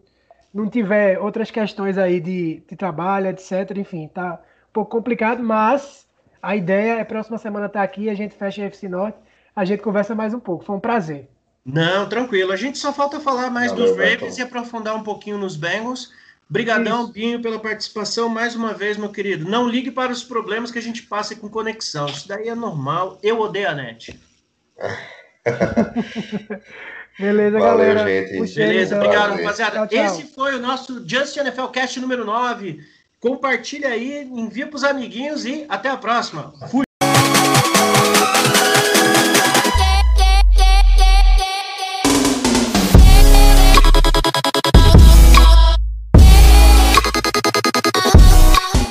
não 0.53 0.69
tiver 0.69 1.17
outras 1.17 1.49
questões 1.49 1.97
aí 1.97 2.19
de, 2.19 2.61
de 2.69 2.75
trabalho, 2.75 3.25
etc. 3.25 3.75
Enfim, 3.75 4.07
tá 4.07 4.39
pouco 4.71 4.91
complicado, 4.91 5.41
mas 5.41 6.05
a 6.39 6.55
ideia 6.55 6.99
é 6.99 7.03
próxima 7.03 7.39
semana 7.39 7.65
estar 7.65 7.79
tá 7.79 7.83
aqui, 7.83 8.07
a 8.07 8.13
gente 8.13 8.35
fecha 8.35 8.61
a 8.61 8.65
FC 8.65 8.87
Norte, 8.87 9.17
a 9.55 9.65
gente 9.65 9.81
conversa 9.81 10.13
mais 10.13 10.31
um 10.31 10.39
pouco. 10.39 10.63
Foi 10.63 10.75
um 10.75 10.79
prazer. 10.79 11.27
Não, 11.65 12.07
tranquilo. 12.07 12.51
A 12.51 12.55
gente 12.55 12.77
só 12.77 12.93
falta 12.93 13.19
falar 13.19 13.49
mais 13.49 13.71
Valeu, 13.71 13.87
dos 13.87 13.97
Ravens 13.97 14.37
e 14.37 14.43
aprofundar 14.43 14.95
um 14.95 15.01
pouquinho 15.01 15.39
nos 15.39 15.55
Bengals. 15.55 16.11
Brigadão, 16.47 17.05
Isso. 17.05 17.13
Binho, 17.13 17.41
pela 17.41 17.57
participação 17.57 18.29
mais 18.29 18.55
uma 18.55 18.75
vez, 18.75 18.95
meu 18.95 19.09
querido. 19.09 19.49
Não 19.49 19.67
ligue 19.67 19.89
para 19.89 20.11
os 20.11 20.23
problemas 20.23 20.69
que 20.69 20.77
a 20.77 20.83
gente 20.83 21.01
passa 21.01 21.35
com 21.35 21.49
conexão. 21.49 22.05
Isso 22.05 22.27
daí 22.27 22.47
é 22.47 22.53
normal. 22.53 23.17
Eu 23.23 23.39
odeio 23.39 23.71
a 23.71 23.73
net. 23.73 24.19
Beleza, 27.17 27.59
Valeu, 27.59 27.93
galera. 27.93 28.27
Gente. 28.27 28.55
Beleza, 28.55 28.95
obrigado, 28.95 29.35
rapaziada. 29.35 29.75
Tchau, 29.75 29.87
tchau. 29.87 30.05
Esse 30.05 30.23
foi 30.33 30.55
o 30.55 30.59
nosso 30.59 31.07
Just 31.07 31.37
NFL 31.37 31.67
Cast 31.67 31.99
número 31.99 32.25
9. 32.25 32.79
Compartilha 33.19 33.89
aí, 33.89 34.23
envia 34.23 34.67
para 34.67 34.75
os 34.75 34.83
amiguinhos 34.83 35.45
e 35.45 35.65
até 35.69 35.89
a 35.89 35.97
próxima. 35.97 36.53
Fui! 36.69 36.83